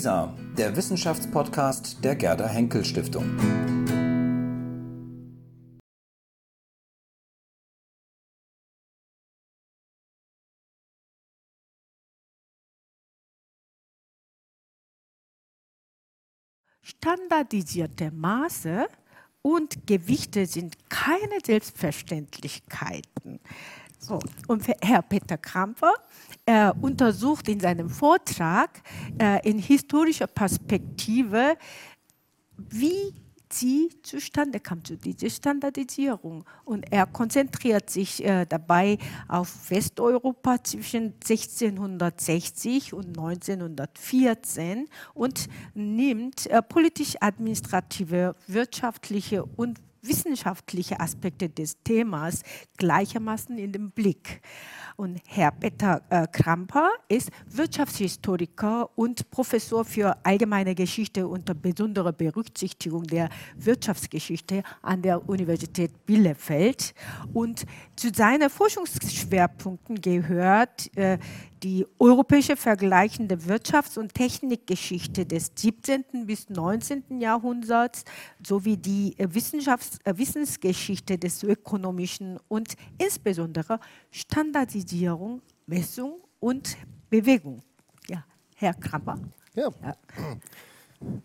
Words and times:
WISA, 0.00 0.34
der 0.56 0.74
Wissenschaftspodcast 0.76 2.02
der 2.02 2.16
Gerda 2.16 2.48
Henkel 2.48 2.86
Stiftung. 2.86 3.36
Standardisierte 16.80 18.10
Maße 18.10 18.86
und 19.42 19.86
Gewichte 19.86 20.46
sind 20.46 20.88
keine 20.88 21.40
Selbstverständlichkeiten. 21.44 23.40
So, 24.00 24.18
und 24.48 24.66
Herr 24.80 25.02
Peter 25.02 25.36
Kramper 25.36 25.92
äh, 26.46 26.72
untersucht 26.80 27.48
in 27.48 27.60
seinem 27.60 27.90
Vortrag 27.90 28.82
äh, 29.20 29.46
in 29.46 29.58
historischer 29.58 30.26
Perspektive, 30.26 31.58
wie 32.56 33.14
sie 33.52 33.90
zustande 34.02 34.58
kam, 34.58 34.82
zu 34.84 34.96
dieser 34.96 35.28
Standardisierung. 35.28 36.44
Und 36.64 36.90
er 36.90 37.06
konzentriert 37.06 37.90
sich 37.90 38.24
äh, 38.24 38.46
dabei 38.46 38.96
auf 39.28 39.70
Westeuropa 39.70 40.62
zwischen 40.64 41.14
1660 41.20 42.94
und 42.94 43.08
1914 43.18 44.88
und 45.12 45.48
nimmt 45.74 46.46
äh, 46.46 46.62
politisch-administrative, 46.62 48.34
wirtschaftliche 48.46 49.44
und 49.44 49.78
wissenschaftliche 50.02 51.00
Aspekte 51.00 51.48
des 51.48 51.82
Themas 51.82 52.42
gleichermaßen 52.76 53.58
in 53.58 53.72
den 53.72 53.90
Blick. 53.90 54.40
Und 54.96 55.20
Herr 55.26 55.50
Peter 55.50 56.02
äh, 56.10 56.26
Kramper 56.30 56.90
ist 57.08 57.30
Wirtschaftshistoriker 57.46 58.90
und 58.96 59.30
Professor 59.30 59.84
für 59.84 60.14
allgemeine 60.24 60.74
Geschichte 60.74 61.26
unter 61.26 61.54
besonderer 61.54 62.12
Berücksichtigung 62.12 63.04
der 63.04 63.30
Wirtschaftsgeschichte 63.56 64.62
an 64.82 65.00
der 65.02 65.26
Universität 65.28 66.04
Bielefeld. 66.04 66.94
Und 67.32 67.64
zu 67.96 68.10
seinen 68.14 68.50
Forschungsschwerpunkten 68.50 70.00
gehört 70.00 70.94
äh, 70.96 71.18
die 71.62 71.86
europäische 71.98 72.56
vergleichende 72.56 73.36
Wirtschafts- 73.36 73.98
und 73.98 74.14
Technikgeschichte 74.14 75.26
des 75.26 75.52
17. 75.54 76.26
bis 76.26 76.48
19. 76.48 77.20
Jahrhunderts 77.20 78.04
sowie 78.44 78.76
die 78.76 79.14
äh, 79.18 79.28
Wissenschafts 79.32 79.98
äh, 80.04 80.16
Wissensgeschichte 80.16 81.18
des 81.18 81.42
ökonomischen 81.42 82.38
und 82.48 82.74
insbesondere 82.98 83.78
Standardisierung, 84.10 85.42
Messung 85.66 86.20
und 86.38 86.76
Bewegung. 87.10 87.60
Ja, 88.08 88.24
Herr 88.56 88.74
Krabber. 88.74 89.18
Ja. 89.54 89.68
ja. 89.82 89.96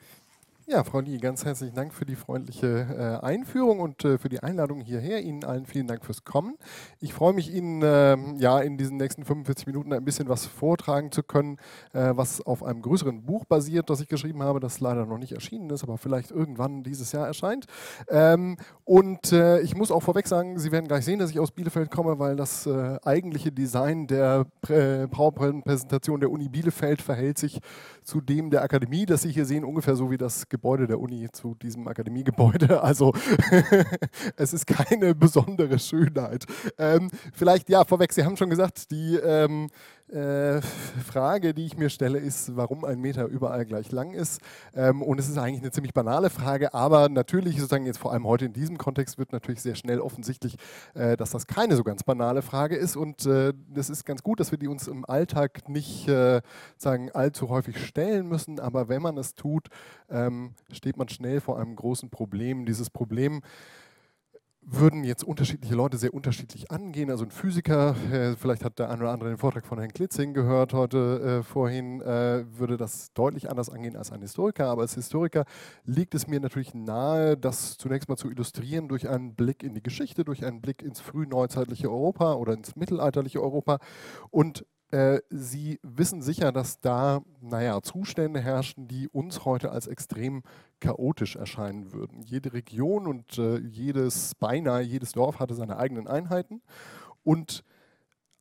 Ja, 0.67 0.83
Frau 0.83 0.99
Lee, 0.99 1.19
ganz 1.19 1.45
herzlichen 1.45 1.75
Dank 1.75 1.93
für 1.93 2.05
die 2.05 2.15
freundliche 2.15 3.21
äh, 3.21 3.23
Einführung 3.23 3.79
und 3.79 4.03
äh, 4.03 4.17
für 4.17 4.29
die 4.29 4.41
Einladung 4.41 4.81
hierher. 4.81 5.21
Ihnen 5.21 5.43
allen 5.43 5.67
vielen 5.67 5.85
Dank 5.85 6.03
fürs 6.03 6.23
Kommen. 6.23 6.55
Ich 6.99 7.13
freue 7.13 7.33
mich, 7.33 7.53
Ihnen 7.53 7.83
ähm, 7.85 8.37
ja 8.39 8.59
in 8.61 8.75
diesen 8.75 8.97
nächsten 8.97 9.25
45 9.25 9.67
Minuten 9.67 9.93
ein 9.93 10.03
bisschen 10.03 10.27
was 10.27 10.47
vortragen 10.47 11.11
zu 11.11 11.21
können, 11.21 11.57
äh, 11.93 12.13
was 12.15 12.41
auf 12.41 12.63
einem 12.63 12.81
größeren 12.81 13.27
Buch 13.27 13.45
basiert, 13.45 13.91
das 13.91 14.01
ich 14.01 14.07
geschrieben 14.07 14.41
habe, 14.41 14.59
das 14.59 14.79
leider 14.79 15.05
noch 15.05 15.19
nicht 15.19 15.33
erschienen 15.33 15.69
ist, 15.69 15.83
aber 15.83 15.99
vielleicht 15.99 16.31
irgendwann 16.31 16.81
dieses 16.81 17.11
Jahr 17.11 17.27
erscheint. 17.27 17.67
Ähm, 18.09 18.57
und 18.85 19.33
äh, 19.33 19.59
ich 19.59 19.75
muss 19.75 19.91
auch 19.91 20.01
vorweg 20.01 20.27
sagen, 20.27 20.57
Sie 20.57 20.71
werden 20.71 20.87
gleich 20.87 21.05
sehen, 21.05 21.19
dass 21.19 21.29
ich 21.29 21.39
aus 21.39 21.51
Bielefeld 21.51 21.91
komme, 21.91 22.17
weil 22.17 22.35
das 22.35 22.65
äh, 22.65 22.97
eigentliche 23.03 23.51
Design 23.51 24.07
der 24.07 24.47
Prä 24.61 25.05
PowerPoint-Präsentation 25.09 26.21
der 26.21 26.31
Uni 26.31 26.49
Bielefeld 26.49 27.03
verhält 27.03 27.37
sich 27.37 27.59
zu 28.05 28.21
dem 28.21 28.51
der 28.51 28.63
Akademie, 28.63 29.05
das 29.05 29.23
Sie 29.23 29.31
hier 29.31 29.45
sehen, 29.45 29.65
ungefähr 29.65 29.95
so 29.95 30.11
wie 30.11 30.17
das 30.17 30.47
Gebäude 30.47 30.87
der 30.87 30.99
Uni 30.99 31.27
zu 31.31 31.55
diesem 31.55 31.87
Akademiegebäude. 31.87 32.83
Also 32.85 33.13
es 34.35 34.53
ist 34.53 34.67
keine 34.67 35.15
besondere 35.15 35.79
Schönheit. 35.79 36.45
Ähm, 36.77 37.09
vielleicht, 37.33 37.67
ja, 37.67 37.83
vorweg, 37.83 38.13
Sie 38.13 38.23
haben 38.23 38.37
schon 38.37 38.49
gesagt, 38.51 38.91
die 38.91 39.15
ähm, 39.15 39.69
äh, 40.09 40.61
Frage, 41.05 41.53
die 41.53 41.65
ich 41.65 41.77
mir 41.77 41.89
stelle, 41.89 42.19
ist, 42.19 42.55
warum 42.55 42.85
ein 42.85 42.99
Meter 42.99 43.25
überall 43.25 43.65
gleich 43.65 43.91
lang 43.91 44.11
ist. 44.11 44.41
Ähm, 44.73 45.01
und 45.01 45.19
es 45.19 45.27
ist 45.27 45.37
eigentlich 45.37 45.61
eine 45.61 45.71
ziemlich 45.71 45.93
banale 45.93 46.29
Frage, 46.29 46.73
aber 46.73 47.09
natürlich, 47.09 47.57
sozusagen 47.57 47.85
jetzt 47.85 47.97
vor 47.97 48.11
allem 48.11 48.25
heute 48.25 48.45
in 48.45 48.53
diesem 48.53 48.77
Kontext, 48.77 49.17
wird 49.17 49.31
natürlich 49.31 49.61
sehr 49.61 49.75
schnell 49.75 49.99
offensichtlich, 49.99 50.57
äh, 50.93 51.17
dass 51.17 51.31
das 51.31 51.47
keine 51.47 51.75
so 51.75 51.83
ganz 51.83 52.03
banale 52.03 52.41
Frage 52.41 52.75
ist. 52.75 52.95
Und 52.95 53.25
äh, 53.25 53.53
ist 53.75 54.05
ganz 54.05 54.23
gut, 54.23 54.39
dass 54.39 54.51
wir 54.51 54.57
die 54.57 54.67
uns 54.67 54.87
im 54.87 55.05
Alltag 55.05 55.69
nicht 55.69 56.07
äh, 56.07 56.41
sagen, 56.77 57.11
allzu 57.11 57.49
häufig 57.49 57.83
stellen 57.85 58.27
müssen. 58.27 58.59
Aber 58.59 58.89
wenn 58.89 59.01
man 59.01 59.17
es 59.17 59.35
tut, 59.35 59.67
ähm, 60.09 60.53
steht 60.71 60.97
man 60.97 61.09
schnell 61.09 61.41
vor 61.41 61.59
einem 61.59 61.75
großen 61.75 62.09
Problem. 62.09 62.65
Dieses 62.65 62.89
Problem, 62.89 63.41
würden 64.67 65.03
jetzt 65.03 65.23
unterschiedliche 65.23 65.75
Leute 65.75 65.97
sehr 65.97 66.13
unterschiedlich 66.13 66.71
angehen. 66.71 67.11
Also 67.11 67.23
ein 67.23 67.31
Physiker, 67.31 67.95
äh, 68.11 68.35
vielleicht 68.35 68.65
hat 68.65 68.79
der 68.79 68.89
eine 68.89 69.01
oder 69.03 69.11
andere 69.11 69.29
den 69.29 69.37
Vortrag 69.37 69.65
von 69.65 69.77
Herrn 69.77 69.93
Klitzing 69.93 70.33
gehört 70.33 70.73
heute 70.73 71.39
äh, 71.41 71.43
vorhin, 71.43 72.01
äh, 72.01 72.45
würde 72.57 72.75
das 72.75 73.13
deutlich 73.13 73.49
anders 73.49 73.69
angehen 73.69 73.95
als 73.95 74.11
ein 74.11 74.21
Historiker. 74.21 74.67
Aber 74.67 74.81
als 74.81 74.95
Historiker 74.95 75.45
liegt 75.83 76.15
es 76.15 76.27
mir 76.27 76.39
natürlich 76.39 76.73
nahe, 76.73 77.37
das 77.37 77.77
zunächst 77.77 78.09
mal 78.09 78.17
zu 78.17 78.29
illustrieren 78.29 78.87
durch 78.87 79.07
einen 79.07 79.35
Blick 79.35 79.61
in 79.61 79.75
die 79.75 79.83
Geschichte, 79.83 80.25
durch 80.25 80.43
einen 80.43 80.61
Blick 80.61 80.81
ins 80.81 80.99
frühneuzeitliche 80.99 81.89
Europa 81.89 82.33
oder 82.33 82.53
ins 82.53 82.75
mittelalterliche 82.75 83.41
Europa 83.41 83.77
und 84.31 84.65
äh, 84.91 85.19
Sie 85.29 85.79
wissen 85.83 86.21
sicher, 86.21 86.51
dass 86.51 86.79
da, 86.79 87.21
naja, 87.41 87.81
Zustände 87.81 88.39
herrschen, 88.39 88.87
die 88.87 89.07
uns 89.07 89.45
heute 89.45 89.71
als 89.71 89.87
extrem 89.87 90.43
chaotisch 90.79 91.35
erscheinen 91.35 91.91
würden. 91.91 92.21
Jede 92.21 92.53
Region 92.53 93.07
und 93.07 93.37
äh, 93.37 93.57
jedes, 93.57 94.35
beinahe 94.35 94.81
jedes 94.81 95.13
Dorf 95.13 95.39
hatte 95.39 95.55
seine 95.55 95.77
eigenen 95.77 96.07
Einheiten. 96.07 96.61
Und 97.23 97.63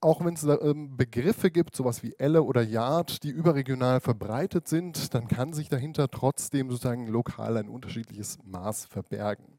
auch 0.04 0.22
wenn 0.22 0.34
es 0.34 0.44
ähm, 0.44 0.98
Begriffe 0.98 1.50
gibt, 1.50 1.74
sowas 1.74 2.02
wie 2.02 2.14
Elle 2.18 2.42
oder 2.42 2.62
Yard, 2.62 3.22
die 3.22 3.30
überregional 3.30 4.00
verbreitet 4.00 4.68
sind, 4.68 5.14
dann 5.14 5.28
kann 5.28 5.54
sich 5.54 5.70
dahinter 5.70 6.10
trotzdem 6.10 6.68
sozusagen 6.68 7.06
lokal 7.06 7.56
ein 7.56 7.70
unterschiedliches 7.70 8.36
Maß 8.44 8.84
verbergen. 8.84 9.58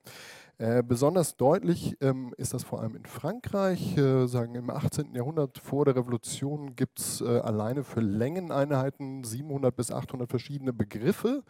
Äh, 0.57 0.83
besonders 0.83 1.35
deutlich 1.35 1.97
ähm, 1.99 2.33
ist 2.37 2.53
das 2.53 2.63
vor 2.63 2.81
allem 2.81 2.95
in 2.95 3.05
Frankreich. 3.05 3.97
Äh, 3.97 4.27
sagen 4.27 4.55
im 4.55 4.69
18. 4.69 5.13
Jahrhundert 5.13 5.57
vor 5.57 5.83
der 5.83 5.97
Revolution 5.97 6.77
gibt 6.77 6.99
es 6.99 7.19
äh, 7.19 7.25
alleine 7.25 7.83
für 7.83 7.99
Längeneinheiten 7.99 9.25
700 9.25 9.75
bis 9.75 9.91
800 9.91 10.29
verschiedene 10.29 10.71
Begriffe. 10.71 11.43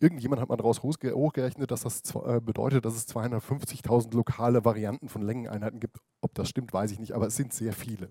Irgendjemand 0.00 0.42
hat 0.42 0.48
mal 0.48 0.56
daraus 0.56 0.82
hochgerechnet, 0.82 1.70
dass 1.70 1.82
das 1.82 2.02
äh, 2.16 2.40
bedeutet, 2.40 2.84
dass 2.84 2.96
es 2.96 3.06
250.000 3.06 4.12
lokale 4.12 4.64
Varianten 4.64 5.08
von 5.08 5.22
Längeneinheiten 5.22 5.78
gibt. 5.78 5.98
Ob 6.20 6.34
das 6.34 6.48
stimmt, 6.48 6.72
weiß 6.72 6.90
ich 6.90 6.98
nicht, 6.98 7.12
aber 7.12 7.28
es 7.28 7.36
sind 7.36 7.52
sehr 7.52 7.72
viele. 7.72 8.10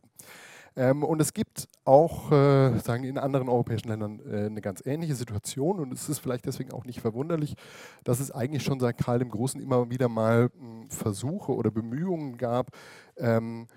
Ähm, 0.75 1.03
und 1.03 1.21
es 1.21 1.33
gibt 1.33 1.67
auch, 1.83 2.31
äh, 2.31 2.79
sagen 2.79 3.03
in 3.03 3.17
anderen 3.17 3.49
europäischen 3.49 3.89
Ländern 3.89 4.21
äh, 4.25 4.45
eine 4.45 4.61
ganz 4.61 4.85
ähnliche 4.85 5.15
Situation 5.15 5.79
und 5.79 5.91
es 5.91 6.07
ist 6.07 6.19
vielleicht 6.19 6.45
deswegen 6.45 6.71
auch 6.71 6.85
nicht 6.85 7.01
verwunderlich, 7.01 7.55
dass 8.03 8.19
es 8.19 8.31
eigentlich 8.31 8.63
schon 8.63 8.79
seit 8.79 8.97
Karl 8.97 9.19
dem 9.19 9.29
Großen 9.29 9.59
immer 9.59 9.89
wieder 9.89 10.07
mal 10.07 10.49
mh, 10.53 10.81
hm, 10.81 10.89
Versuche 10.89 11.53
oder 11.53 11.71
Bemühungen 11.71 12.37
gab, 12.37 12.71
ähm, 13.17 13.67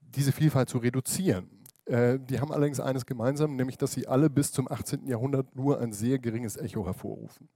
diese 0.00 0.32
Vielfalt 0.32 0.68
zu 0.68 0.78
reduzieren. 0.78 1.62
Äh, 1.86 2.18
die 2.20 2.38
haben 2.38 2.52
allerdings 2.52 2.80
eines 2.80 3.06
gemeinsam, 3.06 3.56
nämlich 3.56 3.78
dass 3.78 3.92
sie 3.92 4.06
alle 4.06 4.28
bis 4.28 4.52
zum 4.52 4.70
18. 4.70 5.06
Jahrhundert 5.06 5.56
nur 5.56 5.80
ein 5.80 5.92
sehr 5.92 6.18
geringes 6.18 6.56
Echo 6.56 6.84
hervorrufen. 6.84 7.48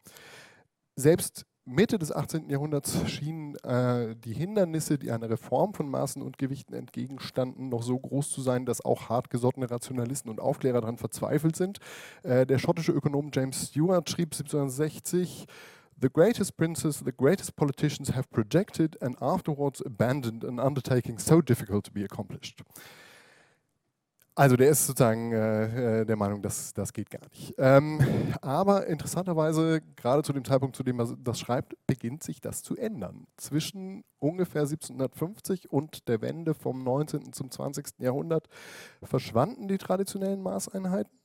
Selbst 0.97 1.45
Mitte 1.69 1.99
des 1.99 2.13
18. 2.13 2.49
Jahrhunderts 2.49 2.97
schienen 3.11 3.57
äh, 3.57 4.15
die 4.25 4.33
Hindernisse, 4.33 4.99
die 4.99 5.11
einer 5.11 5.29
Reform 5.29 5.75
von 5.75 5.91
Maßen 5.91 6.23
und 6.23 6.39
Gewichten 6.39 6.75
entgegenstanden, 6.75 7.69
noch 7.69 7.83
so 7.83 7.99
groß 7.99 8.31
zu 8.31 8.41
sein, 8.41 8.67
dass 8.67 8.85
auch 8.85 9.09
hartgesottene 9.09 9.69
Rationalisten 9.69 10.31
und 10.31 10.41
Aufklärer 10.41 10.81
daran 10.81 10.97
verzweifelt 10.97 11.57
sind. 11.57 11.79
Äh, 12.23 12.47
der 12.47 12.59
schottische 12.59 12.93
Ökonom 12.93 13.31
James 13.35 13.71
Stewart 13.71 14.09
schrieb 14.09 14.33
1760, 14.33 15.47
The 16.01 16.09
greatest 16.09 16.57
princes, 16.57 17.03
the 17.05 17.13
greatest 17.13 17.57
politicians 17.57 18.15
have 18.15 18.29
projected 18.31 19.03
and 19.03 19.21
afterwards 19.21 19.85
abandoned 19.85 20.45
an 20.45 20.61
undertaking 20.61 21.19
so 21.19 21.41
difficult 21.41 21.85
to 21.87 21.91
be 21.91 22.05
accomplished. 22.05 22.63
Also 24.39 24.57
der 24.57 24.69
ist 24.69 24.87
sozusagen 24.87 25.33
äh, 25.33 26.03
äh, 26.03 26.05
der 26.05 26.17
Meinung, 26.17 26.43
dass 26.43 26.75
das 26.75 26.93
geht 26.93 27.09
gar 27.11 27.23
nicht. 27.31 27.55
Ähm, 27.57 27.99
aber 28.43 28.87
interessanterweise, 28.87 29.81
gerade 29.97 30.23
zu 30.23 30.35
dem 30.35 30.45
Zeitpunkt, 30.45 30.77
zu 30.77 30.83
dem 30.83 31.01
er 31.01 31.17
das 31.19 31.41
schreibt, 31.41 31.75
beginnt 31.87 32.23
sich 32.23 32.43
das 32.43 32.63
zu 32.63 32.77
ändern. 32.77 33.27
Zwischen 33.39 34.05
ungefähr 34.19 34.63
1750 34.63 35.73
und 35.73 36.07
der 36.07 36.21
Wende 36.21 36.53
vom 36.53 36.85
19. 36.85 37.33
zum 37.33 37.51
20. 37.51 37.99
Jahrhundert 37.99 38.47
verschwanden 39.03 39.69
die 39.69 39.79
traditionellen 39.79 40.43
Maßeinheiten 40.43 41.19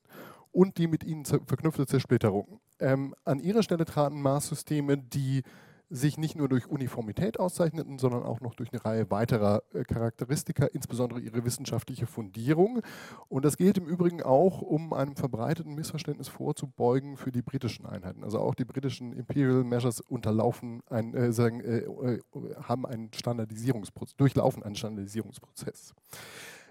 und 0.54 0.78
die 0.78 0.88
mit 0.88 1.04
ihnen 1.04 1.26
verknüpfte 1.26 1.86
Zersplitterung. 1.86 2.62
Ähm, 2.80 3.14
an 3.26 3.40
ihrer 3.40 3.62
Stelle 3.62 3.84
traten 3.84 4.22
Maßsysteme, 4.22 4.98
die 4.98 5.44
sich 5.92 6.18
nicht 6.18 6.38
nur 6.38 6.48
durch 6.48 6.68
Uniformität 6.68 7.38
auszeichneten, 7.38 8.00
sondern 8.00 8.24
auch 8.24 8.40
noch 8.40 8.56
durch 8.56 8.72
eine 8.72 8.84
Reihe 8.84 9.12
weiterer 9.12 9.62
äh, 9.74 9.84
Charakteristika, 9.84 10.66
insbesondere 10.66 11.20
ihre 11.20 11.44
wissenschaftliche 11.44 12.08
Fundierung. 12.08 12.82
Und 13.28 13.44
das 13.44 13.58
gilt 13.58 13.78
im 13.78 13.86
Übrigen 13.86 14.24
auch, 14.24 14.62
um 14.62 14.94
einem 14.94 15.18
verbreiteten 15.18 15.76
Missverständnis 15.76 16.30
vorzubeugen 16.30 17.18
für 17.18 17.34
die 17.34 17.42
britischen 17.42 17.86
Einheiten. 17.86 18.24
Also 18.24 18.40
auch 18.40 18.56
die 18.56 18.64
britischen 18.64 19.12
Imperial 19.12 19.66
Measures 19.66 20.00
unterlaufen 20.00 20.82
ein, 20.90 21.14
äh, 21.14 21.34
sagen, 21.34 21.60
äh, 21.60 21.80
äh 21.80 22.20
haben 22.64 22.86
einen 22.86 23.12
Standardisierungsprozess, 23.14 24.16
durchlaufen 24.16 24.64
einen 24.64 24.76
Standardisierungsprozess. 24.76 25.94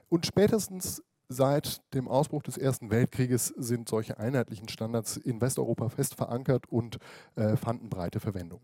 Und 0.08 0.26
spätestens 0.26 1.02
Seit 1.32 1.94
dem 1.94 2.08
Ausbruch 2.08 2.42
des 2.42 2.58
Ersten 2.58 2.90
Weltkrieges 2.90 3.54
sind 3.56 3.88
solche 3.88 4.18
einheitlichen 4.18 4.68
Standards 4.68 5.16
in 5.16 5.40
Westeuropa 5.40 5.88
fest 5.88 6.16
verankert 6.16 6.66
und 6.68 6.98
äh, 7.36 7.56
fanden 7.56 7.88
breite 7.88 8.18
Verwendung 8.18 8.60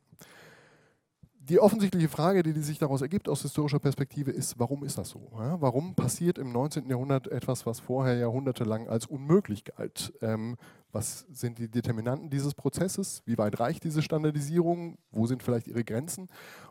die 1.48 1.60
offensichtliche 1.60 2.08
Frage, 2.08 2.42
die, 2.42 2.52
die, 2.52 2.62
sich 2.62 2.78
daraus 2.78 3.02
ergibt 3.02 3.28
aus 3.28 3.42
historischer 3.42 3.78
Perspektive, 3.78 4.30
ist, 4.30 4.58
warum 4.58 4.84
ist 4.84 4.98
das 4.98 5.10
so? 5.10 5.30
Ja, 5.38 5.60
warum 5.60 5.94
passiert 5.94 6.38
im 6.38 6.50
19. 6.50 6.88
Jahrhundert 6.88 7.28
etwas, 7.28 7.66
was 7.66 7.80
vorher 7.80 8.16
jahrhundertelang 8.16 8.88
als 8.88 9.06
unmöglich 9.06 9.64
galt? 9.64 10.12
Ähm, 10.22 10.56
was 10.92 11.26
sind 11.30 11.58
die 11.58 11.68
Determinanten 11.68 12.30
dieses 12.30 12.54
Prozesses? 12.54 13.22
Wie 13.26 13.38
weit 13.38 13.60
reicht 13.60 13.84
diese 13.84 14.02
Standardisierung? 14.02 14.98
Wo 15.10 15.26
sind 15.26 15.42
vielleicht 15.42 15.68
ihre 15.68 15.84
Grenzen? 15.84 16.28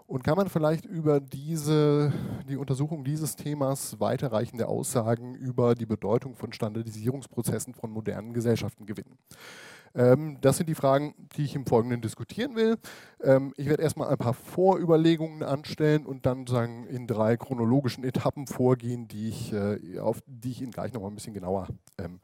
Und 0.07 0.23
kann 0.23 0.35
man 0.35 0.49
vielleicht 0.49 0.85
über 0.85 1.19
diese, 1.19 2.11
die 2.49 2.57
Untersuchung 2.57 3.03
dieses 3.03 3.35
Themas 3.35 3.99
weiterreichende 3.99 4.67
Aussagen 4.67 5.35
über 5.35 5.75
die 5.75 5.85
Bedeutung 5.85 6.35
von 6.35 6.53
Standardisierungsprozessen 6.53 7.73
von 7.73 7.91
modernen 7.91 8.33
Gesellschaften 8.33 8.85
gewinnen? 8.85 9.17
Ähm, 9.95 10.37
das 10.41 10.57
sind 10.57 10.67
die 10.67 10.75
Fragen, 10.75 11.15
die 11.35 11.45
ich 11.45 11.55
im 11.55 11.65
Folgenden 11.65 12.01
diskutieren 12.01 12.55
will. 12.55 12.77
Ähm, 13.23 13.53
ich 13.57 13.67
werde 13.67 13.83
erstmal 13.83 14.09
ein 14.09 14.17
paar 14.17 14.33
Vorüberlegungen 14.33 15.41
anstellen 15.41 16.05
und 16.05 16.25
dann 16.25 16.45
sagen, 16.47 16.85
in 16.85 17.07
drei 17.07 17.37
chronologischen 17.37 18.03
Etappen 18.03 18.47
vorgehen, 18.47 19.07
die 19.07 19.29
ich, 19.29 19.53
äh, 19.53 19.99
auf 19.99 20.21
die 20.27 20.51
ich 20.51 20.61
Ihnen 20.61 20.71
gleich 20.71 20.93
noch 20.93 21.01
mal 21.01 21.07
ein 21.07 21.15
bisschen 21.15 21.33
genauer 21.33 21.67
ähm, 21.97 22.19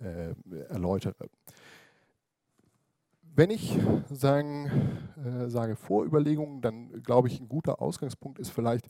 äh, 0.00 0.34
erläutere. 0.68 1.28
Wenn 3.34 3.50
ich 3.50 3.78
sagen, 4.10 4.70
äh, 5.24 5.48
sage 5.48 5.76
Vorüberlegungen, 5.76 6.60
dann 6.60 7.02
glaube 7.02 7.28
ich, 7.28 7.40
ein 7.40 7.48
guter 7.48 7.80
Ausgangspunkt 7.80 8.38
ist 8.38 8.50
vielleicht 8.50 8.88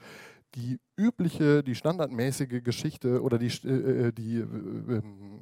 die 0.54 0.80
übliche, 0.96 1.62
die 1.62 1.74
standardmäßige 1.74 2.62
Geschichte 2.62 3.22
oder 3.22 3.38
die, 3.38 3.48
äh, 3.68 4.12
die 4.12 4.36
äh, 4.36 4.42
ähm, 4.42 5.37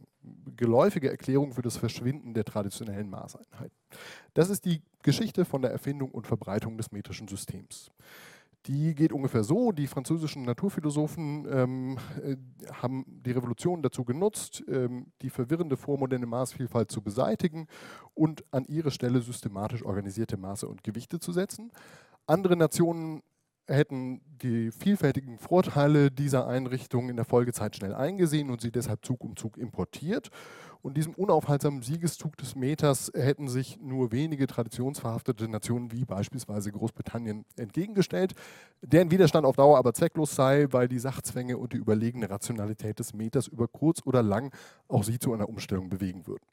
geläufige 0.57 1.11
Erklärung 1.11 1.53
für 1.53 1.63
das 1.63 1.77
Verschwinden 1.77 2.35
der 2.35 2.45
traditionellen 2.45 3.09
Maßeinheiten. 3.11 3.77
Das 4.35 4.51
ist 4.51 4.65
die 4.65 4.83
Geschichte 5.03 5.45
von 5.45 5.63
der 5.63 5.71
Erfindung 5.71 6.11
und 6.11 6.27
Verbreitung 6.27 6.77
des 6.77 6.93
metrischen 6.93 7.29
Systems. 7.29 7.91
Die 8.67 8.95
geht 8.97 9.13
ungefähr 9.13 9.45
so. 9.45 9.71
Die 9.71 9.87
französischen 9.87 10.43
Naturphilosophen 10.43 11.47
ähm, 11.49 11.99
äh, 12.23 12.37
haben 12.73 13.05
die 13.07 13.31
Revolution 13.31 13.81
dazu 13.81 14.05
genutzt, 14.05 14.65
ähm, 14.69 15.07
die 15.23 15.31
verwirrende 15.31 15.77
vormoderne 15.77 16.27
Maßvielfalt 16.27 16.91
zu 16.91 17.01
beseitigen 17.01 17.69
und 18.15 18.45
an 18.51 18.65
ihre 18.65 18.91
Stelle 18.91 19.21
systematisch 19.21 19.85
organisierte 19.85 20.37
Maße 20.37 20.67
und 20.67 20.83
Gewichte 20.83 21.21
zu 21.21 21.33
setzen. 21.33 21.71
Andere 22.27 22.57
Nationen 22.57 23.23
hätten 23.69 24.21
die 24.43 24.71
vielfältigen 24.71 25.39
Vorteile 25.39 26.11
dieser 26.11 26.47
Einrichtung 26.47 27.09
in 27.09 27.17
der 27.17 27.25
Folgezeit 27.25 27.77
schnell 27.77 27.95
eingesehen 27.95 28.51
und 28.51 28.61
sie 28.61 28.71
deshalb 28.71 29.05
Zug 29.05 29.25
um 29.25 29.37
Zug 29.37 29.57
importiert. 29.57 30.31
Und 30.83 30.97
diesem 30.97 31.15
unaufhaltsamen 31.15 31.83
Siegeszug 31.83 32.37
des 32.37 32.55
Meters 32.55 33.11
hätten 33.13 33.49
sich 33.49 33.81
nur 33.81 34.13
wenige 34.13 34.47
traditionsverhaftete 34.47 35.49
Nationen 35.49 35.91
wie 35.91 36.05
beispielsweise 36.05 36.71
Großbritannien 36.71 37.45
entgegengestellt, 37.57 38.35
deren 38.83 39.11
Widerstand 39.11 39.47
auf 39.47 39.57
Dauer 39.57 39.79
aber 39.79 39.95
zwecklos 39.95 40.37
sei, 40.37 40.69
weil 40.71 40.87
die 40.87 41.01
Sachzwänge 41.01 41.59
und 41.59 41.73
die 41.73 41.79
überlegene 41.79 42.31
Rationalität 42.31 43.01
des 43.01 43.15
Meters 43.15 43.49
über 43.49 43.67
kurz 43.67 44.01
oder 44.05 44.23
lang 44.23 44.55
auch 44.87 45.03
sie 45.03 45.19
zu 45.19 45.33
einer 45.33 45.49
Umstellung 45.49 45.89
bewegen 45.89 46.27
würden. 46.29 46.45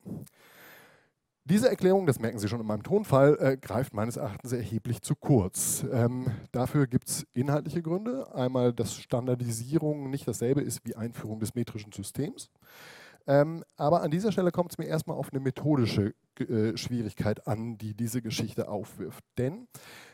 Diese 1.46 1.70
Erklärung, 1.70 2.06
das 2.06 2.20
merken 2.20 2.40
Sie 2.40 2.48
schon 2.48 2.62
in 2.62 2.66
meinem 2.66 2.84
Tonfall, 2.84 3.38
äh, 3.38 3.58
greift 3.58 3.94
meines 3.94 4.16
Erachtens 4.16 4.54
erheblich 4.54 5.02
zu 5.02 5.14
kurz. 5.14 5.86
Ähm, 5.92 6.28
dafür 6.54 6.88
gibt 6.88 7.10
es 7.10 7.28
inhaltliche 7.34 7.82
Gründe. 7.82 8.34
Einmal, 8.34 8.72
dass 8.72 8.96
Standardisierung 8.96 10.10
nicht 10.10 10.26
dasselbe 10.26 10.62
ist 10.62 10.86
wie 10.86 10.96
Einführung 10.96 11.42
des 11.42 11.54
metrischen 11.54 11.92
Systems. 11.92 12.50
Ähm, 13.28 13.66
aber 13.76 14.04
an 14.04 14.12
dieser 14.12 14.32
Stelle 14.32 14.52
kommt 14.52 14.72
es 14.72 14.78
mir 14.78 14.86
erstmal 14.86 15.18
auf 15.18 15.34
eine 15.34 15.42
methodische 15.42 16.14
äh, 16.40 16.78
Schwierigkeit 16.78 17.46
an, 17.46 17.78
die 17.78 17.94
diese 17.94 18.22
Geschichte 18.22 18.70
aufwirft. 18.70 19.26
Denn 19.38 19.68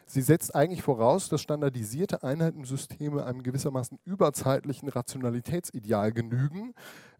sie 0.08 0.24
setzt 0.24 0.56
eigentlich 0.56 0.82
voraus, 0.82 1.30
dass 1.30 1.42
standardisierte 1.42 2.24
Einheitensysteme 2.24 3.24
einem 3.24 3.44
gewissermaßen 3.44 4.00
überzeitlichen 4.04 4.90
Rationalitätsideal 4.90 6.12
genügen, 6.12 6.74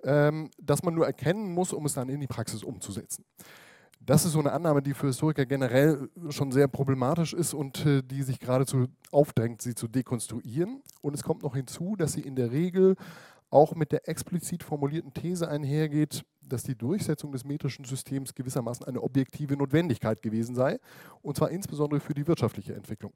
ähm, 0.04 0.50
das 0.60 0.82
man 0.82 0.96
nur 0.96 1.06
erkennen 1.06 1.54
muss, 1.54 1.74
um 1.74 1.86
es 1.86 1.94
dann 1.94 2.10
in 2.10 2.22
die 2.22 2.28
Praxis 2.28 2.64
umzusetzen. 2.64 3.24
Das 4.10 4.26
ist 4.26 4.32
so 4.32 4.40
eine 4.40 4.54
Annahme, 4.54 4.82
die 4.82 4.96
für 4.96 5.06
Historiker 5.06 5.46
generell 5.46 6.10
schon 6.32 6.52
sehr 6.52 6.68
problematisch 6.68 7.32
ist 7.32 7.54
und 7.54 7.86
äh, 7.86 8.02
die 8.02 8.24
sich 8.24 8.40
geradezu 8.40 8.88
aufdrängt, 9.12 9.62
sie 9.62 9.76
zu 9.76 9.88
dekonstruieren. 9.88 10.82
Und 11.02 11.14
es 11.14 11.22
kommt 11.22 11.44
noch 11.44 11.54
hinzu, 11.54 11.96
dass 11.96 12.14
sie 12.14 12.22
in 12.22 12.36
der 12.36 12.52
Regel 12.52 12.96
auch 13.52 13.76
mit 13.76 13.92
der 13.92 14.10
explizit 14.10 14.64
formulierten 14.64 15.14
These 15.14 15.48
einhergeht, 15.48 16.26
dass 16.42 16.64
die 16.64 16.74
Durchsetzung 16.76 17.32
des 17.32 17.46
metrischen 17.46 17.86
Systems 17.86 18.34
gewissermaßen 18.34 18.84
eine 18.88 19.00
objektive 19.04 19.56
Notwendigkeit 19.56 20.24
gewesen 20.24 20.56
sei, 20.56 20.80
und 21.22 21.38
zwar 21.38 21.52
insbesondere 21.52 22.00
für 22.00 22.16
die 22.16 22.26
wirtschaftliche 22.26 22.74
Entwicklung. 22.74 23.14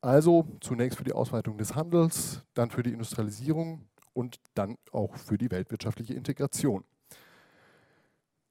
Also 0.00 0.48
zunächst 0.60 0.98
für 0.98 1.04
die 1.04 1.12
Ausweitung 1.12 1.56
des 1.56 1.76
Handels, 1.76 2.42
dann 2.54 2.70
für 2.70 2.82
die 2.82 2.90
Industrialisierung 2.90 3.86
und 4.12 4.40
dann 4.54 4.76
auch 4.90 5.14
für 5.18 5.38
die 5.38 5.52
weltwirtschaftliche 5.52 6.14
Integration. 6.14 6.82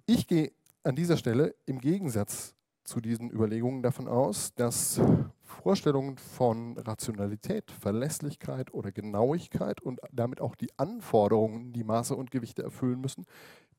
Ich 0.06 0.26
gehe 0.26 0.54
an 0.86 0.96
dieser 0.96 1.18
Stelle 1.18 1.56
im 1.66 1.80
Gegensatz 1.82 2.54
zu 2.84 3.02
diesen 3.02 3.32
Überlegungen 3.32 3.82
davon 3.82 4.08
aus, 4.08 4.54
dass 4.54 5.02
Vorstellungen 5.42 6.18
von 6.18 6.78
Rationalität, 6.78 7.72
Verlässlichkeit 7.72 8.72
oder 8.72 8.92
Genauigkeit 8.92 9.82
und 9.82 10.00
damit 10.12 10.40
auch 10.40 10.56
die 10.56 10.70
Anforderungen, 10.78 11.74
die 11.74 11.84
Maße 11.84 12.16
und 12.16 12.30
Gewichte 12.30 12.62
erfüllen 12.62 13.02
müssen, 13.02 13.26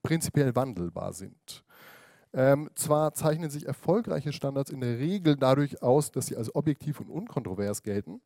prinzipiell 0.03 0.57
wandelbar 0.57 1.13
sind. 1.13 1.65
Ähm, 2.33 2.69
zwar 2.75 3.15
zeichnen 3.15 3.51
sich 3.51 3.67
erfolgreiche 3.67 4.33
Standards 4.33 4.71
in 4.71 4.81
der 4.81 4.99
Regel 4.99 5.37
dadurch 5.37 5.83
aus, 5.83 6.11
dass 6.11 6.27
sie 6.27 6.37
als 6.37 6.55
objektiv 6.57 7.01
und 7.01 7.09
unkontrovers 7.09 7.85
gelten, 7.85 8.21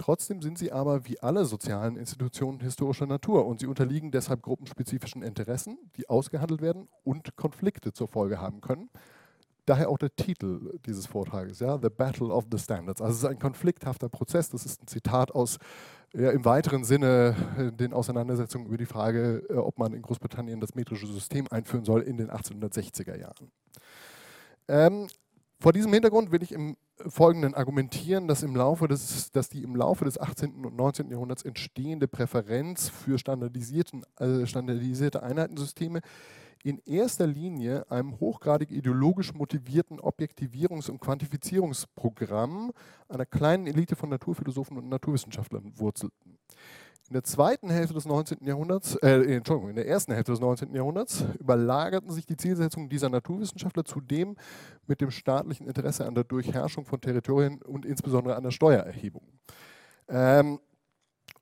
Trotzdem 0.00 0.40
sind 0.40 0.56
sie 0.56 0.72
aber 0.72 1.06
wie 1.06 1.20
alle 1.20 1.44
sozialen 1.44 1.96
Institutionen 1.96 2.60
historischer 2.60 3.04
Natur 3.04 3.44
und 3.44 3.60
sie 3.60 3.66
unterliegen 3.66 4.10
deshalb 4.10 4.40
gruppenspezifischen 4.40 5.22
Interessen, 5.22 5.76
die 5.98 6.08
ausgehandelt 6.08 6.62
werden 6.62 6.88
und 7.04 7.36
Konflikte 7.36 7.92
zur 7.92 8.08
Folge 8.08 8.40
haben 8.40 8.62
können. 8.62 8.88
Daher 9.66 9.90
auch 9.90 9.98
der 9.98 10.16
Titel 10.16 10.78
dieses 10.86 11.04
Vortrages, 11.04 11.60
ja, 11.60 11.78
The 11.80 11.90
Battle 11.90 12.28
of 12.28 12.46
the 12.50 12.58
Standards. 12.58 13.02
Also 13.02 13.12
es 13.12 13.18
ist 13.18 13.28
ein 13.28 13.38
konflikthafter 13.38 14.08
Prozess. 14.08 14.48
Das 14.48 14.64
ist 14.64 14.82
ein 14.82 14.86
Zitat 14.86 15.32
aus 15.32 15.58
ja, 16.14 16.30
im 16.30 16.46
weiteren 16.46 16.82
Sinne 16.82 17.36
äh, 17.58 17.70
den 17.70 17.92
Auseinandersetzungen 17.92 18.68
über 18.68 18.78
die 18.78 18.86
Frage, 18.86 19.44
äh, 19.50 19.52
ob 19.56 19.78
man 19.78 19.92
in 19.92 20.00
Großbritannien 20.00 20.60
das 20.60 20.74
metrische 20.74 21.08
System 21.08 21.46
einführen 21.50 21.84
soll 21.84 22.00
in 22.00 22.16
den 22.16 22.30
1860er 22.30 23.18
Jahren. 23.18 23.52
Ähm, 24.66 25.08
vor 25.60 25.74
diesem 25.74 25.92
Hintergrund 25.92 26.32
will 26.32 26.42
ich 26.42 26.52
im 26.52 26.78
Folgenden 27.06 27.54
argumentieren, 27.54 28.26
dass, 28.28 28.42
im 28.42 28.56
Laufe 28.56 28.88
des, 28.88 29.30
dass 29.30 29.50
die 29.50 29.62
im 29.62 29.76
Laufe 29.76 30.06
des 30.06 30.18
18. 30.18 30.64
und 30.64 30.74
19. 30.74 31.10
Jahrhunderts 31.10 31.42
entstehende 31.42 32.08
Präferenz 32.08 32.88
für 32.88 33.18
standardisierten, 33.18 34.02
äh, 34.18 34.46
standardisierte 34.46 35.22
Einheitensysteme 35.22 36.00
in 36.62 36.78
erster 36.86 37.26
Linie 37.26 37.90
einem 37.90 38.18
hochgradig 38.20 38.70
ideologisch 38.70 39.34
motivierten 39.34 40.00
Objektivierungs- 40.00 40.90
und 40.90 41.00
Quantifizierungsprogramm 41.00 42.72
einer 43.08 43.26
kleinen 43.26 43.66
Elite 43.66 43.96
von 43.96 44.08
Naturphilosophen 44.08 44.78
und 44.78 44.88
Naturwissenschaftlern 44.88 45.72
wurzelten. 45.76 46.38
In 47.10 47.14
der 47.14 47.24
zweiten 47.24 47.70
Hälfte 47.70 47.94
des 47.94 48.06
19. 48.06 48.46
Jahrhunderts, 48.46 48.94
äh, 49.02 49.34
Entschuldigung, 49.34 49.70
in 49.70 49.74
der 49.74 49.88
ersten 49.88 50.12
Hälfte 50.12 50.30
des 50.30 50.40
19. 50.40 50.72
Jahrhunderts 50.72 51.24
überlagerten 51.40 52.12
sich 52.12 52.24
die 52.24 52.36
Zielsetzungen 52.36 52.88
dieser 52.88 53.08
Naturwissenschaftler 53.08 53.84
zudem 53.84 54.36
mit 54.86 55.00
dem 55.00 55.10
staatlichen 55.10 55.66
Interesse 55.66 56.06
an 56.06 56.14
der 56.14 56.22
Durchherrschung 56.22 56.84
von 56.84 57.00
Territorien 57.00 57.60
und 57.62 57.84
insbesondere 57.84 58.36
an 58.36 58.44
der 58.44 58.52
Steuererhebung. 58.52 59.24
Ähm, 60.08 60.60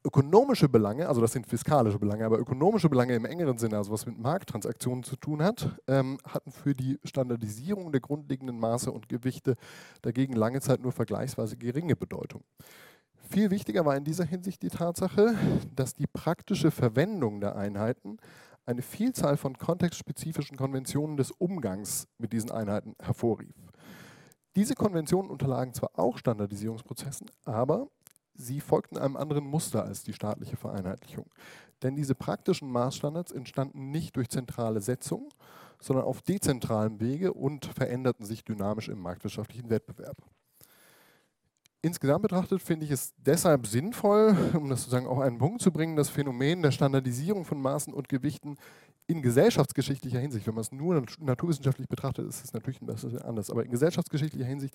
ökonomische 0.03 0.71
Belange, 0.71 1.07
also 1.07 1.21
das 1.21 1.33
sind 1.33 1.47
fiskalische 1.47 1.99
Belange, 1.99 2.25
aber 2.25 2.39
ökonomische 2.39 2.89
Belange 2.89 3.15
im 3.15 3.27
engeren 3.27 3.59
Sinne, 3.59 3.77
also 3.77 3.93
was 3.93 4.07
mit 4.07 4.19
Markttransaktionen 4.19 5.05
zu 5.05 5.17
tun 5.17 5.43
hat, 5.43 5.79
ähm, 5.87 6.17
hatten 6.25 6.51
für 6.51 6.75
die 6.75 6.99
Standardisierung 7.05 7.93
der 7.93 8.01
grundlegenden 8.01 8.59
Maße 8.59 8.91
und 8.91 9.11
Gewichte 9.11 9.57
dagegen 10.01 10.33
lange 10.33 10.63
Zeit 10.63 10.81
nur 10.81 10.93
vergleichsweise 10.93 11.59
geringe 11.59 11.95
Bedeutung. 11.95 12.43
Viel 13.31 13.51
wichtiger 13.51 13.85
war 13.85 13.95
in 13.95 14.05
dieser 14.05 14.25
Hinsicht 14.25 14.63
die 14.63 14.71
Tatsache, 14.71 15.35
dass 15.77 15.95
die 15.95 16.07
praktische 16.07 16.71
Verwendung 16.71 17.41
der 17.43 17.57
Einheiten 17.57 18.17
eine 18.65 18.81
Vielzahl 18.81 19.37
von 19.37 19.59
kontextspezifischen 19.59 20.57
Konventionen 20.57 21.19
des 21.19 21.31
Umgangs 21.31 22.09
mit 22.17 22.33
diesen 22.33 22.51
Einheiten 22.51 22.95
hervorrief. 23.01 23.55
Diese 24.57 24.75
Konventionen 24.75 25.31
unterlagen 25.31 25.75
zwar 25.75 25.91
auch 25.99 26.17
Standardisierungsprozessen, 26.17 27.31
aber 27.45 27.89
sie 28.33 28.61
folgten 28.61 28.97
einem 28.97 29.17
anderen 29.17 29.45
Muster 29.45 29.85
als 29.85 30.03
die 30.03 30.15
staatliche 30.15 30.57
Vereinheitlichung. 30.57 31.27
Denn 31.83 31.97
diese 31.97 32.15
praktischen 32.15 32.71
Maßstandards 32.71 33.33
entstanden 33.33 33.91
nicht 33.91 34.17
durch 34.17 34.31
zentrale 34.31 34.81
Setzung, 34.81 35.29
sondern 35.81 36.07
auf 36.07 36.23
dezentralem 36.23 36.99
Wege 36.99 37.35
und 37.35 37.67
veränderten 37.67 38.25
sich 38.25 38.43
dynamisch 38.43 38.89
im 38.89 39.01
marktwirtschaftlichen 39.01 39.69
Wettbewerb. 39.69 40.17
Insgesamt 41.81 42.23
betrachtet 42.23 42.61
finde 42.61 42.87
ich 42.87 42.91
es 42.91 43.15
deshalb 43.19 43.67
sinnvoll, 43.67 44.37
um 44.55 44.69
das 44.69 44.81
sozusagen 44.81 45.07
auf 45.07 45.21
einen 45.21 45.39
Punkt 45.39 45.63
zu 45.63 45.71
bringen, 45.71 45.95
das 45.95 46.09
Phänomen 46.09 46.63
der 46.63 46.73
Standardisierung 46.73 47.45
von 47.45 47.61
Maßen 47.61 47.95
und 47.95 48.09
Gewichten 48.09 48.57
in 49.07 49.23
gesellschaftsgeschichtlicher 49.23 50.19
Hinsicht, 50.19 50.47
wenn 50.47 50.55
man 50.55 50.63
es 50.63 50.73
nur 50.73 51.03
naturwissenschaftlich 51.21 51.89
betrachtet, 51.89 52.29
ist 52.29 52.45
es 52.45 52.53
natürlich 52.53 52.83
ein 52.83 52.87
bisschen 52.87 53.23
anders, 53.23 53.49
aber 53.49 53.65
in 53.65 53.71
gesellschaftsgeschichtlicher 53.71 54.45
Hinsicht 54.45 54.75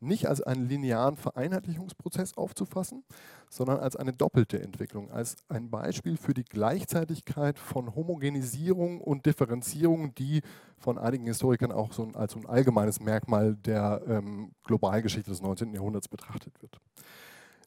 nicht 0.00 0.26
als 0.26 0.40
einen 0.40 0.68
linearen 0.68 1.16
Vereinheitlichungsprozess 1.16 2.36
aufzufassen, 2.36 3.04
sondern 3.48 3.78
als 3.78 3.96
eine 3.96 4.12
doppelte 4.12 4.60
Entwicklung, 4.60 5.10
als 5.10 5.36
ein 5.48 5.70
Beispiel 5.70 6.16
für 6.16 6.34
die 6.34 6.44
Gleichzeitigkeit 6.44 7.58
von 7.58 7.94
Homogenisierung 7.94 9.00
und 9.00 9.26
Differenzierung, 9.26 10.14
die 10.14 10.42
von 10.78 10.98
einigen 10.98 11.26
Historikern 11.26 11.72
auch 11.72 11.92
so 11.92 12.02
ein, 12.02 12.16
als 12.16 12.34
ein 12.34 12.46
allgemeines 12.46 13.00
Merkmal 13.00 13.56
der 13.56 14.02
ähm, 14.06 14.52
Globalgeschichte 14.64 15.30
des 15.30 15.42
19. 15.42 15.74
Jahrhunderts 15.74 16.08
betrachtet 16.08 16.60
wird. 16.62 16.80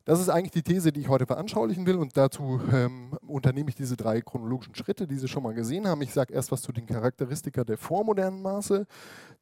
Das 0.05 0.19
ist 0.19 0.27
eigentlich 0.27 0.51
die 0.51 0.63
These, 0.63 0.91
die 0.91 0.99
ich 0.99 1.07
heute 1.07 1.25
veranschaulichen 1.25 1.85
will 1.85 1.95
und 1.95 2.17
dazu 2.17 2.59
ähm, 2.73 3.17
unternehme 3.25 3.69
ich 3.69 3.75
diese 3.75 3.95
drei 3.95 4.19
chronologischen 4.19 4.75
Schritte, 4.75 5.07
die 5.07 5.15
Sie 5.15 5.29
schon 5.29 5.43
mal 5.43 5.53
gesehen 5.53 5.87
haben. 5.87 6.01
Ich 6.01 6.11
sage 6.11 6.33
erst 6.33 6.51
was 6.51 6.61
zu 6.61 6.73
den 6.73 6.85
Charakteristika 6.85 7.63
der 7.63 7.77
vormodernen 7.77 8.41
Maße, 8.41 8.85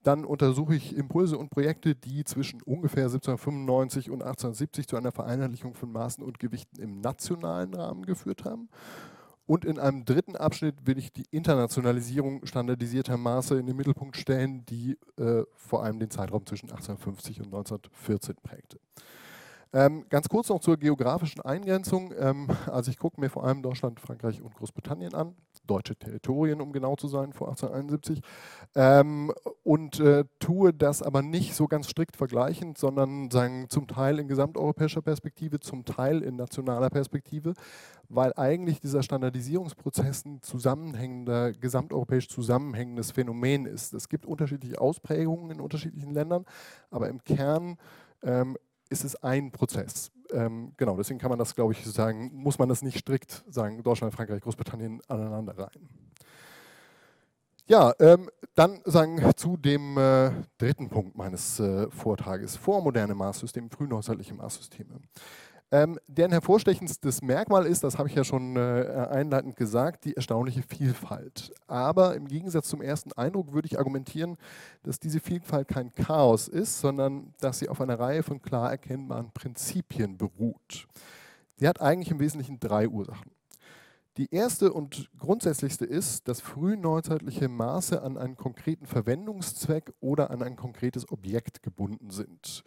dann 0.03 0.24
untersuche 0.24 0.75
ich 0.75 0.96
Impulse 0.96 1.36
und 1.39 1.50
Projekte, 1.50 1.96
die 1.96 2.24
zwischen 2.25 2.62
ungefähr 2.62 3.06
1795 3.06 4.12
und 4.12 4.22
1870 4.22 4.88
zu 4.88 4.98
einer 4.98 5.12
Vereinheitlichung 5.12 5.74
von 5.74 5.91
Maßen 5.91 6.24
und 6.24 6.38
Gewichten 6.38 6.80
im 6.80 7.01
nationalen 7.01 7.74
Rahmen 7.74 8.06
geführt 8.06 8.46
haben. 8.46 8.70
Und 9.48 9.65
in 9.65 9.80
einem 9.80 10.06
dritten 10.06 10.36
Abschnitt 10.36 10.86
will 10.86 11.00
ich 11.00 11.12
die 11.12 11.25
Internationalisierung 11.32 12.46
standardisierter 12.46 13.18
Maße 13.18 13.58
in 13.58 13.65
den 13.65 13.75
Mittelpunkt 13.75 14.15
stellen, 14.15 14.63
die 14.68 15.00
äh, 15.18 15.44
vor 15.56 15.84
allem 15.84 16.00
den 16.00 16.12
Zeitraum 16.12 16.46
zwischen 16.46 16.70
1850 16.70 17.39
und 17.39 17.48
1914 17.48 18.36
prägte. 18.44 18.80
Ähm, 19.73 20.05
ganz 20.09 20.27
kurz 20.27 20.49
noch 20.49 20.59
zur 20.59 20.77
geografischen 20.77 21.41
Eingrenzung. 21.41 22.13
Ähm, 22.19 22.49
also 22.67 22.91
ich 22.91 22.97
gucke 22.97 23.21
mir 23.21 23.29
vor 23.29 23.45
allem 23.45 23.61
Deutschland, 23.61 23.99
Frankreich 23.99 24.41
und 24.41 24.53
Großbritannien 24.55 25.13
an, 25.13 25.35
deutsche 25.65 25.95
Territorien, 25.95 26.59
um 26.59 26.73
genau 26.73 26.95
zu 26.97 27.07
sein, 27.07 27.31
vor 27.31 27.47
1871, 27.49 28.21
ähm, 28.75 29.31
und 29.63 29.99
äh, 29.99 30.25
tue 30.39 30.73
das 30.73 31.01
aber 31.01 31.21
nicht 31.21 31.55
so 31.55 31.67
ganz 31.67 31.89
strikt 31.89 32.17
vergleichend, 32.17 32.77
sondern 32.77 33.31
sagen, 33.31 33.67
zum 33.69 33.87
Teil 33.87 34.19
in 34.19 34.27
gesamteuropäischer 34.27 35.01
Perspektive, 35.01 35.61
zum 35.61 35.85
Teil 35.85 36.21
in 36.21 36.35
nationaler 36.35 36.89
Perspektive, 36.89 37.53
weil 38.09 38.33
eigentlich 38.35 38.81
dieser 38.81 39.03
Standardisierungsprozess 39.03 40.25
ein 40.25 40.41
zusammenhängender, 40.41 41.53
gesamteuropäisch 41.53 42.27
zusammenhängendes 42.27 43.11
Phänomen 43.11 43.65
ist. 43.65 43.93
Es 43.93 44.09
gibt 44.09 44.25
unterschiedliche 44.25 44.81
Ausprägungen 44.81 45.51
in 45.51 45.61
unterschiedlichen 45.61 46.13
Ländern, 46.13 46.43
aber 46.89 47.07
im 47.07 47.23
Kern 47.23 47.77
ähm, 48.23 48.57
ist 48.91 49.03
es 49.03 49.15
ein 49.24 49.51
Prozess. 49.51 50.12
Ähm, 50.31 50.74
genau, 50.77 50.95
deswegen 50.98 51.19
kann 51.19 51.29
man 51.29 51.39
das, 51.39 51.55
glaube 51.55 51.74
ich, 51.74 51.83
sagen, 51.86 52.29
muss 52.33 52.60
man 52.60 52.69
das 52.69 52.81
nicht 52.81 53.00
strikt 53.00 53.43
sagen, 53.50 53.81
Deutschland, 53.83 54.13
Frankreich, 54.13 54.41
Großbritannien 54.41 55.01
aneinander 55.07 55.57
rein. 55.57 55.89
Ja, 57.67 57.93
ähm, 58.00 58.29
dann 58.53 58.81
sagen 58.83 59.21
zu 59.38 59.55
dem 59.55 59.98
äh, 59.98 60.31
dritten 60.57 60.89
Punkt 60.89 61.15
meines 61.15 61.60
äh, 61.60 61.89
Vortrages, 61.89 62.57
vormoderne 62.57 63.15
Maßsysteme, 63.15 63.69
frühneuzeitliche 63.69 64.33
Maßsysteme. 64.33 65.00
Ähm, 65.73 65.97
deren 66.07 66.31
hervorstechendstes 66.31 67.21
Merkmal 67.21 67.65
ist, 67.65 67.85
das 67.85 67.97
habe 67.97 68.09
ich 68.09 68.15
ja 68.15 68.25
schon 68.25 68.57
äh, 68.57 69.07
einleitend 69.09 69.55
gesagt, 69.55 70.03
die 70.03 70.17
erstaunliche 70.17 70.63
Vielfalt. 70.63 71.53
Aber 71.67 72.15
im 72.15 72.27
Gegensatz 72.27 72.67
zum 72.67 72.81
ersten 72.81 73.13
Eindruck 73.13 73.53
würde 73.53 73.67
ich 73.67 73.79
argumentieren, 73.79 74.35
dass 74.83 74.99
diese 74.99 75.21
Vielfalt 75.21 75.69
kein 75.69 75.93
Chaos 75.93 76.49
ist, 76.49 76.81
sondern 76.81 77.33
dass 77.39 77.59
sie 77.59 77.69
auf 77.69 77.79
einer 77.79 77.97
Reihe 77.97 78.21
von 78.21 78.41
klar 78.41 78.69
erkennbaren 78.69 79.31
Prinzipien 79.31 80.17
beruht. 80.17 80.87
Sie 81.55 81.67
hat 81.67 81.79
eigentlich 81.79 82.11
im 82.11 82.19
Wesentlichen 82.19 82.59
drei 82.59 82.89
Ursachen. 82.89 83.31
Die 84.17 84.29
erste 84.29 84.73
und 84.73 85.09
grundsätzlichste 85.19 85.85
ist, 85.85 86.27
dass 86.27 86.41
frühneuzeitliche 86.41 87.47
Maße 87.47 88.01
an 88.01 88.17
einen 88.17 88.35
konkreten 88.35 88.85
Verwendungszweck 88.85 89.93
oder 90.01 90.31
an 90.31 90.43
ein 90.43 90.57
konkretes 90.57 91.09
Objekt 91.09 91.63
gebunden 91.63 92.09
sind. 92.09 92.65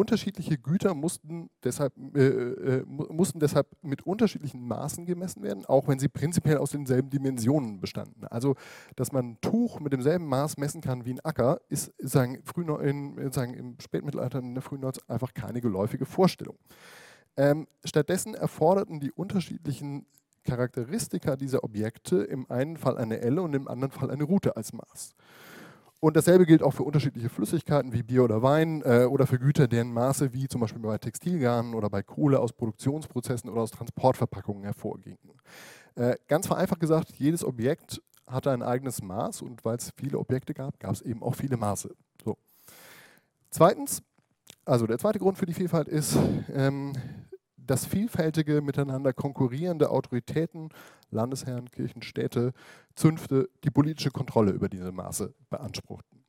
Unterschiedliche 0.00 0.56
Güter 0.56 0.94
mussten 0.94 1.50
deshalb, 1.62 1.92
äh, 2.16 2.20
äh, 2.20 2.84
mussten 2.86 3.38
deshalb 3.38 3.66
mit 3.82 4.06
unterschiedlichen 4.06 4.66
Maßen 4.66 5.04
gemessen 5.04 5.42
werden, 5.42 5.66
auch 5.66 5.88
wenn 5.88 5.98
sie 5.98 6.08
prinzipiell 6.08 6.56
aus 6.56 6.70
denselben 6.70 7.10
Dimensionen 7.10 7.82
bestanden. 7.82 8.24
Also, 8.24 8.54
dass 8.96 9.12
man 9.12 9.32
ein 9.32 9.40
Tuch 9.42 9.78
mit 9.78 9.92
demselben 9.92 10.24
Maß 10.24 10.56
messen 10.56 10.80
kann 10.80 11.04
wie 11.04 11.12
ein 11.12 11.20
Acker, 11.20 11.60
ist 11.68 11.92
sagen, 11.98 12.42
in, 12.82 13.30
sagen, 13.30 13.52
im 13.52 13.78
Spätmittelalter 13.78 14.38
in 14.38 14.54
der 14.54 14.62
Frühneuzeit 14.62 15.04
einfach 15.10 15.34
keine 15.34 15.60
geläufige 15.60 16.06
Vorstellung. 16.06 16.56
Ähm, 17.36 17.66
stattdessen 17.84 18.34
erforderten 18.34 19.00
die 19.00 19.12
unterschiedlichen 19.12 20.06
Charakteristika 20.44 21.36
dieser 21.36 21.62
Objekte 21.62 22.22
im 22.22 22.50
einen 22.50 22.78
Fall 22.78 22.96
eine 22.96 23.20
Elle 23.20 23.42
und 23.42 23.54
im 23.54 23.68
anderen 23.68 23.90
Fall 23.90 24.10
eine 24.10 24.24
Route 24.24 24.56
als 24.56 24.72
Maß. 24.72 25.14
Und 26.00 26.16
dasselbe 26.16 26.46
gilt 26.46 26.62
auch 26.62 26.72
für 26.72 26.82
unterschiedliche 26.82 27.28
Flüssigkeiten 27.28 27.92
wie 27.92 28.02
Bier 28.02 28.24
oder 28.24 28.42
Wein 28.42 28.82
äh, 28.86 29.04
oder 29.04 29.26
für 29.26 29.38
Güter, 29.38 29.68
deren 29.68 29.92
Maße 29.92 30.32
wie 30.32 30.48
zum 30.48 30.62
Beispiel 30.62 30.80
bei 30.80 30.96
Textilgarnen 30.96 31.74
oder 31.74 31.90
bei 31.90 32.02
Kohle 32.02 32.40
aus 32.40 32.54
Produktionsprozessen 32.54 33.50
oder 33.50 33.60
aus 33.60 33.70
Transportverpackungen 33.70 34.64
hervorgingen. 34.64 35.18
Äh, 35.96 36.16
ganz 36.26 36.46
vereinfacht 36.46 36.80
gesagt, 36.80 37.12
jedes 37.16 37.44
Objekt 37.44 38.00
hatte 38.26 38.50
ein 38.50 38.62
eigenes 38.62 39.02
Maß 39.02 39.42
und 39.42 39.62
weil 39.64 39.76
es 39.76 39.92
viele 39.96 40.18
Objekte 40.18 40.54
gab, 40.54 40.80
gab 40.80 40.92
es 40.92 41.02
eben 41.02 41.22
auch 41.22 41.34
viele 41.34 41.58
Maße. 41.58 41.94
So. 42.24 42.38
Zweitens, 43.50 44.02
also 44.64 44.86
der 44.86 44.98
zweite 44.98 45.18
Grund 45.18 45.36
für 45.36 45.46
die 45.46 45.54
Vielfalt 45.54 45.88
ist, 45.88 46.16
ähm, 46.54 46.94
dass 47.70 47.86
vielfältige, 47.86 48.62
miteinander 48.62 49.12
konkurrierende 49.12 49.90
Autoritäten, 49.90 50.70
Landesherren, 51.12 51.70
Kirchen, 51.70 52.02
Städte, 52.02 52.52
Zünfte 52.96 53.48
die 53.62 53.70
politische 53.70 54.10
Kontrolle 54.10 54.50
über 54.50 54.68
diese 54.68 54.90
Maße 54.90 55.32
beanspruchten 55.50 56.19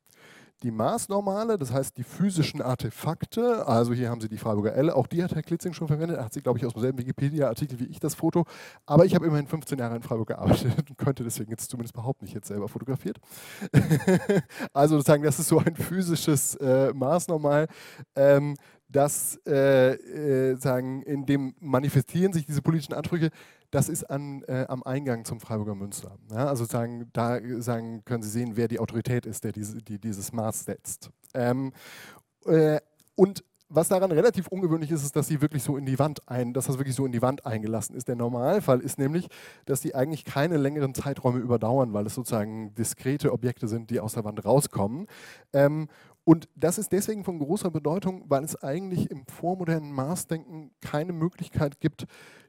die 0.62 0.70
Maßnormale, 0.70 1.58
das 1.58 1.72
heißt 1.72 1.96
die 1.96 2.04
physischen 2.04 2.62
Artefakte, 2.62 3.66
also 3.66 3.92
hier 3.92 4.10
haben 4.10 4.20
Sie 4.20 4.28
die 4.28 4.38
Freiburger 4.38 4.74
Elle, 4.74 4.94
auch 4.94 5.06
die 5.06 5.22
hat 5.22 5.34
Herr 5.34 5.42
Klitzing 5.42 5.72
schon 5.72 5.88
verwendet, 5.88 6.18
er 6.18 6.24
hat 6.24 6.32
sie, 6.32 6.40
glaube 6.40 6.58
ich, 6.58 6.66
aus 6.66 6.72
demselben 6.72 6.98
Wikipedia-Artikel 6.98 7.80
wie 7.80 7.86
ich 7.86 8.00
das 8.00 8.14
Foto, 8.14 8.44
aber 8.86 9.04
ich 9.04 9.14
habe 9.14 9.26
immerhin 9.26 9.46
15 9.46 9.78
Jahre 9.78 9.96
in 9.96 10.02
Freiburg 10.02 10.28
gearbeitet 10.28 10.88
und 10.88 10.98
könnte 10.98 11.24
deswegen 11.24 11.50
jetzt 11.50 11.68
zumindest 11.70 11.94
behaupten, 11.94 12.24
ich 12.24 12.32
jetzt 12.32 12.48
selber 12.48 12.68
fotografiert. 12.68 13.18
also 14.72 14.96
sozusagen, 14.96 15.22
das 15.22 15.38
ist 15.38 15.48
so 15.48 15.58
ein 15.58 15.74
physisches 15.74 16.54
äh, 16.56 16.92
Maßnormal, 16.94 17.66
ähm, 18.14 18.56
das 18.88 19.40
äh, 19.46 19.94
äh, 19.94 20.56
sagen, 20.56 21.02
in 21.02 21.24
dem 21.24 21.54
manifestieren 21.60 22.32
sich 22.32 22.46
diese 22.46 22.62
politischen 22.62 22.92
Ansprüche, 22.92 23.30
das 23.72 23.88
ist 23.88 24.04
an, 24.04 24.42
äh, 24.44 24.66
am 24.68 24.82
Eingang 24.82 25.24
zum 25.24 25.40
Freiburger 25.40 25.74
Münster. 25.74 26.16
Ja, 26.30 26.46
also 26.46 26.64
sagen, 26.64 27.08
da 27.12 27.40
sagen, 27.60 28.04
können 28.04 28.22
Sie 28.22 28.28
sehen, 28.28 28.52
wer 28.54 28.68
die 28.68 28.78
Autorität 28.78 29.26
ist, 29.26 29.44
der 29.44 29.52
diese, 29.52 29.78
die 29.78 29.98
dieses 29.98 30.32
Maß 30.32 30.66
setzt. 30.66 31.10
Ähm, 31.34 31.72
äh, 32.44 32.80
und 33.16 33.42
was 33.74 33.88
daran 33.88 34.12
relativ 34.12 34.48
ungewöhnlich 34.48 34.90
ist, 34.90 35.02
ist, 35.02 35.16
dass 35.16 35.28
sie 35.28 35.40
wirklich 35.40 35.62
so 35.62 35.78
in 35.78 35.86
die 35.86 35.98
Wand 35.98 36.28
ein, 36.28 36.52
dass 36.52 36.66
das 36.66 36.76
wirklich 36.76 36.94
so 36.94 37.06
in 37.06 37.12
die 37.12 37.22
Wand 37.22 37.46
eingelassen 37.46 37.96
ist. 37.96 38.06
Der 38.06 38.16
Normalfall 38.16 38.80
ist 38.80 38.98
nämlich, 38.98 39.28
dass 39.64 39.80
die 39.80 39.94
eigentlich 39.94 40.26
keine 40.26 40.58
längeren 40.58 40.94
Zeiträume 40.94 41.38
überdauern, 41.38 41.94
weil 41.94 42.04
es 42.04 42.14
sozusagen 42.14 42.74
diskrete 42.74 43.32
Objekte 43.32 43.68
sind, 43.68 43.88
die 43.88 44.00
aus 44.00 44.12
der 44.12 44.24
Wand 44.24 44.44
rauskommen. 44.44 45.06
Ähm, 45.54 45.88
und 46.24 46.48
das 46.54 46.78
ist 46.78 46.92
deswegen 46.92 47.24
von 47.24 47.38
großer 47.38 47.70
Bedeutung, 47.70 48.24
weil 48.28 48.44
es 48.44 48.62
eigentlich 48.62 49.10
im 49.10 49.26
vormodernen 49.26 49.92
Maßdenken 49.92 50.70
keine 50.80 51.12
Möglichkeit 51.12 51.80
gibt, 51.80 52.06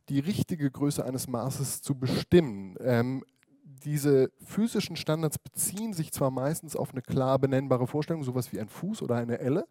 die 0.09 0.19
richtige 0.19 0.69
Größe 0.69 1.03
eines 1.03 1.27
Maßes 1.27 1.81
zu 1.81 1.97
bestimmen. 1.97 2.75
Ähm, 2.81 3.23
diese 3.63 4.31
physischen 4.45 4.95
Standards 4.95 5.39
beziehen 5.39 5.93
sich 5.93 6.11
zwar 6.11 6.31
meistens 6.31 6.75
auf 6.75 6.91
eine 6.91 7.01
klar 7.01 7.39
benennbare 7.39 7.87
Vorstellung, 7.87 8.23
sowas 8.23 8.53
wie 8.53 8.59
ein 8.59 8.69
Fuß 8.69 9.01
oder 9.01 9.15
eine 9.15 9.39
Elle, 9.39 9.65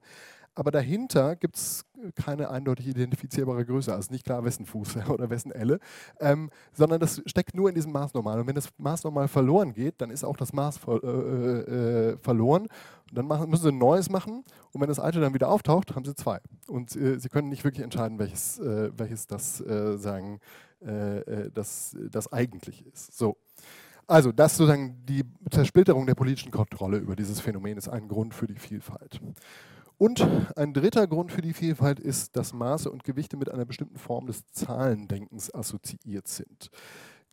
aber 0.54 0.70
dahinter 0.70 1.36
gibt 1.36 1.56
es 1.56 1.84
keine 2.14 2.50
eindeutig 2.50 2.88
identifizierbare 2.88 3.64
Größe, 3.64 3.94
also 3.94 4.12
nicht 4.12 4.24
klar, 4.24 4.44
wessen 4.44 4.66
Fuß 4.66 4.96
oder 5.08 5.30
wessen 5.30 5.52
Elle, 5.52 5.78
ähm, 6.20 6.50
sondern 6.72 7.00
das 7.00 7.22
steckt 7.26 7.54
nur 7.54 7.68
in 7.68 7.74
diesem 7.74 7.92
Maßnormal. 7.92 8.40
Und 8.40 8.46
wenn 8.46 8.54
das 8.54 8.68
Maßnormal 8.78 9.28
verloren 9.28 9.72
geht, 9.72 10.00
dann 10.00 10.10
ist 10.10 10.24
auch 10.24 10.36
das 10.36 10.52
Maß 10.52 10.78
ver 10.78 11.02
äh, 11.02 12.12
äh, 12.12 12.16
verloren. 12.18 12.62
Und 12.62 13.18
dann 13.18 13.26
machen, 13.26 13.48
müssen 13.48 13.62
sie 13.62 13.68
ein 13.68 13.78
neues 13.78 14.10
machen. 14.10 14.44
Und 14.72 14.80
wenn 14.80 14.88
das 14.88 14.98
alte 14.98 15.20
dann 15.20 15.34
wieder 15.34 15.48
auftaucht, 15.48 15.94
haben 15.94 16.04
sie 16.04 16.14
zwei. 16.14 16.40
Und 16.66 16.94
äh, 16.96 17.18
sie 17.18 17.28
können 17.28 17.48
nicht 17.48 17.64
wirklich 17.64 17.84
entscheiden, 17.84 18.18
welches, 18.18 18.58
äh, 18.58 18.90
welches 18.96 19.26
das 19.26 19.60
äh, 19.60 19.96
sagen, 19.96 20.40
äh, 20.80 21.50
das, 21.52 21.96
das 22.10 22.32
eigentlich 22.32 22.84
ist. 22.86 23.16
So. 23.16 23.36
Also, 24.06 24.32
das 24.32 24.56
sozusagen 24.56 25.06
die 25.06 25.22
Zersplitterung 25.50 26.06
der 26.06 26.14
politischen 26.14 26.50
Kontrolle 26.50 26.98
über 26.98 27.14
dieses 27.14 27.40
Phänomen 27.40 27.78
ist 27.78 27.88
ein 27.88 28.08
Grund 28.08 28.34
für 28.34 28.46
die 28.46 28.56
Vielfalt. 28.56 29.20
Und 30.02 30.26
ein 30.56 30.74
dritter 30.74 31.06
Grund 31.06 31.30
für 31.30 31.42
die 31.42 31.52
Vielfalt 31.52 32.00
ist, 32.00 32.36
dass 32.36 32.52
Maße 32.52 32.90
und 32.90 33.04
Gewichte 33.04 33.36
mit 33.36 33.48
einer 33.48 33.64
bestimmten 33.64 33.98
Form 33.98 34.26
des 34.26 34.44
Zahlendenkens 34.50 35.54
assoziiert 35.54 36.26
sind. 36.26 36.70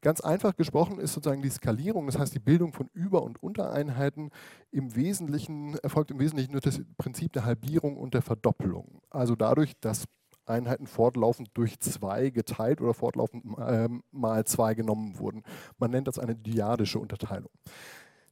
Ganz 0.01 0.21
einfach 0.21 0.55
gesprochen 0.55 0.99
ist 0.99 1.13
sozusagen 1.13 1.41
die 1.41 1.49
Skalierung, 1.49 2.05
das 2.05 2.19
heißt 2.19 2.35
die 2.35 2.39
Bildung 2.39 2.71
von 2.71 2.88
Über- 2.93 3.23
und 3.23 3.41
Untereinheiten, 3.41 4.29
im 4.69 4.95
Wesentlichen, 4.95 5.79
erfolgt 5.79 6.11
im 6.11 6.19
Wesentlichen 6.19 6.51
nur 6.51 6.61
das 6.61 6.79
Prinzip 6.99 7.33
der 7.33 7.43
Halbierung 7.43 7.97
und 7.97 8.13
der 8.13 8.21
Verdoppelung. 8.21 9.01
Also 9.09 9.35
dadurch, 9.35 9.73
dass 9.81 10.05
Einheiten 10.45 10.85
fortlaufend 10.85 11.49
durch 11.55 11.79
zwei 11.79 12.29
geteilt 12.29 12.81
oder 12.81 12.93
fortlaufend 12.93 13.45
äh, 13.57 13.89
mal 14.11 14.45
zwei 14.45 14.75
genommen 14.75 15.17
wurden. 15.17 15.41
Man 15.79 15.89
nennt 15.89 16.07
das 16.07 16.19
eine 16.19 16.35
dyadische 16.35 16.99
Unterteilung. 16.99 17.51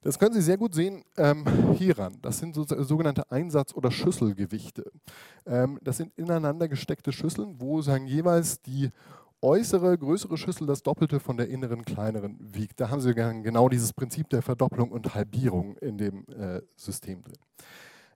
Das 0.07 0.17
können 0.17 0.33
Sie 0.33 0.41
sehr 0.41 0.55
gut 0.55 0.73
sehen 0.73 1.03
ähm, 1.17 1.43
hieran. 1.73 2.17
Das 2.21 2.37
sind 2.37 2.55
so, 2.55 2.63
sogenannte 2.63 3.29
Einsatz- 3.29 3.73
oder 3.73 3.91
Schüsselgewichte. 3.91 4.89
Ähm, 5.45 5.79
das 5.81 5.97
sind 5.97 6.13
ineinander 6.15 6.69
gesteckte 6.69 7.11
Schüsseln, 7.11 7.55
wo 7.59 7.81
sagen 7.81 8.07
jeweils 8.07 8.61
die 8.61 8.91
äußere, 9.41 9.97
größere 9.97 10.37
Schüssel 10.37 10.65
das 10.65 10.81
Doppelte 10.81 11.19
von 11.19 11.35
der 11.35 11.49
inneren, 11.49 11.83
kleineren 11.83 12.37
wiegt. 12.39 12.79
Da 12.79 12.89
haben 12.89 13.01
Sie 13.01 13.13
genau 13.13 13.67
dieses 13.67 13.91
Prinzip 13.91 14.29
der 14.29 14.41
Verdopplung 14.41 14.91
und 14.91 15.13
Halbierung 15.13 15.75
in 15.79 15.97
dem 15.97 16.23
äh, 16.29 16.61
System 16.77 17.21
drin. 17.21 17.39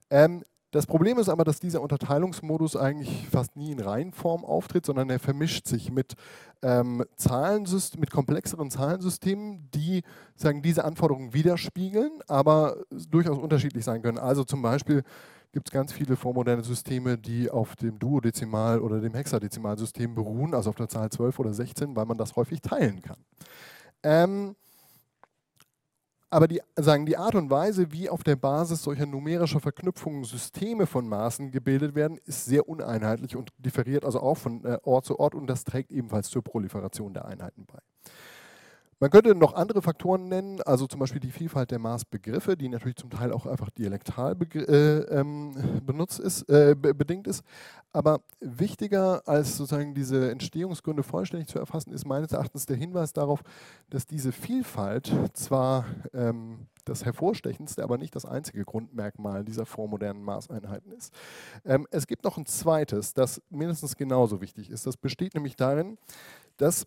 Ähm, 0.09 0.45
das 0.71 0.87
Problem 0.87 1.19
ist 1.19 1.27
aber, 1.27 1.43
dass 1.43 1.59
dieser 1.59 1.81
Unterteilungsmodus 1.81 2.77
eigentlich 2.77 3.27
fast 3.29 3.57
nie 3.57 3.71
in 3.73 3.79
Reihenform 3.79 4.45
auftritt, 4.45 4.85
sondern 4.85 5.09
er 5.09 5.19
vermischt 5.19 5.67
sich 5.67 5.91
mit, 5.91 6.15
ähm, 6.61 7.03
mit 7.97 8.11
komplexeren 8.11 8.71
Zahlensystemen, 8.71 9.69
die 9.73 10.01
sagen, 10.35 10.61
diese 10.61 10.85
Anforderungen 10.85 11.33
widerspiegeln, 11.33 12.21
aber 12.27 12.77
durchaus 13.09 13.37
unterschiedlich 13.37 13.83
sein 13.83 14.01
können. 14.01 14.17
Also 14.17 14.45
zum 14.45 14.61
Beispiel 14.61 15.03
gibt 15.51 15.67
es 15.67 15.73
ganz 15.73 15.91
viele 15.91 16.15
vormoderne 16.15 16.63
Systeme, 16.63 17.17
die 17.17 17.49
auf 17.49 17.75
dem 17.75 17.99
Duodezimal- 17.99 18.79
oder 18.79 19.01
dem 19.01 19.13
Hexadezimalsystem 19.13 20.15
beruhen, 20.15 20.53
also 20.53 20.69
auf 20.69 20.77
der 20.77 20.87
Zahl 20.87 21.09
12 21.09 21.37
oder 21.39 21.53
16, 21.53 21.95
weil 21.97 22.05
man 22.05 22.17
das 22.17 22.37
häufig 22.37 22.61
teilen 22.61 23.01
kann. 23.01 23.17
Ähm, 24.03 24.55
aber 26.31 26.47
die, 26.47 26.61
sagen, 26.77 27.05
die 27.05 27.17
Art 27.17 27.35
und 27.35 27.49
Weise, 27.49 27.91
wie 27.91 28.09
auf 28.09 28.23
der 28.23 28.37
Basis 28.37 28.83
solcher 28.83 29.05
numerischer 29.05 29.59
Verknüpfungen 29.59 30.23
Systeme 30.23 30.87
von 30.87 31.07
Maßen 31.07 31.51
gebildet 31.51 31.93
werden, 31.93 32.17
ist 32.25 32.45
sehr 32.45 32.69
uneinheitlich 32.69 33.35
und 33.35 33.51
differiert 33.57 34.05
also 34.05 34.21
auch 34.21 34.37
von 34.37 34.63
äh, 34.63 34.77
Ort 34.83 35.05
zu 35.05 35.19
Ort 35.19 35.35
und 35.35 35.47
das 35.47 35.65
trägt 35.65 35.91
ebenfalls 35.91 36.29
zur 36.29 36.41
Proliferation 36.41 37.13
der 37.13 37.25
Einheiten 37.25 37.65
bei. 37.65 37.79
Man 39.01 39.09
könnte 39.09 39.33
noch 39.33 39.55
andere 39.55 39.81
Faktoren 39.81 40.29
nennen, 40.29 40.61
also 40.61 40.85
zum 40.85 40.99
Beispiel 40.99 41.19
die 41.19 41.31
Vielfalt 41.31 41.71
der 41.71 41.79
Maßbegriffe, 41.79 42.55
die 42.55 42.69
natürlich 42.69 42.97
zum 42.97 43.09
Teil 43.09 43.31
auch 43.33 43.47
einfach 43.47 43.71
dialektal 43.71 44.37
äh, 44.53 44.99
ähm, 45.19 45.55
benutzt 45.83 46.19
ist, 46.19 46.47
äh, 46.49 46.75
bedingt 46.75 47.25
ist. 47.25 47.43
Aber 47.93 48.21
wichtiger 48.39 49.27
als 49.27 49.57
sozusagen 49.57 49.95
diese 49.95 50.29
Entstehungsgründe 50.29 51.01
vollständig 51.01 51.47
zu 51.47 51.57
erfassen, 51.57 51.91
ist 51.93 52.05
meines 52.05 52.31
Erachtens 52.31 52.67
der 52.67 52.77
Hinweis 52.77 53.11
darauf, 53.11 53.41
dass 53.89 54.05
diese 54.05 54.31
Vielfalt 54.31 55.11
zwar 55.33 55.85
ähm, 56.13 56.67
das 56.85 57.03
hervorstechendste, 57.03 57.83
aber 57.83 57.97
nicht 57.97 58.15
das 58.15 58.25
einzige 58.25 58.65
Grundmerkmal 58.65 59.43
dieser 59.43 59.65
vormodernen 59.65 60.21
Maßeinheiten 60.21 60.91
ist. 60.91 61.11
Ähm, 61.65 61.87
es 61.89 62.05
gibt 62.05 62.23
noch 62.23 62.37
ein 62.37 62.45
zweites, 62.45 63.15
das 63.15 63.41
mindestens 63.49 63.95
genauso 63.95 64.41
wichtig 64.41 64.69
ist. 64.69 64.85
Das 64.85 64.95
besteht 64.95 65.33
nämlich 65.33 65.55
darin, 65.55 65.97
dass 66.57 66.85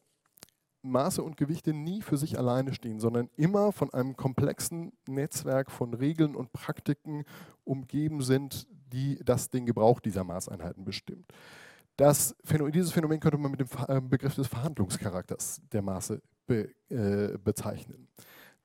Maße 0.85 1.23
und 1.23 1.37
Gewichte 1.37 1.73
nie 1.73 2.03
für 2.03 2.17
sich 2.17 2.39
alleine 2.39 2.75
stehen, 2.75 3.01
sondern 3.01 3.31
immer 3.37 3.73
von 3.73 3.93
einem 3.93 4.17
komplexen 4.17 4.93
Netzwerk 5.09 5.71
von 5.71 5.95
Regeln 5.95 6.37
und 6.37 6.53
Praktiken 6.53 7.25
umgeben 7.65 8.23
sind, 8.23 8.67
die 8.93 9.19
das 9.25 9.51
den 9.51 9.67
Gebrauch 9.67 10.01
dieser 10.01 10.25
Maßeinheiten 10.25 10.85
bestimmt. 10.85 11.33
Das, 11.97 12.35
dieses 12.73 12.93
Phänomen 12.93 13.21
könnte 13.21 13.39
man 13.39 13.53
mit 13.53 13.61
dem 13.61 13.69
äh, 13.89 14.01
Begriff 14.01 14.35
des 14.35 14.49
Verhandlungscharakters 14.49 15.63
der 15.73 15.83
Maße 15.83 16.21
be, 16.47 16.71
äh, 16.89 17.39
bezeichnen. 17.39 18.09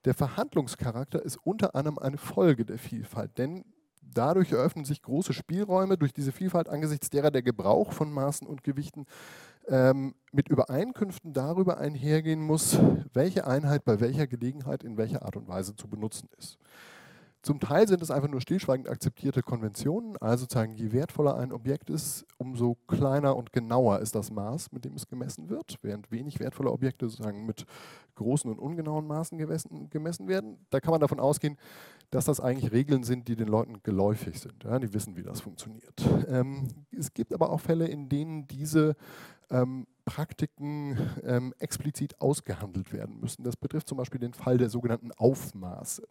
Der 0.05 0.13
Verhandlungscharakter 0.13 1.23
ist 1.23 1.38
unter 1.43 1.75
anderem 1.75 1.99
eine 1.99 2.17
Folge 2.17 2.65
der 2.65 2.77
Vielfalt, 2.77 3.38
denn 3.38 3.65
dadurch 4.01 4.51
eröffnen 4.51 4.85
sich 4.85 5.01
große 5.01 5.33
Spielräume 5.33 5.98
durch 5.98 6.13
diese 6.13 6.31
Vielfalt 6.31 6.70
angesichts 6.70 7.09
derer 7.09 7.31
der 7.31 7.44
Gebrauch 7.44 7.94
von 7.94 8.11
Maßen 8.11 8.48
und 8.48 8.63
Gewichten 8.63 9.05
ähm, 9.70 10.16
mit 10.32 10.50
Übereinkünften 10.50 11.34
darüber 11.34 11.77
einhergehen 11.77 12.42
muss, 12.42 12.77
welche 13.14 13.48
Einheit 13.48 13.86
bei 13.86 14.00
welcher 14.00 14.27
Gelegenheit 14.27 14.84
in 14.84 14.98
welcher 14.98 15.24
Art 15.24 15.36
und 15.36 15.48
Weise 15.48 15.75
zu 15.75 15.88
benutzen 15.88 16.29
ist. 16.38 16.58
Zum 17.42 17.62
Teil 17.62 17.88
sind 17.88 18.01
es 18.01 18.12
einfach 18.12 18.27
nur 18.27 18.42
stillschweigend 18.42 18.90
akzeptierte 18.90 19.42
Konventionen, 19.42 20.18
also 20.18 20.46
zeigen, 20.46 20.75
je 20.75 20.92
wertvoller 20.92 21.38
ein 21.38 21.53
Objekt 21.53 21.90
ist, 21.90 22.25
umso 22.38 22.75
kleiner 22.88 23.38
und 23.38 23.53
genauer 23.53 24.00
ist 24.00 24.14
das 24.14 24.29
Maß, 24.29 24.74
mit 24.74 24.84
dem 24.84 24.96
es 24.96 25.08
gemessen 25.08 25.50
wird, 25.50 25.77
während 25.82 26.12
wenig 26.12 26.42
wertvolle 26.42 26.70
Objekte 26.70 27.08
sozusagen 27.08 27.46
mit 27.46 27.66
großen 28.16 28.51
und 28.51 28.60
ungenauen 28.60 29.08
Maßen 29.08 29.38
gemessen 29.38 30.27
werden. 30.27 30.58
Da 30.70 30.82
kann 30.82 30.92
man 30.92 31.00
davon 31.00 31.22
ausgehen, 31.22 31.58
dass 32.11 32.25
das 32.25 32.39
eigentlich 32.39 32.72
Regeln 32.72 33.03
sind, 33.03 33.27
die 33.27 33.35
den 33.35 33.48
Leuten 33.48 33.81
geläufig 33.83 34.39
sind. 34.39 34.63
Ja, 34.63 34.79
die 34.79 34.93
wissen, 34.93 35.15
wie 35.15 35.24
das 35.24 35.41
funktioniert. 35.41 35.93
Ähm, 36.27 36.67
es 36.98 37.13
gibt 37.13 37.33
aber 37.33 37.51
auch 37.51 37.61
Fälle, 37.61 37.87
in 37.87 38.09
denen 38.09 38.48
diese 38.48 38.95
ähm, 39.51 39.87
Praktiken 40.05 40.98
ähm, 41.24 41.53
explizit 41.59 42.19
ausgehandelt 42.19 42.93
werden 42.93 43.19
müssen. 43.19 43.43
Das 43.43 43.55
betrifft 43.55 43.87
zum 43.87 43.98
Beispiel 43.98 44.19
den 44.19 44.33
Fall 44.33 44.57
der 44.57 44.69
sogenannten 44.69 45.11
Aufmaße. 45.11 46.07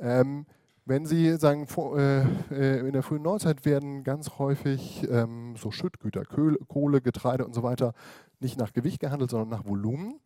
Ähm, 0.00 0.46
wenn 0.84 1.06
Sie 1.06 1.36
sagen, 1.36 1.68
äh, 1.96 2.22
äh 2.50 2.80
in 2.80 2.92
der 2.92 3.04
frühen 3.04 3.22
Neuzeit 3.22 3.64
werden 3.64 4.02
ganz 4.02 4.38
häufig 4.38 5.06
ähm, 5.08 5.54
so 5.56 5.70
Schüttgüter, 5.70 6.24
Kohle, 6.24 7.00
Getreide 7.00 7.44
und 7.44 7.54
so 7.54 7.62
weiter 7.62 7.94
nicht 8.40 8.58
nach 8.58 8.72
Gewicht 8.72 8.98
gehandelt, 8.98 9.30
sondern 9.30 9.48
nach 9.48 9.64
Volumen. 9.64 10.18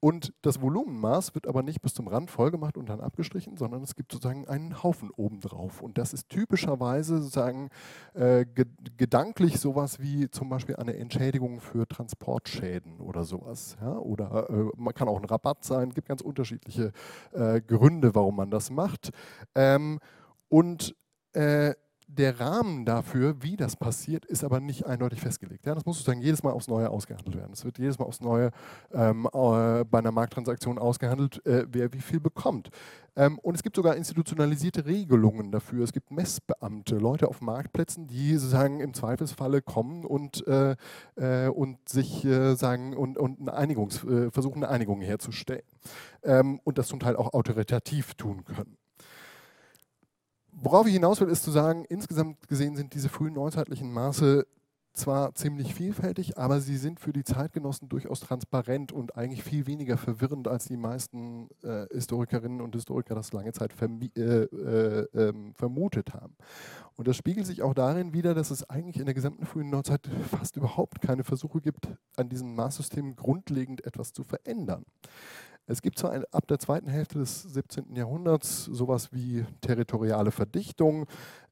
Und 0.00 0.32
das 0.42 0.60
Volumenmaß 0.60 1.34
wird 1.34 1.48
aber 1.48 1.64
nicht 1.64 1.82
bis 1.82 1.92
zum 1.92 2.06
Rand 2.06 2.30
vollgemacht 2.30 2.76
und 2.76 2.88
dann 2.88 3.00
abgestrichen, 3.00 3.56
sondern 3.56 3.82
es 3.82 3.96
gibt 3.96 4.12
sozusagen 4.12 4.46
einen 4.46 4.82
Haufen 4.82 5.10
obendrauf. 5.10 5.82
Und 5.82 5.98
das 5.98 6.12
ist 6.12 6.28
typischerweise 6.28 7.18
sozusagen 7.18 7.70
äh, 8.14 8.44
ge 8.44 8.66
gedanklich 8.96 9.58
sowas 9.58 9.98
wie 9.98 10.30
zum 10.30 10.48
Beispiel 10.48 10.76
eine 10.76 10.96
Entschädigung 10.96 11.60
für 11.60 11.88
Transportschäden 11.88 13.00
oder 13.00 13.24
sowas. 13.24 13.76
Ja? 13.80 13.96
Oder 13.98 14.48
äh, 14.50 14.70
man 14.76 14.94
kann 14.94 15.08
auch 15.08 15.18
ein 15.18 15.24
Rabatt 15.24 15.64
sein, 15.64 15.88
es 15.88 15.94
gibt 15.94 16.08
ganz 16.08 16.20
unterschiedliche 16.20 16.92
äh, 17.32 17.60
Gründe, 17.60 18.14
warum 18.14 18.36
man 18.36 18.50
das 18.50 18.70
macht. 18.70 19.10
Ähm, 19.56 19.98
und 20.48 20.94
äh, 21.32 21.74
der 22.08 22.40
Rahmen 22.40 22.86
dafür, 22.86 23.42
wie 23.42 23.56
das 23.56 23.76
passiert, 23.76 24.24
ist 24.24 24.42
aber 24.42 24.60
nicht 24.60 24.86
eindeutig 24.86 25.20
festgelegt. 25.20 25.66
Ja, 25.66 25.74
das 25.74 25.84
muss 25.84 25.98
sozusagen 25.98 26.22
jedes 26.22 26.42
Mal 26.42 26.52
aufs 26.52 26.66
Neue 26.66 26.88
ausgehandelt 26.88 27.36
werden. 27.36 27.52
Es 27.52 27.64
wird 27.64 27.78
jedes 27.78 27.98
Mal 27.98 28.06
aufs 28.06 28.20
Neue 28.20 28.50
ähm, 28.92 29.26
äh, 29.26 29.84
bei 29.84 29.98
einer 29.98 30.10
Markttransaktion 30.10 30.78
ausgehandelt, 30.78 31.44
äh, 31.46 31.66
wer 31.70 31.92
wie 31.92 32.00
viel 32.00 32.18
bekommt. 32.18 32.70
Ähm, 33.14 33.38
und 33.40 33.54
es 33.54 33.62
gibt 33.62 33.76
sogar 33.76 33.94
institutionalisierte 33.94 34.86
Regelungen 34.86 35.52
dafür. 35.52 35.84
Es 35.84 35.92
gibt 35.92 36.10
Messbeamte, 36.10 36.96
Leute 36.96 37.28
auf 37.28 37.42
Marktplätzen, 37.42 38.06
die 38.06 38.36
sozusagen 38.36 38.80
im 38.80 38.94
Zweifelsfalle 38.94 39.60
kommen 39.60 40.04
und, 40.04 40.46
äh, 40.46 40.76
äh 41.16 41.48
und 41.48 41.88
sich 41.88 42.24
äh, 42.24 42.54
sagen 42.54 42.96
und, 42.96 43.18
und 43.18 43.40
eine 43.40 43.52
Einigungs, 43.52 44.02
äh, 44.04 44.30
versuchen, 44.30 44.64
eine 44.64 44.72
Einigung 44.72 45.02
herzustellen. 45.02 45.62
Ähm, 46.22 46.58
und 46.64 46.78
das 46.78 46.88
zum 46.88 47.00
Teil 47.00 47.16
auch 47.16 47.34
autoritativ 47.34 48.14
tun 48.14 48.44
können. 48.44 48.78
Worauf 50.60 50.86
ich 50.86 50.92
hinaus 50.92 51.20
will, 51.20 51.28
ist 51.28 51.44
zu 51.44 51.52
sagen, 51.52 51.84
insgesamt 51.88 52.48
gesehen 52.48 52.74
sind 52.74 52.92
diese 52.94 53.08
frühen 53.08 53.34
neuzeitlichen 53.34 53.92
Maße 53.92 54.44
zwar 54.92 55.34
ziemlich 55.36 55.74
vielfältig, 55.74 56.36
aber 56.36 56.60
sie 56.60 56.76
sind 56.76 56.98
für 56.98 57.12
die 57.12 57.22
Zeitgenossen 57.22 57.88
durchaus 57.88 58.20
transparent 58.20 58.90
und 58.90 59.16
eigentlich 59.16 59.44
viel 59.44 59.68
weniger 59.68 59.96
verwirrend, 59.96 60.48
als 60.48 60.64
die 60.64 60.76
meisten 60.76 61.48
äh, 61.62 61.86
Historikerinnen 61.92 62.60
und 62.60 62.74
Historiker 62.74 63.14
das 63.14 63.32
lange 63.32 63.52
Zeit 63.52 63.72
äh, 63.80 64.20
äh, 64.20 65.06
ähm, 65.14 65.54
vermutet 65.54 66.12
haben. 66.14 66.36
Und 66.96 67.06
das 67.06 67.16
spiegelt 67.16 67.46
sich 67.46 67.62
auch 67.62 67.74
darin 67.74 68.12
wider, 68.12 68.34
dass 68.34 68.50
es 68.50 68.68
eigentlich 68.68 68.98
in 68.98 69.06
der 69.06 69.14
gesamten 69.14 69.46
frühen 69.46 69.70
Neuzeit 69.70 70.08
fast 70.28 70.56
überhaupt 70.56 71.00
keine 71.00 71.22
Versuche 71.22 71.60
gibt, 71.60 71.88
an 72.16 72.28
diesem 72.28 72.56
Maßsystem 72.56 73.14
grundlegend 73.14 73.86
etwas 73.86 74.12
zu 74.12 74.24
verändern. 74.24 74.84
Es 75.70 75.82
gibt 75.82 75.98
zwar 75.98 76.24
ab 76.32 76.46
der 76.48 76.58
zweiten 76.58 76.88
Hälfte 76.88 77.18
des 77.18 77.42
17. 77.42 77.94
Jahrhunderts 77.94 78.64
sowas 78.64 79.12
wie 79.12 79.44
territoriale 79.60 80.30
Verdichtung 80.30 81.06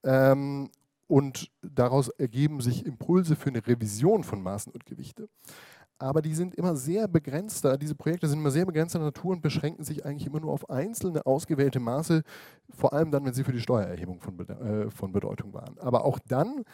ähm, 0.04 0.70
und 1.06 1.50
daraus 1.60 2.08
ergeben 2.08 2.62
sich 2.62 2.86
Impulse 2.86 3.36
für 3.36 3.50
eine 3.50 3.64
Revision 3.64 4.24
von 4.24 4.42
Maßen 4.42 4.72
und 4.72 4.86
Gewichte. 4.86 5.28
Aber 5.98 6.22
die 6.22 6.34
sind 6.34 6.54
immer 6.54 6.76
sehr 6.76 7.08
begrenzter, 7.08 7.76
diese 7.76 7.94
Projekte 7.94 8.26
sind 8.26 8.38
immer 8.38 8.50
sehr 8.50 8.64
begrenzter 8.64 8.98
Natur 8.98 9.32
und 9.32 9.42
beschränken 9.42 9.84
sich 9.84 10.06
eigentlich 10.06 10.26
immer 10.26 10.40
nur 10.40 10.52
auf 10.52 10.70
einzelne 10.70 11.24
ausgewählte 11.26 11.80
Maße, 11.80 12.22
vor 12.70 12.94
allem 12.94 13.10
dann, 13.10 13.24
wenn 13.24 13.34
sie 13.34 13.44
für 13.44 13.52
die 13.52 13.60
Steuererhebung 13.60 14.20
von, 14.20 14.38
äh, 14.48 14.90
von 14.90 15.12
Bedeutung 15.12 15.52
waren. 15.52 15.78
Aber 15.78 16.06
auch 16.06 16.18
dann 16.26 16.64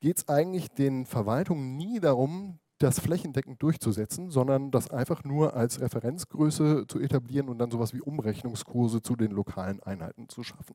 geht 0.00 0.18
es 0.18 0.28
eigentlich 0.28 0.68
den 0.70 1.06
Verwaltungen 1.06 1.76
nie 1.76 2.00
darum, 2.00 2.58
das 2.80 2.98
flächendeckend 2.98 3.62
durchzusetzen, 3.62 4.30
sondern 4.30 4.70
das 4.70 4.90
einfach 4.90 5.22
nur 5.22 5.54
als 5.54 5.80
Referenzgröße 5.80 6.86
zu 6.88 6.98
etablieren 6.98 7.48
und 7.48 7.58
dann 7.58 7.70
sowas 7.70 7.92
wie 7.92 8.00
Umrechnungskurse 8.00 9.02
zu 9.02 9.16
den 9.16 9.30
lokalen 9.30 9.82
Einheiten 9.82 10.28
zu 10.28 10.42
schaffen. 10.42 10.74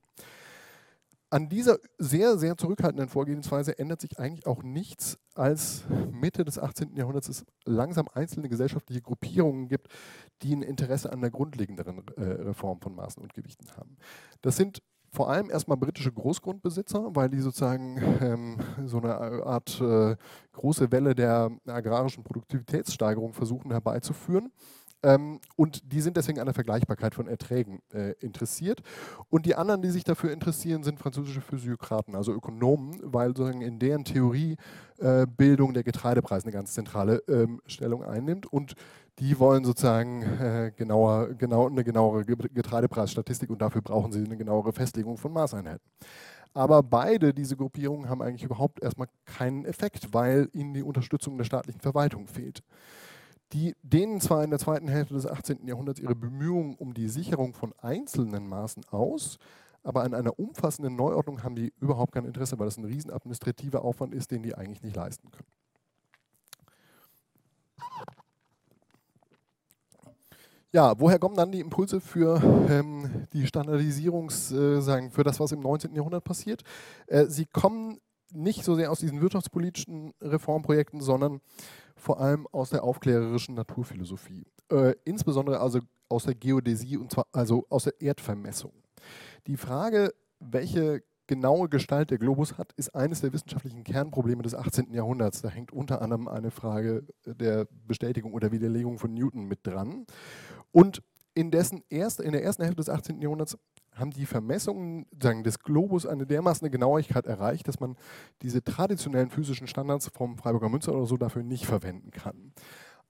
an 1.31 1.49
dieser 1.49 1.79
sehr, 1.97 2.37
sehr 2.37 2.55
zurückhaltenden 2.55 3.09
Vorgehensweise 3.09 3.77
ändert 3.79 4.01
sich 4.01 4.19
eigentlich 4.19 4.45
auch 4.45 4.61
nichts, 4.61 5.17
als 5.33 5.83
Mitte 6.11 6.45
des 6.45 6.59
18. 6.59 6.95
Jahrhunderts 6.95 7.27
es 7.27 7.45
langsam 7.65 8.07
einzelne 8.13 8.49
gesellschaftliche 8.49 9.01
Gruppierungen 9.01 9.67
gibt, 9.67 9.87
die 10.43 10.55
ein 10.55 10.61
Interesse 10.61 11.11
an 11.11 11.21
der 11.21 11.31
grundlegenderen 11.31 12.03
äh, 12.15 12.21
Reform 12.21 12.79
von 12.79 12.95
Maßen 12.95 13.21
und 13.21 13.33
Gewichten 13.33 13.75
haben. 13.75 13.97
Das 14.41 14.55
sind 14.55 14.83
vor 15.15 15.29
allem 15.29 15.49
erstmal 15.49 15.77
britische 15.77 16.11
Großgrundbesitzer, 16.11 17.15
weil 17.15 17.29
die 17.29 17.39
sozusagen 17.39 17.97
ähm, 18.21 18.57
so 18.85 18.97
eine 18.97 19.15
Art 19.15 19.79
äh, 19.81 20.15
große 20.51 20.91
Welle 20.91 21.15
der 21.15 21.51
agrarischen 21.65 22.23
Produktivitätssteigerung 22.23 23.33
versuchen 23.33 23.71
herbeizuführen. 23.71 24.51
Ähm, 25.03 25.39
und 25.55 25.91
die 25.93 26.01
sind 26.01 26.17
deswegen 26.17 26.39
an 26.39 26.45
der 26.45 26.55
Vergleichbarkeit 26.55 27.13
von 27.13 27.27
Erträgen 27.27 27.79
äh, 27.93 28.13
interessiert. 28.19 28.81
Und 29.29 29.45
die 29.45 29.55
anderen, 29.55 29.81
die 29.81 29.91
sich 29.91 30.03
dafür 30.03 30.31
interessieren, 30.31 30.83
sind 30.83 30.99
französische 30.99 31.41
Physiokraten, 31.41 32.15
also 32.15 32.33
Ökonomen, 32.33 32.99
weil 33.03 33.29
sozusagen 33.29 33.61
in 33.61 33.77
deren 33.77 34.03
Theorie 34.03 34.57
äh, 34.97 35.27
Bildung 35.27 35.73
der 35.73 35.83
Getreidepreis 35.83 36.43
eine 36.43 36.53
ganz 36.53 36.73
zentrale 36.73 37.21
ähm, 37.27 37.61
Stellung 37.67 38.03
einnimmt. 38.03 38.51
Und 38.51 38.73
die 39.19 39.39
wollen 39.39 39.63
sozusagen 39.63 40.23
äh, 40.23 40.71
genauer, 40.75 41.33
genau, 41.35 41.67
eine 41.67 41.83
genauere 41.83 42.25
Getreidepreisstatistik 42.25 43.49
und 43.49 43.61
dafür 43.61 43.81
brauchen 43.81 44.11
sie 44.11 44.23
eine 44.23 44.37
genauere 44.37 44.73
Festlegung 44.73 45.17
von 45.17 45.33
Maßeinheiten. 45.33 45.85
Aber 46.53 46.83
beide 46.83 47.33
diese 47.33 47.57
Gruppierungen 47.57 48.09
haben 48.09 48.21
eigentlich 48.21 48.43
überhaupt 48.43 48.81
erstmal 48.81 49.07
keinen 49.25 49.65
Effekt, 49.65 50.13
weil 50.13 50.49
ihnen 50.53 50.73
die 50.73 50.83
Unterstützung 50.83 51.37
der 51.37 51.45
staatlichen 51.45 51.81
Verwaltung 51.81 52.27
fehlt 52.27 52.61
die 53.53 53.75
dehnen 53.83 54.19
zwar 54.19 54.43
in 54.43 54.49
der 54.49 54.59
zweiten 54.59 54.87
Hälfte 54.87 55.13
des 55.13 55.25
18. 55.27 55.67
Jahrhunderts 55.67 55.99
ihre 55.99 56.15
Bemühungen 56.15 56.75
um 56.75 56.93
die 56.93 57.07
Sicherung 57.07 57.53
von 57.53 57.73
einzelnen 57.77 58.47
Maßen 58.47 58.83
aus, 58.89 59.37
aber 59.83 60.03
an 60.03 60.13
einer 60.13 60.37
umfassenden 60.39 60.95
Neuordnung 60.95 61.43
haben 61.43 61.55
die 61.55 61.71
überhaupt 61.79 62.11
kein 62.13 62.25
Interesse, 62.25 62.57
weil 62.57 62.65
das 62.65 62.77
ein 62.77 62.85
riesen 62.85 63.11
administrativer 63.11 63.83
Aufwand 63.83 64.13
ist, 64.13 64.31
den 64.31 64.43
die 64.43 64.55
eigentlich 64.55 64.81
nicht 64.81 64.95
leisten 64.95 65.29
können. 65.31 65.47
Ja, 70.75 70.93
woher 70.99 71.19
kommen 71.19 71.37
dann 71.37 71.53
die 71.53 71.61
Impulse 71.61 72.01
für 72.01 72.41
ähm, 72.69 73.27
die 73.31 73.47
Standardisierungs, 73.47 74.51
äh, 74.51 74.81
sagen, 74.81 75.09
für 75.09 75.23
das, 75.23 75.39
was 75.39 75.53
im 75.53 75.61
19. 75.61 75.95
Jahrhundert 75.95 76.25
passiert? 76.25 76.63
Äh, 77.07 77.27
sie 77.27 77.45
kommen 77.45 78.01
nicht 78.33 78.65
so 78.65 78.75
sehr 78.75 78.91
aus 78.91 78.99
diesen 78.99 79.21
wirtschaftspolitischen 79.21 80.11
Reformprojekten, 80.19 80.99
sondern 80.99 81.39
vor 81.95 82.19
allem 82.19 82.45
aus 82.51 82.71
der 82.71 82.83
aufklärerischen 82.83 83.55
Naturphilosophie. 83.55 84.47
Äh, 84.69 84.95
insbesondere 85.05 85.61
also 85.61 85.79
aus 86.09 86.25
der 86.25 86.35
Geodäsie 86.35 86.97
und 86.97 87.09
zwar 87.09 87.25
also 87.31 87.65
aus 87.69 87.85
der 87.85 88.01
Erdvermessung. 88.01 88.73
Die 89.47 89.55
Frage, 89.55 90.13
welche 90.41 91.03
genaue 91.27 91.69
Gestalt 91.69 92.11
der 92.11 92.17
Globus 92.17 92.57
hat, 92.57 92.73
ist 92.73 92.93
eines 92.93 93.21
der 93.21 93.33
wissenschaftlichen 93.33 93.83
Kernprobleme 93.83 94.43
des 94.43 94.53
18. 94.53 94.93
Jahrhunderts. 94.93 95.41
Da 95.41 95.49
hängt 95.49 95.71
unter 95.71 96.01
anderem 96.01 96.27
eine 96.27 96.51
Frage 96.51 97.03
der 97.25 97.67
Bestätigung 97.87 98.33
oder 98.33 98.51
Widerlegung 98.51 98.99
von 98.99 99.13
Newton 99.13 99.47
mit 99.47 99.65
dran. 99.65 100.05
Und 100.75 101.01
in, 101.33 101.51
dessen 101.51 101.83
erst, 101.89 102.19
in 102.19 102.33
der 102.33 102.43
ersten 102.43 102.63
Hälfte 102.63 102.81
des 102.81 102.89
18. 102.89 103.21
Jahrhunderts 103.21 103.57
haben 103.93 104.11
die 104.11 104.25
Vermessungen 104.25 105.05
sagen, 105.21 105.45
des 105.45 105.59
Globus 105.59 106.05
eine 106.05 106.25
dermaßen 106.25 106.69
Genauigkeit 106.69 107.25
erreicht, 107.27 107.69
dass 107.69 107.79
man 107.79 107.95
diese 108.41 108.61
traditionellen 108.61 109.29
physischen 109.29 109.67
Standards 109.67 110.09
vom 110.09 110.37
Freiburger 110.37 110.67
Münzer 110.67 110.93
oder 110.93 111.05
so 111.05 111.15
dafür 111.15 111.43
nicht 111.43 111.65
verwenden 111.65 112.11
kann. 112.11 112.51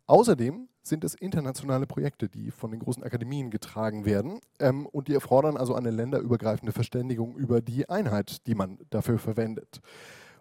Außerdem 0.06 0.70
sind 0.84 1.04
es 1.04 1.16
internationale 1.16 1.88
Projekte, 1.88 2.30
die 2.30 2.52
von 2.52 2.70
den 2.70 2.82
großen 2.82 3.02
Akademien 3.02 3.50
getragen 3.50 4.06
werden 4.06 4.42
ähm, 4.60 4.86
und 4.86 5.08
die 5.08 5.16
erfordern 5.16 5.58
also 5.58 5.74
eine 5.74 5.90
länderübergreifende 5.90 6.72
Verständigung 6.72 7.36
über 7.36 7.62
die 7.62 7.90
Einheit, 7.90 8.46
die 8.46 8.54
man 8.54 8.78
dafür 8.92 9.18
verwendet. 9.18 9.82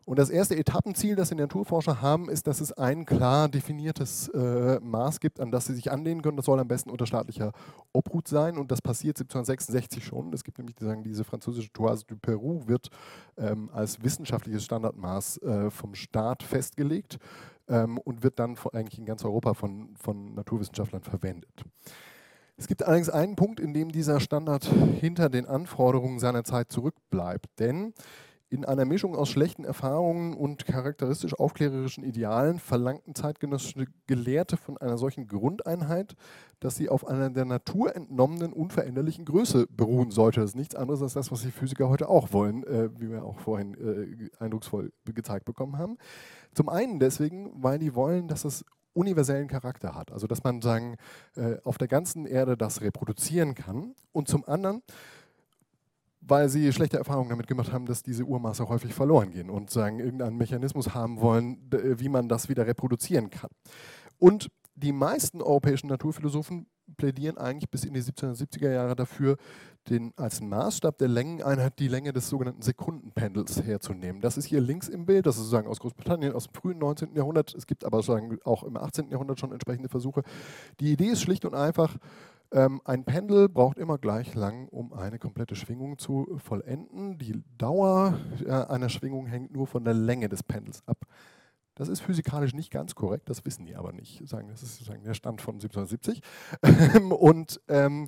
Und 0.07 0.19
das 0.19 0.29
erste 0.29 0.57
Etappenziel, 0.57 1.17
das 1.17 1.31
die 1.31 1.35
Naturforscher 1.35 2.03
haben, 2.03 2.29
ist, 2.29 2.47
dass 2.47 2.61
es 2.61 2.73
ein 2.73 3.07
klar 3.07 3.49
definiertes 3.49 4.29
äh, 4.29 4.79
Maß 4.81 5.21
gibt, 5.21 5.41
an 5.41 5.51
das 5.51 5.67
sie 5.67 5.75
sich 5.75 5.91
anlehnen 5.91 6.21
können. 6.21 6.37
Das 6.37 6.47
soll 6.47 6.61
am 6.61 6.69
besten 6.69 6.91
unter 6.91 7.07
staatlicher 7.07 7.53
Obhut 7.93 8.29
sein. 8.29 8.59
Und 8.59 8.71
das 8.71 8.83
passiert 8.83 9.19
1766 9.19 10.05
schon. 10.05 10.33
Es 10.33 10.45
gibt 10.45 10.59
nämlich 10.59 10.77
sagen, 10.79 11.05
diese 11.05 11.25
französische 11.25 11.73
Toise 11.73 12.05
du 12.07 12.17
Peru 12.17 12.67
wird 12.67 12.89
ähm, 13.39 13.71
als 13.73 14.03
wissenschaftliches 14.03 14.65
Standardmaß 14.65 15.39
äh, 15.39 15.71
vom 15.71 15.95
Staat 15.95 16.43
festgelegt 16.43 17.19
ähm, 17.69 17.99
und 17.99 18.23
wird 18.23 18.39
dann 18.39 18.57
von, 18.57 18.75
eigentlich 18.75 18.99
in 18.99 19.07
ganz 19.07 19.25
Europa 19.25 19.55
von, 19.55 19.95
von 19.97 20.35
Naturwissenschaftlern 20.35 21.03
verwendet. 21.03 21.65
Es 22.57 22.69
gibt 22.69 22.85
allerdings 22.85 23.11
einen 23.11 23.37
Punkt, 23.37 23.59
in 23.59 23.75
dem 23.75 23.91
dieser 23.91 24.21
Standard 24.21 24.65
hinter 25.01 25.29
den 25.29 25.47
Anforderungen 25.47 26.21
seiner 26.21 26.45
Zeit 26.45 26.71
zurückbleibt. 26.71 27.47
Denn 27.59 27.95
in 28.51 28.65
einer 28.65 28.85
Mischung 28.85 29.17
aus 29.17 29.31
schlechten 29.31 29.65
Erfahrungen 29.65 30.35
und 30.35 30.65
charakteristisch 30.67 31.35
aufklärerischen 31.35 32.05
Idealen 32.05 32.59
verlangten 32.59 33.15
zeitgenössische 33.15 33.87
Gelehrte 34.07 34.57
von 34.57 34.79
einer 34.79 34.99
solchen 34.99 35.27
Grundeinheit, 35.27 36.15
dass 36.61 36.77
sie 36.77 36.89
auf 36.89 37.07
einer 37.07 37.31
der 37.31 37.47
Natur 37.47 37.97
entnommenen 37.97 38.53
unveränderlichen 38.53 39.25
Größe 39.25 39.67
beruhen 39.69 40.11
sollte. 40.11 40.41
Das 40.41 40.51
ist 40.51 40.57
nichts 40.57 40.75
anderes 40.75 41.03
als 41.03 41.15
das, 41.15 41.33
was 41.33 41.43
die 41.43 41.51
Physiker 41.51 41.89
heute 41.89 42.09
auch 42.09 42.33
wollen, 42.33 42.65
äh, 42.65 42.91
wie 42.99 43.11
wir 43.11 43.25
auch 43.25 43.41
vorhin 43.41 43.75
äh, 43.75 44.43
eindrucksvoll 44.43 44.93
gezeigt 45.05 45.45
bekommen 45.45 45.79
haben. 45.79 45.97
Zum 46.55 46.69
einen 46.69 47.01
deswegen, 47.01 47.51
weil 47.57 47.79
die 47.79 47.95
wollen, 47.95 48.29
dass 48.29 48.45
es 48.45 48.65
universellen 48.95 49.49
Charakter 49.49 49.95
hat, 49.95 50.13
also 50.13 50.27
dass 50.27 50.45
man 50.45 50.63
sagen, 50.63 50.97
äh, 51.37 51.57
auf 51.65 51.79
der 51.79 51.89
ganzen 51.89 52.27
Erde 52.27 52.57
das 52.57 52.81
reproduzieren 52.81 53.55
kann. 53.55 53.95
Und 54.13 54.29
zum 54.29 54.45
anderen, 54.45 54.83
weil 56.27 56.49
sie 56.49 56.73
schlechte 56.73 56.97
Erfahrungen 56.97 57.31
damit 57.31 57.47
gemacht 57.47 57.73
haben, 57.73 57.87
dass 57.87 58.03
diese 58.03 58.25
Urmaße 58.25 58.69
häufig 58.69 58.95
verloren 58.95 59.31
gehen 59.31 59.51
und 59.51 59.71
sagen, 59.71 59.99
irgendeinen 59.99 60.37
Mechanismus 60.37 60.95
haben 60.95 61.21
wollen, 61.21 61.59
wie 61.71 62.09
man 62.09 62.29
das 62.29 62.49
wieder 62.49 62.67
reproduzieren 62.67 63.31
kann. 63.31 63.51
Und 64.19 64.51
die 64.75 64.93
meisten 64.93 65.43
europäischen 65.43 65.89
Naturphilosophen 65.89 66.67
plädieren 66.97 67.39
eigentlich 67.39 67.71
bis 67.71 67.85
in 67.85 67.95
die 67.95 68.03
1770er 68.03 68.71
Jahre 68.71 68.97
dafür, 68.97 69.37
den, 69.89 70.13
als 70.17 70.41
Maßstab 70.41 70.99
der 70.99 71.09
Längeneinheit 71.09 71.79
die 71.79 71.89
Länge 71.89 72.13
des 72.13 72.29
sogenannten 72.29 72.63
Sekundenpendels 72.63 73.63
herzunehmen. 73.63 74.21
Das 74.21 74.37
ist 74.37 74.47
hier 74.47 74.61
links 74.61 74.89
im 74.89 75.05
Bild, 75.05 75.27
das 75.27 75.37
ist 75.37 75.43
sozusagen 75.43 75.69
aus 75.69 75.81
Großbritannien, 75.81 76.33
aus 76.33 76.47
dem 76.47 76.55
frühen 76.55 76.79
19. 76.79 77.15
Jahrhundert. 77.15 77.55
Es 77.55 77.67
gibt 77.67 77.85
aber 77.85 77.99
sozusagen 77.99 78.39
auch 78.45 78.63
im 78.65 78.77
18. 78.77 79.11
Jahrhundert 79.11 79.41
schon 79.41 79.53
entsprechende 79.53 79.89
Versuche. 79.89 80.23
Die 80.81 80.93
Idee 80.93 81.09
ist 81.09 81.23
schlicht 81.23 81.45
und 81.45 81.55
einfach, 81.55 81.97
ähm, 82.55 82.81
ein 82.85 83.05
Pendel 83.05 83.49
braucht 83.49 83.79
immer 83.79 83.99
gleich 83.99 84.35
lang, 84.35 84.69
um 84.69 84.93
eine 84.93 85.19
komplette 85.19 85.57
Schwingung 85.57 85.99
zu 85.99 86.39
vollenden. 86.39 87.19
Die 87.19 87.43
Dauer 87.59 88.19
äh, 88.47 88.51
einer 88.51 88.89
Schwingung 88.89 89.27
hängt 89.27 89.53
nur 89.53 89.67
von 89.67 89.85
der 89.85 89.95
Länge 89.95 90.29
des 90.29 90.43
Pendels 90.43 90.83
ab. 90.87 90.99
Das 91.75 91.89
ist 91.89 92.01
physikalisch 92.01 92.55
nicht 92.55 92.71
ganz 92.71 92.95
korrekt, 92.95 93.29
das 93.29 93.45
wissen 93.45 93.67
die 93.67 93.75
aber 93.75 93.93
nicht. 93.93 94.27
Sagen, 94.29 94.47
das 94.49 94.63
ist 94.63 94.77
sozusagen 94.77 95.03
der 95.03 95.15
Stand 95.15 95.43
von 95.43 95.57
1770. 95.57 96.23
und 97.11 97.61
ähm, 97.67 98.07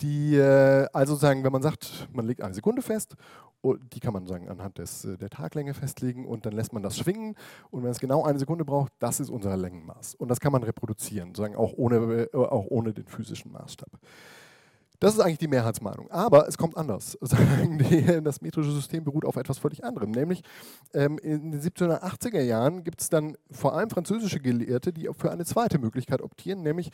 die, 0.00 0.34
äh, 0.34 0.88
also 0.92 1.14
sagen, 1.14 1.44
wenn 1.44 1.52
man 1.52 1.62
sagt, 1.62 2.08
man 2.12 2.26
legt 2.26 2.42
eine 2.42 2.54
Sekunde 2.54 2.82
fest, 2.82 3.14
die 3.72 4.00
kann 4.00 4.12
man 4.12 4.26
sagen 4.26 4.48
anhand 4.48 4.78
des, 4.78 5.04
äh, 5.04 5.16
der 5.16 5.30
Taglänge 5.30 5.74
festlegen 5.74 6.26
und 6.26 6.44
dann 6.46 6.52
lässt 6.52 6.72
man 6.72 6.82
das 6.82 6.98
schwingen 6.98 7.34
und 7.70 7.82
wenn 7.82 7.90
es 7.90 8.00
genau 8.00 8.22
eine 8.24 8.38
Sekunde 8.38 8.64
braucht, 8.64 8.92
das 8.98 9.20
ist 9.20 9.30
unser 9.30 9.56
Längenmaß. 9.56 10.14
Und 10.16 10.28
das 10.28 10.40
kann 10.40 10.52
man 10.52 10.62
reproduzieren, 10.62 11.34
sagen 11.34 11.56
auch 11.56 11.72
ohne, 11.76 11.96
äh, 11.96 12.36
auch 12.36 12.66
ohne 12.68 12.92
den 12.92 13.06
physischen 13.06 13.52
Maßstab. 13.52 13.90
Das 15.04 15.12
ist 15.12 15.20
eigentlich 15.20 15.36
die 15.36 15.48
Mehrheitsmeinung. 15.48 16.10
Aber 16.10 16.48
es 16.48 16.56
kommt 16.56 16.78
anders. 16.78 17.18
Das 18.24 18.40
metrische 18.40 18.70
System 18.70 19.04
beruht 19.04 19.26
auf 19.26 19.36
etwas 19.36 19.58
völlig 19.58 19.84
anderem. 19.84 20.12
Nämlich 20.12 20.42
ähm, 20.94 21.18
in 21.18 21.50
den 21.50 21.60
1780er 21.60 22.40
Jahren 22.40 22.84
gibt 22.84 23.02
es 23.02 23.10
dann 23.10 23.36
vor 23.50 23.74
allem 23.74 23.90
französische 23.90 24.40
Gelehrte, 24.40 24.94
die 24.94 25.10
für 25.14 25.30
eine 25.30 25.44
zweite 25.44 25.78
Möglichkeit 25.78 26.22
optieren, 26.22 26.62
nämlich 26.62 26.90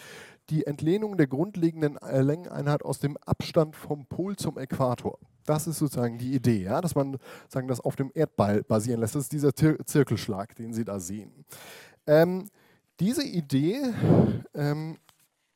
die 0.49 0.67
Entlehnung 0.67 1.19
der 1.19 1.29
grundlegenden 1.29 1.99
äh, 1.99 2.21
Längeneinheit 2.23 2.85
aus 2.85 2.99
dem 2.99 3.17
Abstand 3.19 3.77
vom 3.77 4.07
Pol 4.07 4.35
zum 4.35 4.59
Äquator. 4.59 5.19
Das 5.47 5.69
ist 5.69 5.79
sozusagen 5.79 6.19
die 6.19 6.35
Idee, 6.35 6.65
ja? 6.65 6.81
dass 6.81 6.97
man 6.97 7.17
sagen, 7.49 7.69
das 7.69 7.79
auf 7.81 7.95
dem 7.95 8.11
Erdball 8.13 8.65
basieren 8.65 9.01
lässt. 9.01 9.15
Das 9.15 9.23
ist 9.23 9.33
dieser 9.33 9.55
Zir 9.55 9.77
Zirkelschlag, 9.87 10.57
den 10.57 10.73
Sie 10.73 10.85
da 10.85 10.99
sehen. 10.99 11.45
Ähm, 12.09 12.49
diese 12.99 13.23
Idee 13.23 13.81
ähm, 14.55 14.99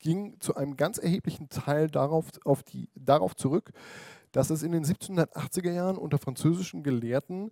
ging 0.04 0.38
zu 0.38 0.54
einem 0.54 0.76
ganz 0.76 0.98
erheblichen 0.98 1.48
Teil 1.48 1.88
darauf, 1.88 2.30
die, 2.68 2.90
darauf 2.94 3.34
zurück, 3.34 3.72
dass 4.32 4.50
es 4.50 4.62
in 4.62 4.72
den 4.72 4.84
1780er 4.84 5.72
Jahren 5.72 5.96
unter 5.96 6.18
französischen 6.18 6.82
Gelehrten 6.82 7.50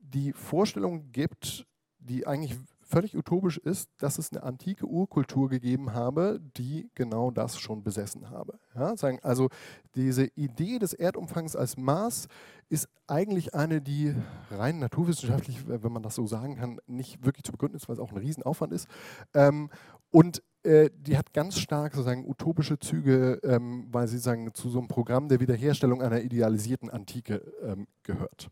die 0.00 0.32
Vorstellung 0.32 1.12
gibt, 1.12 1.66
die 1.98 2.26
eigentlich 2.26 2.56
völlig 2.80 3.16
utopisch 3.16 3.58
ist, 3.58 3.90
dass 3.98 4.16
es 4.16 4.32
eine 4.32 4.44
antike 4.44 4.86
Urkultur 4.86 5.48
gegeben 5.48 5.92
habe, 5.92 6.40
die 6.56 6.88
genau 6.94 7.30
das 7.30 7.58
schon 7.58 7.82
besessen 7.82 8.30
habe. 8.30 8.58
Ja, 8.74 8.96
sagen, 8.96 9.18
also 9.22 9.48
diese 9.96 10.26
Idee 10.36 10.78
des 10.78 10.94
Erdumfangs 10.94 11.56
als 11.56 11.76
Maß 11.76 12.28
ist 12.68 12.88
eigentlich 13.08 13.54
eine, 13.54 13.82
die 13.82 14.14
rein 14.50 14.78
naturwissenschaftlich, 14.78 15.68
wenn 15.68 15.92
man 15.92 16.04
das 16.04 16.14
so 16.14 16.26
sagen 16.26 16.56
kann, 16.56 16.78
nicht 16.86 17.24
wirklich 17.24 17.44
zu 17.44 17.52
begründen 17.52 17.76
ist, 17.76 17.88
weil 17.88 17.94
es 17.94 18.00
auch 18.00 18.12
ein 18.12 18.18
Riesenaufwand 18.18 18.72
ist. 18.72 18.88
Ähm, 19.34 19.68
und 20.10 20.42
äh, 20.66 20.90
die 20.94 21.16
hat 21.16 21.32
ganz 21.32 21.58
stark 21.58 21.94
sozusagen 21.94 22.28
utopische 22.28 22.78
Züge, 22.78 23.40
ähm, 23.44 23.86
weil 23.90 24.08
sie 24.08 24.18
sagen, 24.18 24.52
zu 24.52 24.68
so 24.68 24.78
einem 24.78 24.88
Programm 24.88 25.28
der 25.28 25.40
Wiederherstellung 25.40 26.02
einer 26.02 26.20
idealisierten 26.20 26.90
Antike 26.90 27.40
ähm, 27.62 27.86
gehört. 28.02 28.48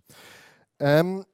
Ähm, 0.79 1.24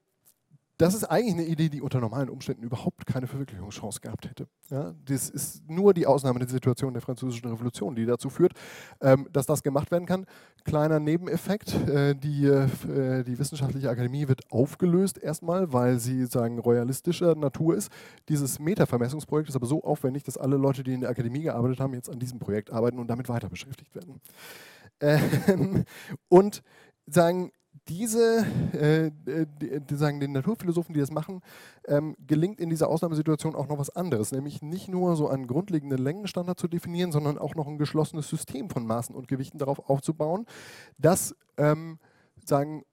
das 0.80 0.94
ist 0.94 1.04
eigentlich 1.04 1.34
eine 1.34 1.44
Idee, 1.44 1.68
die 1.68 1.82
unter 1.82 2.00
normalen 2.00 2.30
Umständen 2.30 2.62
überhaupt 2.62 3.04
keine 3.04 3.26
Verwirklichungschance 3.26 4.00
gehabt 4.00 4.26
hätte. 4.30 4.48
Ja, 4.70 4.94
das 5.04 5.28
ist 5.28 5.68
nur 5.68 5.92
die 5.92 6.06
Ausnahme 6.06 6.38
der 6.38 6.48
Situation 6.48 6.94
der 6.94 7.02
Französischen 7.02 7.50
Revolution, 7.50 7.94
die 7.94 8.06
dazu 8.06 8.30
führt, 8.30 8.54
ähm, 9.02 9.28
dass 9.30 9.44
das 9.44 9.62
gemacht 9.62 9.90
werden 9.90 10.06
kann. 10.06 10.24
Kleiner 10.64 10.98
Nebeneffekt, 10.98 11.74
äh, 11.86 12.14
die, 12.14 12.46
äh, 12.46 13.24
die 13.24 13.38
Wissenschaftliche 13.38 13.90
Akademie 13.90 14.26
wird 14.26 14.50
aufgelöst 14.50 15.18
erstmal, 15.18 15.70
weil 15.70 15.98
sie 15.98 16.24
sagen 16.24 16.58
royalistischer 16.58 17.34
Natur 17.34 17.76
ist. 17.76 17.92
Dieses 18.30 18.58
Meta-Vermessungsprojekt 18.58 19.50
ist 19.50 19.56
aber 19.56 19.66
so 19.66 19.84
aufwendig, 19.84 20.22
dass 20.22 20.38
alle 20.38 20.56
Leute, 20.56 20.82
die 20.82 20.94
in 20.94 21.02
der 21.02 21.10
Akademie 21.10 21.42
gearbeitet 21.42 21.80
haben, 21.80 21.92
jetzt 21.92 22.08
an 22.08 22.18
diesem 22.18 22.38
Projekt 22.38 22.72
arbeiten 22.72 22.98
und 22.98 23.08
damit 23.08 23.28
weiter 23.28 23.50
beschäftigt 23.50 23.94
werden. 23.94 24.22
Ähm, 25.00 25.84
und 26.28 26.62
sagen, 27.06 27.50
diese, 27.88 28.46
äh, 28.72 29.10
die, 29.60 29.80
die 29.80 29.96
sagen 29.96 30.20
den 30.20 30.32
Naturphilosophen, 30.32 30.94
die 30.94 31.00
das 31.00 31.10
machen, 31.10 31.40
ähm, 31.86 32.16
gelingt 32.26 32.60
in 32.60 32.70
dieser 32.70 32.88
Ausnahmesituation 32.88 33.54
auch 33.54 33.68
noch 33.68 33.78
was 33.78 33.90
anderes, 33.90 34.32
nämlich 34.32 34.62
nicht 34.62 34.88
nur 34.88 35.16
so 35.16 35.28
einen 35.28 35.46
grundlegenden 35.46 35.98
Längenstandard 35.98 36.58
zu 36.58 36.68
definieren, 36.68 37.12
sondern 37.12 37.38
auch 37.38 37.54
noch 37.54 37.66
ein 37.66 37.78
geschlossenes 37.78 38.28
System 38.28 38.70
von 38.70 38.86
Maßen 38.86 39.14
und 39.14 39.28
Gewichten 39.28 39.58
darauf 39.58 39.90
aufzubauen, 39.90 40.46
das 40.98 41.34
ähm, 41.56 41.98
sagen 42.44 42.84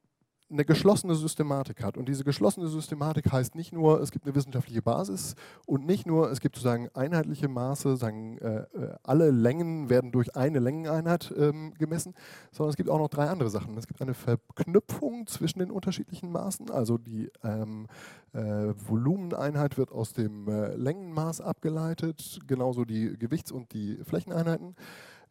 eine 0.49 0.63
geschlossene 0.63 1.15
Systematik 1.15 1.83
hat. 1.83 1.97
Und 1.97 2.07
diese 2.07 2.23
geschlossene 2.23 2.67
Systematik 2.67 3.31
heißt 3.31 3.55
nicht 3.55 3.73
nur, 3.73 4.01
es 4.01 4.11
gibt 4.11 4.25
eine 4.25 4.35
wissenschaftliche 4.35 4.81
Basis 4.81 5.35
und 5.65 5.85
nicht 5.85 6.05
nur, 6.05 6.31
es 6.31 6.39
gibt 6.39 6.55
sozusagen 6.55 6.89
einheitliche 6.93 7.47
Maße, 7.47 7.97
sagen, 7.97 8.37
äh, 8.37 8.59
äh, 8.59 8.95
alle 9.03 9.31
Längen 9.31 9.89
werden 9.89 10.11
durch 10.11 10.35
eine 10.35 10.59
Längeneinheit 10.59 11.33
ähm, 11.37 11.73
gemessen, 11.77 12.13
sondern 12.51 12.69
es 12.69 12.77
gibt 12.77 12.89
auch 12.89 12.99
noch 12.99 13.09
drei 13.09 13.29
andere 13.29 13.49
Sachen. 13.49 13.77
Es 13.77 13.87
gibt 13.87 14.01
eine 14.01 14.13
Verknüpfung 14.13 15.27
zwischen 15.27 15.59
den 15.59 15.71
unterschiedlichen 15.71 16.31
Maßen, 16.31 16.71
also 16.71 16.97
die 16.97 17.29
ähm, 17.43 17.87
äh, 18.33 18.39
Volumeneinheit 18.87 19.77
wird 19.77 19.91
aus 19.91 20.13
dem 20.13 20.47
äh, 20.47 20.75
Längenmaß 20.75 21.41
abgeleitet, 21.41 22.39
genauso 22.47 22.85
die 22.85 23.17
Gewichts- 23.17 23.51
und 23.51 23.73
die 23.73 23.97
Flächeneinheiten. 24.03 24.75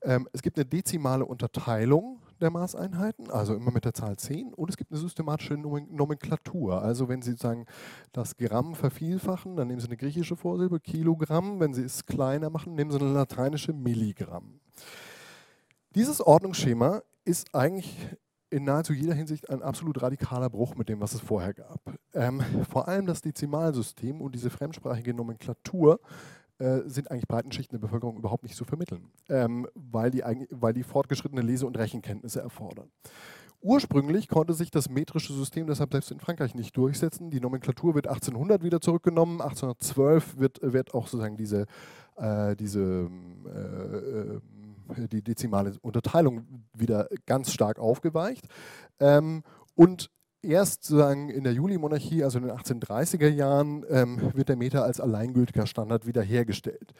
Ähm, 0.02 0.28
es 0.32 0.42
gibt 0.42 0.58
eine 0.58 0.66
dezimale 0.66 1.24
Unterteilung 1.24 2.18
der 2.40 2.50
Maßeinheiten, 2.50 3.30
also 3.30 3.54
immer 3.54 3.70
mit 3.70 3.84
der 3.84 3.94
Zahl 3.94 4.16
10. 4.16 4.54
Und 4.54 4.70
es 4.70 4.76
gibt 4.76 4.90
eine 4.90 5.00
systematische 5.00 5.54
Nomenklatur. 5.54 6.82
Also 6.82 7.08
wenn 7.08 7.22
Sie 7.22 7.34
sagen, 7.34 7.66
das 8.12 8.36
Gramm 8.36 8.74
vervielfachen, 8.74 9.56
dann 9.56 9.68
nehmen 9.68 9.80
Sie 9.80 9.86
eine 9.86 9.96
griechische 9.96 10.36
Vorsilbe, 10.36 10.80
Kilogramm. 10.80 11.60
Wenn 11.60 11.74
Sie 11.74 11.82
es 11.82 12.06
kleiner 12.06 12.50
machen, 12.50 12.74
nehmen 12.74 12.90
Sie 12.90 12.98
eine 12.98 13.12
lateinische 13.12 13.72
Milligramm. 13.72 14.60
Dieses 15.94 16.20
Ordnungsschema 16.20 17.02
ist 17.24 17.54
eigentlich 17.54 17.96
in 18.50 18.64
nahezu 18.64 18.92
jeder 18.92 19.14
Hinsicht 19.14 19.50
ein 19.50 19.62
absolut 19.62 20.00
radikaler 20.02 20.50
Bruch 20.50 20.76
mit 20.76 20.88
dem, 20.88 21.00
was 21.00 21.14
es 21.14 21.20
vorher 21.20 21.54
gab. 21.54 21.80
Ähm, 22.14 22.40
vor 22.70 22.88
allem 22.88 23.06
das 23.06 23.20
Dezimalsystem 23.20 24.20
und 24.20 24.34
diese 24.34 24.50
fremdsprachige 24.50 25.14
Nomenklatur 25.14 26.00
äh, 26.58 26.80
sind 26.86 27.10
eigentlich 27.10 27.28
breiten 27.28 27.52
Schichten 27.52 27.74
der 27.74 27.80
Bevölkerung 27.80 28.16
überhaupt 28.16 28.42
nicht 28.42 28.56
zu 28.56 28.64
vermitteln, 28.64 29.08
ähm, 29.28 29.66
weil, 29.74 30.10
die, 30.10 30.22
weil 30.50 30.72
die 30.72 30.82
fortgeschrittene 30.82 31.42
Lese- 31.42 31.66
und 31.66 31.76
Rechenkenntnisse 31.78 32.40
erfordern. 32.40 32.90
Ursprünglich 33.60 34.28
konnte 34.28 34.54
sich 34.54 34.70
das 34.70 34.88
metrische 34.88 35.32
System 35.32 35.66
deshalb 35.66 35.92
selbst 35.92 36.10
in 36.10 36.20
Frankreich 36.20 36.54
nicht 36.54 36.76
durchsetzen. 36.76 37.30
Die 37.30 37.40
Nomenklatur 37.40 37.94
wird 37.94 38.06
1800 38.06 38.62
wieder 38.62 38.80
zurückgenommen. 38.80 39.40
1812 39.40 40.38
wird, 40.38 40.60
wird 40.62 40.94
auch 40.94 41.08
sozusagen 41.08 41.36
diese, 41.36 41.66
äh, 42.16 42.54
diese 42.54 43.10
äh, 43.46 44.36
äh, 44.36 44.40
die 45.08 45.22
dezimale 45.22 45.72
Unterteilung 45.82 46.64
wieder 46.74 47.08
ganz 47.26 47.52
stark 47.52 47.78
aufgeweicht. 47.78 48.46
Ähm, 49.00 49.42
und 49.74 50.10
erst 50.46 50.84
sozusagen 50.84 51.28
in 51.28 51.44
der 51.44 51.52
Juli-Monarchie, 51.52 52.24
also 52.24 52.38
in 52.38 52.46
den 52.46 52.56
1830er 52.56 53.28
Jahren, 53.28 53.84
ähm, 53.90 54.32
wird 54.34 54.48
der 54.48 54.56
Meter 54.56 54.84
als 54.84 55.00
alleingültiger 55.00 55.66
Standard 55.66 56.06
wiederhergestellt. 56.06 56.94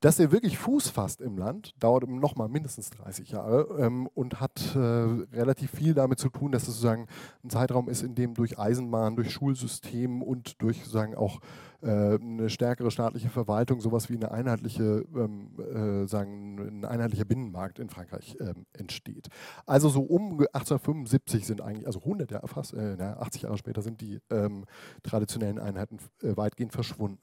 Dass 0.00 0.18
er 0.18 0.32
wirklich 0.32 0.58
Fuß 0.58 0.90
fasst 0.90 1.22
im 1.22 1.38
Land, 1.38 1.74
dauert 1.78 2.06
nochmal 2.06 2.48
mindestens 2.48 2.90
30 2.90 3.30
Jahre 3.30 3.66
ähm, 3.78 4.06
und 4.12 4.40
hat 4.40 4.76
äh, 4.76 4.78
relativ 4.78 5.70
viel 5.70 5.94
damit 5.94 6.18
zu 6.18 6.28
tun, 6.28 6.52
dass 6.52 6.62
es 6.62 6.74
sozusagen 6.74 7.06
ein 7.42 7.48
Zeitraum 7.48 7.88
ist, 7.88 8.02
in 8.02 8.14
dem 8.14 8.34
durch 8.34 8.58
Eisenbahn, 8.58 9.16
durch 9.16 9.30
Schulsystem 9.30 10.22
und 10.22 10.60
durch 10.60 10.78
sozusagen 10.78 11.14
auch 11.14 11.40
äh, 11.84 12.18
eine 12.18 12.50
stärkere 12.50 12.90
staatliche 12.90 13.28
Verwaltung 13.28 13.80
sowas 13.80 14.08
wie 14.10 14.16
eine 14.16 14.30
einheitliche, 14.30 15.04
ähm, 15.14 15.50
äh, 15.58 16.06
sagen, 16.06 16.58
ein 16.58 16.84
einheitlicher 16.84 17.24
Binnenmarkt 17.24 17.78
in 17.78 17.88
Frankreich 17.88 18.36
ähm, 18.40 18.66
entsteht. 18.72 19.28
Also 19.66 19.88
so 19.88 20.02
um 20.02 20.32
1875 20.40 21.46
sind 21.46 21.60
eigentlich, 21.60 21.86
also 21.86 22.00
100 22.00 22.30
Jahre 22.30 22.48
fast, 22.48 22.74
äh, 22.74 22.96
80 23.00 23.42
Jahre 23.42 23.58
später 23.58 23.82
sind 23.82 24.00
die 24.00 24.18
ähm, 24.30 24.64
traditionellen 25.02 25.58
Einheiten 25.58 25.98
äh, 26.22 26.36
weitgehend 26.36 26.72
verschwunden. 26.72 27.18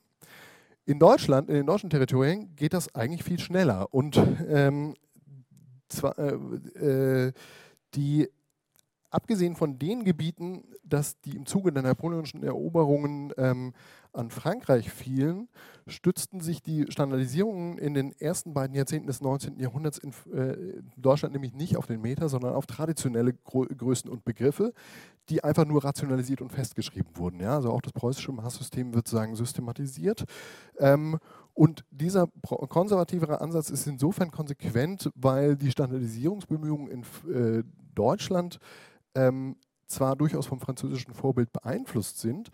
In 0.85 0.99
Deutschland, 0.99 1.49
in 1.49 1.55
den 1.55 1.65
deutschen 1.65 1.89
Territorien, 1.89 2.55
geht 2.55 2.73
das 2.73 2.93
eigentlich 2.95 3.23
viel 3.23 3.39
schneller. 3.39 3.93
Und 3.93 4.19
ähm, 4.49 4.95
zwar, 5.89 6.17
äh, 6.17 7.27
äh, 7.27 7.33
die, 7.93 8.29
abgesehen 9.09 9.55
von 9.55 9.77
den 9.77 10.03
Gebieten, 10.03 10.63
dass 10.83 11.19
die 11.21 11.35
im 11.35 11.45
Zuge 11.45 11.71
der 11.71 11.83
napoleonischen 11.83 12.43
Eroberungen 12.43 13.33
ähm, 13.37 13.73
an 14.13 14.29
Frankreich 14.29 14.89
fielen, 14.89 15.49
stützten 15.91 16.39
sich 16.39 16.61
die 16.61 16.85
Standardisierungen 16.89 17.77
in 17.77 17.93
den 17.93 18.13
ersten 18.19 18.53
beiden 18.53 18.75
Jahrzehnten 18.75 19.07
des 19.07 19.21
19. 19.21 19.59
Jahrhunderts 19.59 19.97
in 19.97 20.11
äh, 20.33 20.81
Deutschland 20.97 21.33
nämlich 21.33 21.53
nicht 21.53 21.77
auf 21.77 21.87
den 21.87 22.01
Meter, 22.01 22.29
sondern 22.29 22.53
auf 22.53 22.65
traditionelle 22.65 23.33
Größen 23.33 24.09
und 24.09 24.25
Begriffe, 24.25 24.73
die 25.29 25.43
einfach 25.43 25.65
nur 25.65 25.83
rationalisiert 25.83 26.41
und 26.41 26.51
festgeschrieben 26.51 27.15
wurden. 27.15 27.39
Ja? 27.39 27.55
Also 27.55 27.71
auch 27.71 27.81
das 27.81 27.93
preußische 27.93 28.31
Maßsystem 28.31 28.93
wird 28.93 29.07
sagen 29.07 29.35
systematisiert. 29.35 30.25
Ähm, 30.79 31.19
und 31.53 31.83
dieser 31.91 32.27
konservativere 32.47 33.41
Ansatz 33.41 33.69
ist 33.69 33.85
insofern 33.85 34.31
konsequent, 34.31 35.11
weil 35.15 35.57
die 35.57 35.71
Standardisierungsbemühungen 35.71 36.87
in 36.87 37.01
äh, 37.33 37.63
Deutschland 37.93 38.59
ähm, 39.15 39.57
zwar 39.87 40.15
durchaus 40.15 40.45
vom 40.45 40.59
französischen 40.59 41.13
Vorbild 41.13 41.51
beeinflusst 41.51 42.19
sind, 42.19 42.49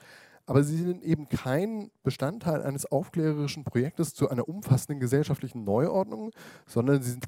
aber 0.47 0.63
sie 0.63 0.77
sind 0.77 1.03
eben 1.03 1.27
kein 1.29 1.91
Bestandteil 2.03 2.63
eines 2.63 2.85
aufklärerischen 2.85 3.65
Projektes 3.65 4.13
zu 4.13 4.29
einer 4.29 4.47
umfassenden 4.47 4.99
gesellschaftlichen 4.99 5.65
Neuordnung, 5.65 6.31
sondern 6.65 7.03
sie 7.03 7.11
sind 7.11 7.25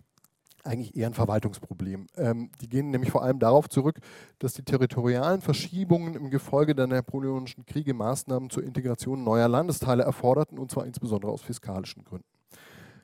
eigentlich 0.64 0.96
eher 0.96 1.08
ein 1.08 1.14
Verwaltungsproblem. 1.14 2.08
Ähm, 2.16 2.50
die 2.62 2.70
gehen 2.70 2.90
nämlich 2.90 3.12
vor 3.12 3.24
allem 3.24 3.40
darauf 3.40 3.70
zurück, 3.70 4.00
dass 4.40 4.54
die 4.54 4.64
territorialen 4.64 5.42
Verschiebungen 5.42 6.16
im 6.16 6.30
Gefolge 6.30 6.76
der 6.76 6.88
napoleonischen 6.88 7.66
Kriege 7.66 7.94
Maßnahmen 7.94 8.50
zur 8.50 8.64
Integration 8.64 9.24
neuer 9.24 9.48
Landesteile 9.48 10.04
erforderten, 10.04 10.58
und 10.58 10.72
zwar 10.72 10.86
insbesondere 10.86 11.32
aus 11.32 11.42
fiskalischen 11.42 12.04
Gründen. 12.04 12.28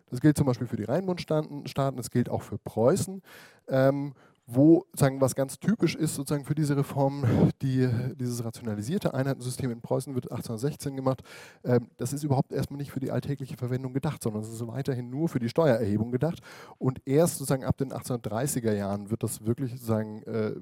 Das 0.10 0.22
gilt 0.22 0.38
zum 0.38 0.46
Beispiel 0.46 0.68
für 0.68 0.78
die 0.78 0.84
Rheinbundstaaten, 0.84 1.98
das 1.98 2.12
gilt 2.12 2.30
auch 2.30 2.42
für 2.42 2.58
Preußen. 2.58 3.22
Ähm, 3.68 4.14
wo 4.48 4.86
sagen, 4.94 5.22
was 5.22 5.34
ganz 5.34 5.60
typisch 5.60 5.96
ist 5.96 6.16
sozusagen 6.16 6.46
für 6.46 6.54
diese 6.54 6.78
Reform, 6.78 7.52
die, 7.62 7.90
dieses 8.16 8.44
rationalisierte 8.44 9.14
Einheitensystem 9.14 9.72
in 9.72 9.82
Preußen 9.82 10.14
wird 10.14 10.32
1816 10.32 10.96
gemacht. 10.96 11.24
Ähm, 11.64 11.90
das 11.98 12.14
ist 12.14 12.24
überhaupt 12.24 12.52
erstmal 12.52 12.78
nicht 12.78 12.92
für 12.92 13.00
die 13.00 13.12
alltägliche 13.12 13.58
Verwendung 13.58 13.94
gedacht, 13.94 14.22
sondern 14.22 14.44
es 14.44 14.50
ist 14.50 14.66
weiterhin 14.68 15.10
nur 15.10 15.30
für 15.30 15.40
die 15.40 15.50
Steuererhebung 15.50 16.12
gedacht. 16.12 16.40
Und 16.78 17.02
erst 17.06 17.38
sozusagen 17.38 17.64
ab 17.64 17.78
den 17.78 17.92
1830er 17.92 18.74
Jahren 18.74 19.10
wird 19.10 19.24
das 19.24 19.46
wirklich 19.46 19.72
sozusagen 19.72 20.22
äh, 20.24 20.54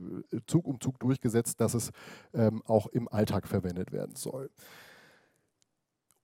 Zug 0.47 0.65
um 0.67 0.79
Zug 0.79 0.99
durchgesetzt, 0.99 1.59
dass 1.59 1.73
es 1.73 1.91
ähm, 2.33 2.61
auch 2.65 2.87
im 2.87 3.09
Alltag 3.09 3.47
verwendet 3.47 3.91
werden 3.91 4.15
soll. 4.15 4.49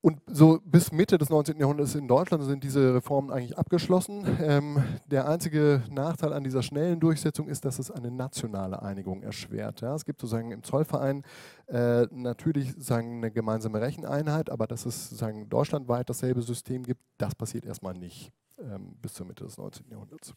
Und 0.01 0.21
so 0.27 0.62
bis 0.63 0.93
Mitte 0.93 1.17
des 1.17 1.29
19. 1.29 1.59
Jahrhunderts 1.59 1.93
in 1.93 2.07
Deutschland 2.07 2.43
sind 2.45 2.63
diese 2.63 2.95
Reformen 2.95 3.31
eigentlich 3.31 3.57
abgeschlossen. 3.57 4.25
Ähm, 4.41 4.81
der 5.07 5.27
einzige 5.27 5.83
Nachteil 5.91 6.31
an 6.31 6.45
dieser 6.45 6.63
schnellen 6.63 7.01
Durchsetzung 7.01 7.49
ist, 7.49 7.65
dass 7.65 7.79
es 7.79 7.91
eine 7.91 8.09
nationale 8.09 8.81
Einigung 8.81 9.23
erschwert. 9.23 9.81
Ja, 9.81 9.93
es 9.95 10.05
gibt 10.05 10.21
sozusagen 10.21 10.51
im 10.51 10.63
Zollverein 10.63 11.23
äh, 11.67 12.07
natürlich 12.12 12.69
sozusagen 12.71 13.17
eine 13.17 13.29
gemeinsame 13.29 13.81
Recheneinheit, 13.81 14.49
aber 14.49 14.67
dass 14.67 14.85
es 14.85 15.09
sozusagen 15.09 15.49
deutschlandweit 15.49 16.09
dasselbe 16.09 16.41
System 16.43 16.83
gibt, 16.83 17.01
das 17.17 17.35
passiert 17.35 17.65
erstmal 17.65 17.93
nicht 17.93 18.31
ähm, 18.57 18.95
bis 19.01 19.13
zur 19.15 19.25
Mitte 19.25 19.43
des 19.43 19.57
19. 19.57 19.85
Jahrhunderts. 19.89 20.33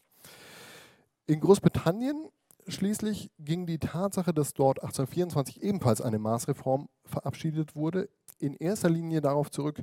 In 1.25 1.39
Großbritannien 1.39 2.27
schließlich 2.67 3.31
ging 3.39 3.65
die 3.65 3.79
Tatsache, 3.79 4.33
dass 4.33 4.53
dort 4.53 4.81
1824 4.81 5.63
ebenfalls 5.63 6.01
eine 6.01 6.19
Maßreform 6.19 6.89
verabschiedet 7.05 7.75
wurde, 7.75 8.09
in 8.39 8.55
erster 8.55 8.89
Linie 8.89 9.21
darauf 9.21 9.51
zurück, 9.51 9.81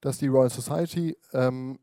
dass 0.00 0.18
die 0.18 0.28
Royal 0.28 0.50
Society 0.50 1.16
ähm, 1.32 1.78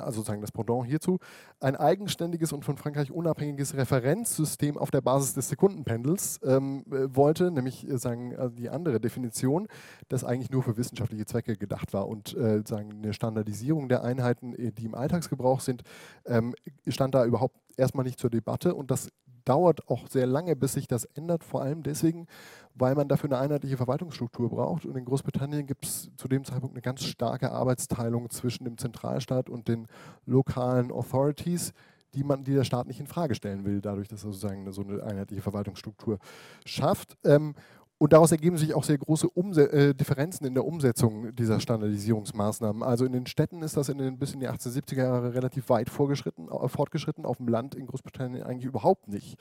also 0.00 0.20
sozusagen 0.20 0.40
das 0.40 0.52
Pendant 0.52 0.86
hierzu, 0.86 1.18
ein 1.60 1.76
eigenständiges 1.76 2.52
und 2.52 2.64
von 2.64 2.76
Frankreich 2.76 3.10
unabhängiges 3.10 3.74
Referenzsystem 3.74 4.78
auf 4.78 4.90
der 4.90 5.00
Basis 5.00 5.34
des 5.34 5.48
Sekundenpendels 5.48 6.40
ähm, 6.44 6.84
äh, 6.90 7.14
wollte, 7.14 7.50
nämlich 7.50 7.88
äh, 7.88 7.98
sagen 7.98 8.36
also 8.36 8.54
die 8.54 8.70
andere 8.70 9.00
Definition, 9.00 9.68
das 10.08 10.24
eigentlich 10.24 10.50
nur 10.50 10.62
für 10.62 10.76
wissenschaftliche 10.76 11.26
Zwecke 11.26 11.56
gedacht 11.56 11.92
war 11.92 12.08
und 12.08 12.36
äh, 12.36 12.62
sagen 12.66 12.90
eine 12.92 13.12
Standardisierung 13.12 13.88
der 13.88 14.02
Einheiten, 14.02 14.54
äh, 14.54 14.72
die 14.72 14.86
im 14.86 14.94
Alltagsgebrauch 14.94 15.60
sind, 15.60 15.82
ähm, 16.26 16.54
stand 16.88 17.14
da 17.14 17.24
überhaupt 17.24 17.56
erstmal 17.76 18.04
nicht 18.04 18.18
zur 18.18 18.30
Debatte 18.30 18.74
und 18.74 18.90
das 18.90 19.08
dauert 19.44 19.88
auch 19.88 20.08
sehr 20.08 20.26
lange, 20.26 20.54
bis 20.56 20.74
sich 20.74 20.86
das 20.86 21.04
ändert, 21.04 21.42
vor 21.44 21.62
allem 21.62 21.82
deswegen, 21.82 22.26
weil 22.74 22.94
man 22.94 23.08
dafür 23.08 23.30
eine 23.30 23.38
einheitliche 23.38 23.76
Verwaltungsstruktur 23.76 24.48
braucht. 24.48 24.84
Und 24.84 24.96
in 24.96 25.04
Großbritannien 25.04 25.66
gibt 25.66 25.84
es 25.86 26.10
zu 26.16 26.28
dem 26.28 26.44
Zeitpunkt 26.44 26.74
eine 26.74 26.82
ganz 26.82 27.04
starke 27.04 27.52
Arbeitsteilung 27.52 28.30
zwischen 28.30 28.64
dem 28.64 28.78
Zentralstaat 28.78 29.50
und 29.50 29.68
den 29.68 29.86
lokalen 30.26 30.90
Authorities, 30.90 31.72
die, 32.14 32.24
man, 32.24 32.44
die 32.44 32.54
der 32.54 32.64
Staat 32.64 32.86
nicht 32.86 33.00
in 33.00 33.06
Frage 33.06 33.34
stellen 33.34 33.64
will, 33.64 33.80
dadurch, 33.80 34.08
dass 34.08 34.22
er 34.22 34.32
sozusagen 34.32 34.70
so 34.72 34.82
eine 34.82 35.02
einheitliche 35.02 35.42
Verwaltungsstruktur 35.42 36.18
schafft. 36.64 37.16
Ähm, 37.24 37.54
und 38.02 38.12
daraus 38.12 38.32
ergeben 38.32 38.56
sich 38.56 38.74
auch 38.74 38.82
sehr 38.82 38.98
große 38.98 39.28
Umse 39.28 39.72
äh, 39.72 39.94
Differenzen 39.94 40.44
in 40.44 40.54
der 40.54 40.64
Umsetzung 40.64 41.32
dieser 41.36 41.60
Standardisierungsmaßnahmen. 41.60 42.82
Also 42.82 43.04
in 43.04 43.12
den 43.12 43.26
Städten 43.26 43.62
ist 43.62 43.76
das 43.76 43.88
in 43.88 43.98
den, 43.98 44.18
bis 44.18 44.34
in 44.34 44.40
die 44.40 44.48
1870er 44.48 45.04
Jahre 45.04 45.34
relativ 45.34 45.68
weit 45.68 45.88
vorgeschritten, 45.88 46.48
fortgeschritten, 46.66 47.24
auf 47.24 47.36
dem 47.36 47.46
Land 47.46 47.76
in 47.76 47.86
Großbritannien 47.86 48.42
eigentlich 48.42 48.64
überhaupt 48.64 49.06
nicht. 49.06 49.38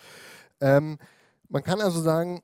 Ähm, 0.60 1.00
man 1.50 1.64
kann 1.64 1.82
also 1.82 2.02
sagen, 2.02 2.42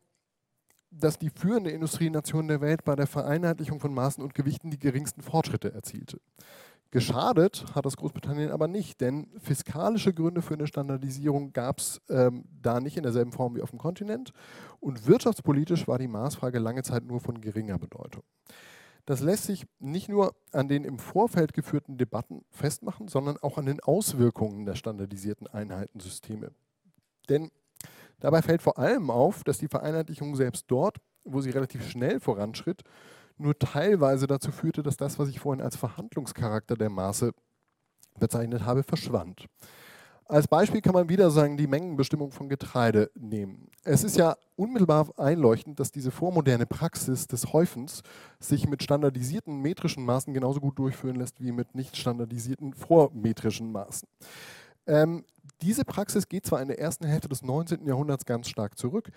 dass 0.91 1.19
die 1.19 1.29
führende 1.29 1.71
Industrienation 1.71 2.47
der 2.47 2.61
Welt 2.61 2.83
bei 2.83 2.95
der 2.95 3.07
Vereinheitlichung 3.07 3.79
von 3.79 3.93
Maßen 3.93 4.23
und 4.23 4.33
Gewichten 4.33 4.71
die 4.71 4.79
geringsten 4.79 5.21
Fortschritte 5.21 5.73
erzielte. 5.73 6.19
Geschadet 6.89 7.65
hat 7.75 7.85
das 7.85 7.97
Großbritannien 7.97 8.49
aber 8.49 8.69
nicht, 8.69 9.01
denn 9.01 9.27
fiskalische 9.39 10.13
Gründe 10.13 10.41
für 10.41 10.53
eine 10.53 10.67
Standardisierung 10.67 11.51
gab 11.51 11.79
es 11.79 12.01
ähm, 12.09 12.45
da 12.61 12.79
nicht 12.79 12.95
in 12.95 13.03
derselben 13.03 13.33
Form 13.33 13.55
wie 13.55 13.61
auf 13.61 13.71
dem 13.71 13.79
Kontinent 13.79 14.31
und 14.79 15.05
wirtschaftspolitisch 15.05 15.87
war 15.87 15.99
die 15.99 16.07
Maßfrage 16.07 16.59
lange 16.59 16.83
Zeit 16.83 17.03
nur 17.03 17.19
von 17.19 17.41
geringer 17.41 17.77
Bedeutung. 17.77 18.23
Das 19.05 19.21
lässt 19.21 19.45
sich 19.45 19.65
nicht 19.79 20.09
nur 20.09 20.35
an 20.51 20.67
den 20.69 20.83
im 20.83 20.99
Vorfeld 20.99 21.53
geführten 21.53 21.97
Debatten 21.97 22.43
festmachen, 22.51 23.07
sondern 23.07 23.37
auch 23.37 23.57
an 23.57 23.65
den 23.65 23.79
Auswirkungen 23.81 24.65
der 24.65 24.75
standardisierten 24.75 25.47
Einheitensysteme. 25.47 26.51
Denn 27.29 27.51
dabei 28.19 28.41
fällt 28.41 28.61
vor 28.61 28.77
allem 28.77 29.09
auf, 29.09 29.43
dass 29.43 29.57
die 29.57 29.67
Vereinheitlichung 29.67 30.35
selbst 30.35 30.65
dort, 30.67 30.97
wo 31.23 31.41
sie 31.41 31.49
relativ 31.49 31.87
schnell 31.89 32.19
voranschritt, 32.19 32.83
nur 33.37 33.57
teilweise 33.57 34.27
dazu 34.27 34.51
führte, 34.51 34.83
dass 34.83 34.97
das, 34.97 35.19
was 35.19 35.29
ich 35.29 35.39
vorhin 35.39 35.63
als 35.63 35.75
Verhandlungscharakter 35.75 36.75
der 36.75 36.89
Maße 36.89 37.33
bezeichnet 38.19 38.65
habe, 38.65 38.83
verschwand. 38.83 39.45
Als 40.29 40.47
Beispiel 40.47 40.81
kann 40.81 40.93
man 40.93 41.07
wieder 41.07 41.31
sagen, 41.31 41.55
die 41.55 41.67
Mengenbestimmung 41.67 42.31
von 42.31 42.49
Getreide 42.49 43.09
nehmen. 43.15 43.69
Es 43.85 44.03
ist 44.03 44.17
ja 44.17 44.35
unmittelbar 44.57 45.07
einleuchtend, 45.17 45.79
dass 45.79 45.91
diese 45.91 46.11
vormoderne 46.11 46.65
Praxis 46.65 47.27
des 47.27 47.53
Häufens 47.53 48.01
sich 48.37 48.67
mit 48.67 48.83
standardisierten 48.83 49.61
metrischen 49.61 50.03
Maßen 50.03 50.33
genauso 50.33 50.59
gut 50.59 50.77
durchführen 50.79 51.15
lässt 51.15 51.41
wie 51.41 51.53
mit 51.53 51.75
nicht 51.75 51.95
standardisierten 51.95 52.73
vormetrischen 52.73 53.71
Maßen. 53.71 54.09
Ähm, 54.85 55.23
diese 55.61 55.85
Praxis 55.85 56.27
geht 56.27 56.45
zwar 56.45 56.61
in 56.61 56.67
der 56.67 56.79
ersten 56.79 57.05
Hälfte 57.05 57.29
des 57.29 57.41
19. 57.41 57.85
Jahrhunderts 57.85 58.25
ganz 58.25 58.49
stark 58.49 58.77
zurück, 58.77 59.09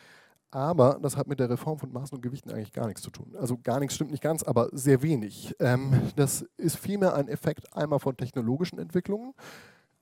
aber 0.50 0.98
das 1.00 1.16
hat 1.16 1.28
mit 1.28 1.38
der 1.38 1.48
Reform 1.48 1.78
von 1.78 1.92
Maßen 1.92 2.16
und 2.16 2.22
Gewichten 2.22 2.50
eigentlich 2.50 2.72
gar 2.72 2.86
nichts 2.86 3.02
zu 3.02 3.10
tun. 3.10 3.36
Also 3.38 3.58
gar 3.62 3.78
nichts 3.78 3.94
stimmt 3.94 4.10
nicht 4.10 4.22
ganz, 4.22 4.42
aber 4.42 4.68
sehr 4.72 5.02
wenig. 5.02 5.54
Ähm, 5.60 6.10
das 6.16 6.42
ist 6.56 6.76
vielmehr 6.76 7.14
ein 7.14 7.28
Effekt 7.28 7.72
einmal 7.76 8.00
von 8.00 8.16
technologischen 8.16 8.78
Entwicklungen. 8.78 9.32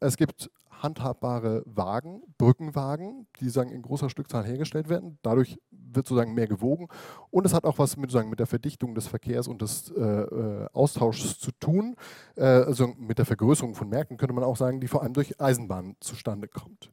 Es 0.01 0.17
gibt 0.17 0.51
handhabbare 0.71 1.63
Wagen, 1.67 2.23
Brückenwagen, 2.39 3.27
die 3.41 3.51
sagen, 3.51 3.71
in 3.71 3.83
großer 3.83 4.09
Stückzahl 4.09 4.45
hergestellt 4.45 4.89
werden. 4.89 5.19
Dadurch 5.23 5.59
wird 5.93 6.07
sozusagen 6.07 6.35
mehr 6.35 6.47
gewogen. 6.47 6.89
Und 7.31 7.47
es 7.47 7.55
hat 7.55 7.65
auch 7.65 7.79
was 7.79 7.97
mit, 7.97 8.11
sagen, 8.11 8.31
mit 8.31 8.39
der 8.39 8.47
Verdichtung 8.47 8.95
des 8.95 9.07
Verkehrs 9.07 9.49
und 9.49 9.63
des 9.63 9.91
äh, 9.91 10.01
äh 10.01 10.67
Austauschs 10.73 11.39
zu 11.39 11.51
tun. 11.53 11.97
Äh, 12.37 12.45
also 12.45 12.95
mit 12.99 13.19
der 13.19 13.27
Vergrößerung 13.27 13.75
von 13.75 13.89
Märkten 13.89 14.17
könnte 14.17 14.35
man 14.35 14.45
auch 14.45 14.57
sagen, 14.57 14.81
die 14.81 14.89
vor 14.89 15.03
allem 15.03 15.15
durch 15.15 15.41
Eisenbahnen 15.41 15.97
zustande 16.01 16.49
kommt. 16.49 16.91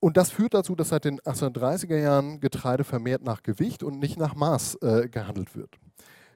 Und 0.00 0.16
das 0.16 0.30
führt 0.30 0.54
dazu, 0.54 0.74
dass 0.74 0.88
seit 0.88 1.04
den 1.04 1.20
1830er 1.20 1.96
Jahren 1.96 2.40
Getreide 2.40 2.82
vermehrt 2.82 3.22
nach 3.22 3.44
Gewicht 3.44 3.84
und 3.84 4.00
nicht 4.00 4.18
nach 4.18 4.34
Maß 4.34 4.78
äh, 4.82 5.08
gehandelt 5.08 5.54
wird. 5.54 5.78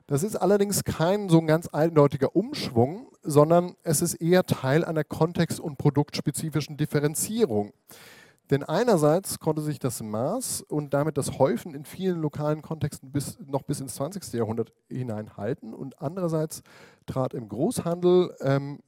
Das 0.06 0.22
ist 0.22 0.36
allerdings 0.36 0.84
kein 0.84 1.28
so 1.28 1.42
ganz 1.42 1.66
eindeutiger 1.66 2.36
Umschwung, 2.36 3.08
sondern 3.24 3.74
es 3.82 4.02
ist 4.02 4.14
eher 4.14 4.44
Teil 4.44 4.84
einer 4.84 5.02
kontext- 5.02 5.58
und 5.58 5.78
produktspezifischen 5.78 6.76
Differenzierung. 6.76 7.72
Denn 8.50 8.62
einerseits 8.62 9.40
konnte 9.40 9.62
sich 9.62 9.78
das 9.78 10.02
Maß 10.02 10.62
und 10.62 10.94
damit 10.94 11.18
das 11.18 11.38
Häufen 11.38 11.74
in 11.74 11.84
vielen 11.84 12.20
lokalen 12.20 12.62
Kontexten 12.62 13.10
bis, 13.10 13.38
noch 13.40 13.62
bis 13.62 13.80
ins 13.80 13.96
20. 13.96 14.32
Jahrhundert 14.34 14.72
hinein 14.88 15.36
halten 15.36 15.74
und 15.74 16.00
andererseits 16.00 16.62
trat 17.06 17.34
im 17.34 17.48
Großhandel 17.48 18.34
ähm, 18.40 18.78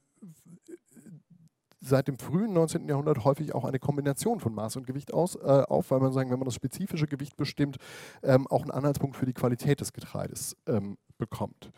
seit 1.81 2.07
dem 2.07 2.17
frühen 2.17 2.53
19. 2.53 2.87
Jahrhundert 2.87 3.23
häufig 3.23 3.53
auch 3.53 3.65
eine 3.65 3.79
Kombination 3.79 4.39
von 4.39 4.53
Maß 4.53 4.77
und 4.77 4.87
Gewicht 4.87 5.13
aus, 5.13 5.35
äh, 5.35 5.39
auf, 5.39 5.91
weil 5.91 5.99
man 5.99 6.11
sagen, 6.11 6.29
wenn 6.29 6.39
man 6.39 6.45
das 6.45 6.55
spezifische 6.55 7.07
Gewicht 7.07 7.37
bestimmt, 7.37 7.77
ähm, 8.23 8.47
auch 8.47 8.61
einen 8.61 8.71
Anhaltspunkt 8.71 9.15
für 9.15 9.25
die 9.25 9.33
Qualität 9.33 9.81
des 9.81 9.93
Getreides 9.93 10.55
ähm, 10.67 10.97
bekommt. 11.17 11.71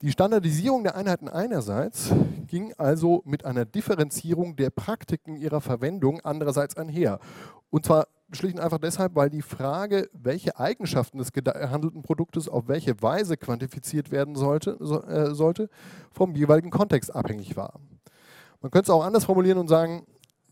Die 0.00 0.12
Standardisierung 0.12 0.84
der 0.84 0.94
Einheiten 0.94 1.28
einerseits 1.28 2.12
ging 2.46 2.72
also 2.78 3.20
mit 3.24 3.44
einer 3.44 3.64
Differenzierung 3.64 4.54
der 4.54 4.70
Praktiken 4.70 5.34
ihrer 5.34 5.60
Verwendung 5.60 6.20
andererseits 6.20 6.76
einher. 6.76 7.18
Und 7.70 7.84
zwar 7.84 8.06
schlicht 8.30 8.54
und 8.54 8.62
einfach 8.62 8.78
deshalb, 8.78 9.16
weil 9.16 9.28
die 9.28 9.42
Frage, 9.42 10.08
welche 10.12 10.56
Eigenschaften 10.56 11.18
des 11.18 11.32
gehandelten 11.32 12.02
Produktes 12.02 12.48
auf 12.48 12.68
welche 12.68 13.02
Weise 13.02 13.36
quantifiziert 13.36 14.12
werden 14.12 14.36
sollte, 14.36 14.76
so, 14.78 15.02
äh, 15.02 15.34
sollte 15.34 15.68
vom 16.12 16.36
jeweiligen 16.36 16.70
Kontext 16.70 17.12
abhängig 17.12 17.56
war. 17.56 17.80
Man 18.60 18.70
könnte 18.70 18.92
es 18.92 18.94
auch 18.94 19.04
anders 19.04 19.24
formulieren 19.24 19.58
und 19.58 19.66
sagen, 19.66 20.06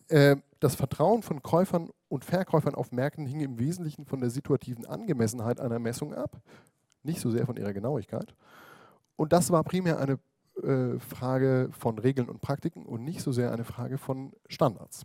äh, 0.08 0.34
das 0.58 0.74
Vertrauen 0.74 1.22
von 1.22 1.40
Käufern 1.40 1.90
und 2.08 2.24
Verkäufern 2.24 2.74
auf 2.74 2.90
Märkten 2.90 3.26
hing 3.26 3.40
im 3.40 3.60
Wesentlichen 3.60 4.06
von 4.06 4.18
der 4.18 4.30
situativen 4.30 4.86
Angemessenheit 4.86 5.60
einer 5.60 5.78
Messung 5.78 6.14
ab, 6.14 6.40
nicht 7.04 7.20
so 7.20 7.30
sehr 7.30 7.46
von 7.46 7.56
ihrer 7.56 7.72
Genauigkeit. 7.72 8.34
Und 9.16 9.32
das 9.32 9.50
war 9.50 9.64
primär 9.64 9.98
eine 9.98 10.18
äh, 10.62 10.98
Frage 10.98 11.70
von 11.78 11.98
Regeln 11.98 12.28
und 12.28 12.40
Praktiken 12.40 12.84
und 12.86 13.04
nicht 13.04 13.20
so 13.22 13.32
sehr 13.32 13.52
eine 13.52 13.64
Frage 13.64 13.98
von 13.98 14.32
Standards. 14.48 15.04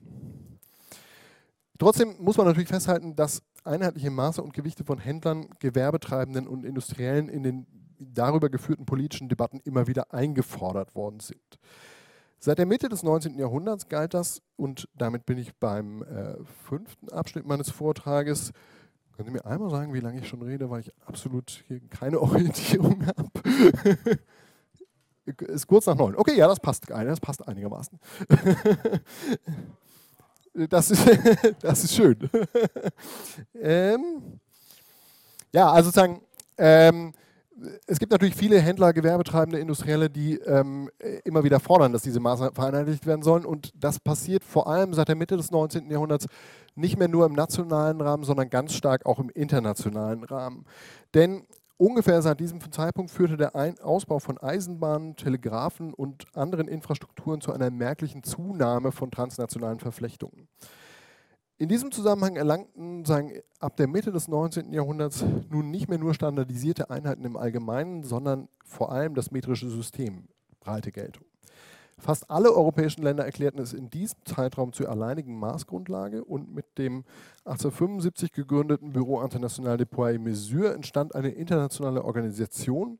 Trotzdem 1.77 2.15
muss 2.19 2.37
man 2.37 2.45
natürlich 2.45 2.69
festhalten, 2.69 3.15
dass 3.15 3.41
einheitliche 3.63 4.11
Maße 4.11 4.41
und 4.41 4.53
Gewichte 4.53 4.83
von 4.83 4.99
Händlern, 4.99 5.47
Gewerbetreibenden 5.59 6.47
und 6.47 6.63
Industriellen 6.63 7.29
in 7.29 7.43
den 7.43 7.67
darüber 7.99 8.49
geführten 8.49 8.85
politischen 8.85 9.29
Debatten 9.29 9.59
immer 9.63 9.87
wieder 9.87 10.13
eingefordert 10.13 10.95
worden 10.95 11.19
sind. 11.19 11.59
Seit 12.39 12.57
der 12.57 12.65
Mitte 12.65 12.89
des 12.89 13.03
19. 13.03 13.37
Jahrhunderts 13.37 13.87
galt 13.87 14.15
das, 14.15 14.41
und 14.55 14.89
damit 14.95 15.27
bin 15.27 15.37
ich 15.37 15.55
beim 15.55 16.01
äh, 16.01 16.35
fünften 16.63 17.09
Abschnitt 17.09 17.45
meines 17.45 17.69
Vortrages. 17.69 18.51
Können 19.21 19.35
Sie 19.35 19.43
mir 19.43 19.45
einmal 19.45 19.69
sagen, 19.69 19.93
wie 19.93 19.99
lange 19.99 20.19
ich 20.19 20.27
schon 20.27 20.41
rede, 20.41 20.67
weil 20.71 20.81
ich 20.81 20.91
absolut 21.05 21.63
hier 21.67 21.79
keine 21.91 22.19
Orientierung 22.21 23.05
habe? 23.05 23.29
ist 25.45 25.67
kurz 25.67 25.85
nach 25.85 25.95
neun. 25.95 26.15
Okay, 26.15 26.35
ja, 26.35 26.47
das 26.47 26.59
passt, 26.59 26.89
das 26.89 27.19
passt 27.19 27.47
einigermaßen. 27.47 27.99
das, 30.69 30.89
ist, 30.89 31.07
das 31.61 31.83
ist 31.83 31.93
schön. 31.93 32.17
ähm, 33.53 34.39
ja, 35.53 35.71
also 35.71 35.91
sozusagen, 35.91 36.21
ähm, 36.57 37.13
es 37.87 37.99
gibt 37.99 38.11
natürlich 38.11 38.35
viele 38.35 38.59
Händler, 38.59 38.93
Gewerbetreibende, 38.93 39.59
Industrielle, 39.59 40.09
die 40.09 40.35
ähm, 40.39 40.89
immer 41.23 41.43
wieder 41.43 41.59
fordern, 41.59 41.93
dass 41.93 42.01
diese 42.01 42.19
Maßnahmen 42.19 42.55
vereinheitlicht 42.55 43.05
werden 43.05 43.21
sollen. 43.21 43.45
Und 43.45 43.71
das 43.75 43.99
passiert 43.99 44.43
vor 44.43 44.67
allem 44.67 44.93
seit 44.93 45.07
der 45.07 45.15
Mitte 45.15 45.37
des 45.37 45.51
19. 45.51 45.89
Jahrhunderts 45.89 46.27
nicht 46.75 46.97
mehr 46.97 47.07
nur 47.07 47.25
im 47.25 47.33
nationalen 47.33 48.01
Rahmen, 48.01 48.23
sondern 48.23 48.49
ganz 48.49 48.73
stark 48.73 49.05
auch 49.05 49.19
im 49.19 49.29
internationalen 49.29 50.23
Rahmen. 50.23 50.65
Denn 51.13 51.43
ungefähr 51.77 52.21
seit 52.21 52.39
diesem 52.39 52.59
Zeitpunkt 52.71 53.11
führte 53.11 53.37
der 53.37 53.55
Ein 53.55 53.79
Ausbau 53.79 54.19
von 54.19 54.37
Eisenbahnen, 54.37 55.15
Telegraphen 55.15 55.93
und 55.93 56.25
anderen 56.35 56.67
Infrastrukturen 56.67 57.41
zu 57.41 57.51
einer 57.51 57.69
merklichen 57.69 58.23
Zunahme 58.23 58.91
von 58.91 59.11
transnationalen 59.11 59.79
Verflechtungen. 59.79 60.47
In 61.61 61.69
diesem 61.69 61.91
Zusammenhang 61.91 62.37
erlangten 62.37 63.05
sagen, 63.05 63.33
ab 63.59 63.77
der 63.77 63.87
Mitte 63.87 64.11
des 64.11 64.27
19. 64.27 64.73
Jahrhunderts 64.73 65.23
nun 65.51 65.69
nicht 65.69 65.89
mehr 65.89 65.99
nur 65.99 66.15
standardisierte 66.15 66.89
Einheiten 66.89 67.23
im 67.23 67.37
Allgemeinen, 67.37 68.01
sondern 68.01 68.47
vor 68.65 68.91
allem 68.91 69.13
das 69.13 69.29
metrische 69.29 69.69
System 69.69 70.23
breite 70.59 70.91
Geltung. 70.91 71.23
Fast 71.99 72.31
alle 72.31 72.51
europäischen 72.51 73.03
Länder 73.03 73.25
erklärten 73.25 73.59
es 73.59 73.73
in 73.73 73.91
diesem 73.91 74.17
Zeitraum 74.25 74.73
zur 74.73 74.89
alleinigen 74.89 75.37
Maßgrundlage 75.37 76.23
und 76.23 76.51
mit 76.51 76.65
dem 76.79 77.03
1875 77.45 78.31
gegründeten 78.31 78.91
Bureau 78.91 79.21
International 79.21 79.77
de 79.77 79.85
Poids 79.85 80.15
et 80.15 80.21
Mesures 80.23 80.73
entstand 80.73 81.13
eine 81.13 81.29
internationale 81.29 82.03
Organisation, 82.03 82.97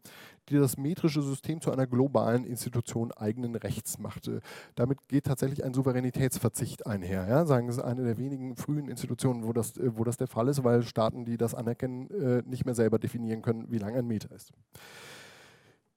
die 0.49 0.57
das 0.57 0.77
metrische 0.77 1.21
System 1.21 1.61
zu 1.61 1.71
einer 1.71 1.87
globalen 1.87 2.45
Institution 2.45 3.11
eigenen 3.11 3.55
Rechts 3.55 3.99
machte. 3.99 4.41
Damit 4.75 5.07
geht 5.07 5.25
tatsächlich 5.25 5.63
ein 5.63 5.73
Souveränitätsverzicht 5.73 6.85
einher. 6.87 7.27
Ja? 7.27 7.45
Sagen, 7.45 7.69
es 7.69 7.79
eine 7.79 8.03
der 8.03 8.17
wenigen 8.17 8.55
frühen 8.55 8.87
Institutionen, 8.87 9.45
wo 9.45 9.53
das, 9.53 9.73
wo 9.77 10.03
das 10.03 10.17
der 10.17 10.27
Fall 10.27 10.47
ist, 10.47 10.63
weil 10.63 10.83
Staaten, 10.83 11.25
die 11.25 11.37
das 11.37 11.55
anerkennen, 11.55 12.09
äh, 12.09 12.43
nicht 12.45 12.65
mehr 12.65 12.75
selber 12.75 12.99
definieren 12.99 13.41
können, 13.41 13.71
wie 13.71 13.77
lang 13.77 13.95
ein 13.95 14.07
Meter 14.07 14.31
ist. 14.35 14.51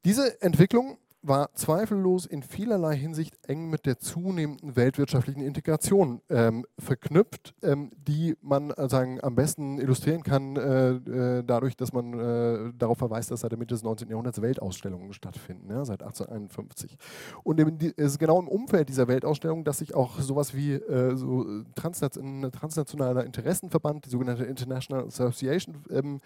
Diese 0.05 0.40
Entwicklung 0.42 0.99
war 1.26 1.52
zweifellos 1.54 2.26
in 2.26 2.42
vielerlei 2.42 2.96
Hinsicht 2.96 3.38
eng 3.48 3.70
mit 3.70 3.86
der 3.86 3.98
zunehmenden 3.98 4.76
weltwirtschaftlichen 4.76 5.42
Integration 5.42 6.20
ähm, 6.28 6.66
verknüpft, 6.78 7.54
ähm, 7.62 7.90
die 7.96 8.36
man 8.42 8.70
äh, 8.70 8.88
sagen, 8.88 9.18
am 9.22 9.34
besten 9.34 9.78
illustrieren 9.78 10.22
kann, 10.22 10.56
äh, 10.56 10.90
äh, 10.90 11.42
dadurch, 11.42 11.76
dass 11.76 11.92
man 11.92 12.12
äh, 12.12 12.72
darauf 12.76 12.98
verweist, 12.98 13.30
dass 13.30 13.40
seit 13.40 13.52
der 13.52 13.58
Mitte 13.58 13.74
des 13.74 13.82
19. 13.82 14.08
Jahrhunderts 14.08 14.42
Weltausstellungen 14.42 15.12
stattfinden, 15.14 15.70
ja, 15.70 15.84
seit 15.84 16.02
1851. 16.02 16.96
Und 17.42 17.58
es 17.58 17.92
ist 17.92 18.18
genau 18.18 18.38
im 18.38 18.48
Umfeld 18.48 18.88
dieser 18.90 19.08
Weltausstellung, 19.08 19.64
dass 19.64 19.78
sich 19.78 19.94
auch 19.94 20.20
sowas 20.20 20.54
wie 20.54 20.80
so 21.14 21.62
transnation, 21.74 22.50
transnationaler 22.52 23.24
Interessenverband, 23.24 24.04
die 24.06 24.10
sogenannte 24.10 24.44
International 24.44 25.06
Association, 25.06 25.76
ähm, 25.90 26.20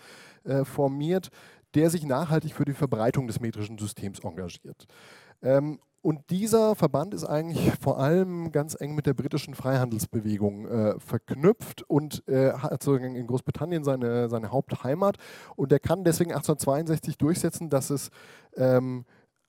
äh, 0.45 0.65
formiert, 0.65 1.31
der 1.75 1.91
sich 1.91 2.05
nachhaltig 2.05 2.55
für 2.55 2.65
die 2.65 2.73
Verbreitung 2.73 3.27
des 3.27 3.41
metrischen 3.41 3.79
Systems 3.79 4.21
engagiert. 4.21 4.87
Ähm, 5.43 5.79
und 6.01 6.31
dieser 6.31 6.77
Verband 6.77 7.13
ist 7.13 7.25
eigentlich 7.25 7.73
vor 7.81 7.99
allem 7.99 8.53
ganz 8.53 8.81
eng 8.81 8.95
mit 8.95 9.07
der 9.07 9.15
britischen 9.15 9.55
Freihandelsbewegung 9.55 10.67
äh, 10.69 11.01
verknüpft 11.01 11.83
und 11.83 12.27
äh, 12.29 12.53
hat 12.53 12.83
sozusagen 12.83 13.17
in 13.17 13.27
Großbritannien 13.27 13.83
seine, 13.83 14.29
seine 14.29 14.53
Hauptheimat. 14.53 15.17
Und 15.57 15.73
er 15.73 15.81
kann 15.81 16.05
deswegen 16.05 16.31
1862 16.31 17.19
durchsetzen, 17.19 17.69
dass 17.69 17.91
es 17.91 18.11
ähm, 18.57 19.05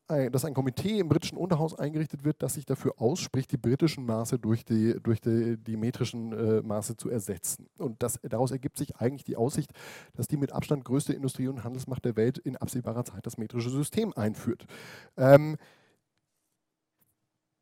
dass 0.09 0.43
ein 0.43 0.55
Komitee 0.55 0.99
im 0.99 1.07
britischen 1.07 1.37
Unterhaus 1.37 1.77
eingerichtet 1.77 2.23
wird, 2.23 2.41
das 2.41 2.55
sich 2.55 2.65
dafür 2.65 2.93
ausspricht, 2.97 3.51
die 3.51 3.57
britischen 3.57 4.05
Maße 4.05 4.39
durch 4.39 4.65
die, 4.65 4.99
durch 5.03 5.21
die, 5.21 5.55
die 5.57 5.77
metrischen 5.77 6.31
äh, 6.33 6.61
Maße 6.63 6.97
zu 6.97 7.09
ersetzen. 7.11 7.67
Und 7.77 8.01
das, 8.01 8.19
daraus 8.23 8.49
ergibt 8.49 8.77
sich 8.77 8.95
eigentlich 8.95 9.23
die 9.23 9.35
Aussicht, 9.35 9.71
dass 10.13 10.27
die 10.27 10.37
mit 10.37 10.51
Abstand 10.51 10.83
größte 10.83 11.13
Industrie- 11.13 11.47
und 11.47 11.63
Handelsmacht 11.63 12.03
der 12.05 12.15
Welt 12.15 12.39
in 12.39 12.57
absehbarer 12.57 13.05
Zeit 13.05 13.25
das 13.27 13.37
metrische 13.37 13.69
System 13.69 14.11
einführt. 14.15 14.65
Ähm, 15.15 15.57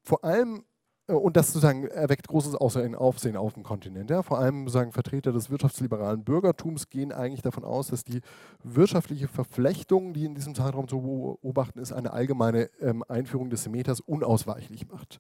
vor 0.04 0.24
allem 0.24 0.64
und 1.14 1.38
das 1.38 1.48
sozusagen 1.48 1.88
erweckt 1.88 2.28
großes 2.28 2.56
Aufsehen 2.56 2.96
auf 2.96 3.54
dem 3.54 3.64
Kontinent. 3.64 4.10
Ja. 4.10 4.24
Vor 4.24 4.40
allem 4.40 4.68
sagen 4.68 4.92
Vertreter 4.92 5.32
des 5.32 5.50
wirtschaftsliberalen 5.50 6.24
Bürgertums 6.24 6.90
gehen 6.90 7.12
eigentlich 7.12 7.42
davon 7.42 7.64
aus, 7.64 7.88
dass 7.88 8.04
die 8.04 8.22
wirtschaftliche 8.64 9.28
Verflechtung, 9.28 10.14
die 10.14 10.26
in 10.26 10.36
diesem 10.36 10.54
Zeitraum 10.54 10.88
zu 10.88 11.02
beobachten 11.02 11.80
ist, 11.80 11.94
eine 11.94 12.12
allgemeine 12.12 12.70
ähm, 12.82 13.04
Einführung 13.08 13.50
des 13.50 13.68
Meters 13.70 14.02
unausweichlich 14.02 14.90
macht. 14.90 15.20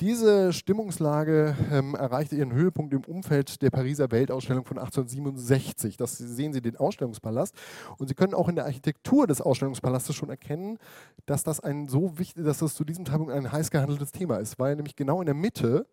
Diese 0.00 0.52
Stimmungslage 0.52 1.56
ähm, 1.72 1.96
erreichte 1.96 2.36
ihren 2.36 2.52
Höhepunkt 2.52 2.94
im 2.94 3.02
Umfeld 3.02 3.60
der 3.62 3.70
Pariser 3.70 4.12
Weltausstellung 4.12 4.64
von 4.64 4.78
1867. 4.78 5.96
Das 5.96 6.16
sehen 6.16 6.52
Sie 6.52 6.62
den 6.62 6.76
Ausstellungspalast. 6.76 7.52
Und 7.96 8.06
Sie 8.06 8.14
können 8.14 8.32
auch 8.32 8.48
in 8.48 8.54
der 8.54 8.66
Architektur 8.66 9.26
des 9.26 9.40
Ausstellungspalastes 9.40 10.14
schon 10.14 10.30
erkennen, 10.30 10.78
dass 11.26 11.42
das 11.42 11.58
ein 11.58 11.88
so 11.88 12.16
wichtig, 12.16 12.44
dass 12.44 12.58
das 12.58 12.76
zu 12.76 12.84
diesem 12.84 13.06
Zeitpunkt 13.06 13.32
ein 13.32 13.50
heiß 13.50 13.72
gehandeltes 13.72 14.12
Thema 14.12 14.36
ist, 14.36 14.60
weil 14.60 14.76
nämlich 14.76 14.94
genau 14.94 15.18
in 15.18 15.26
der 15.26 15.34
Mitte 15.34 15.84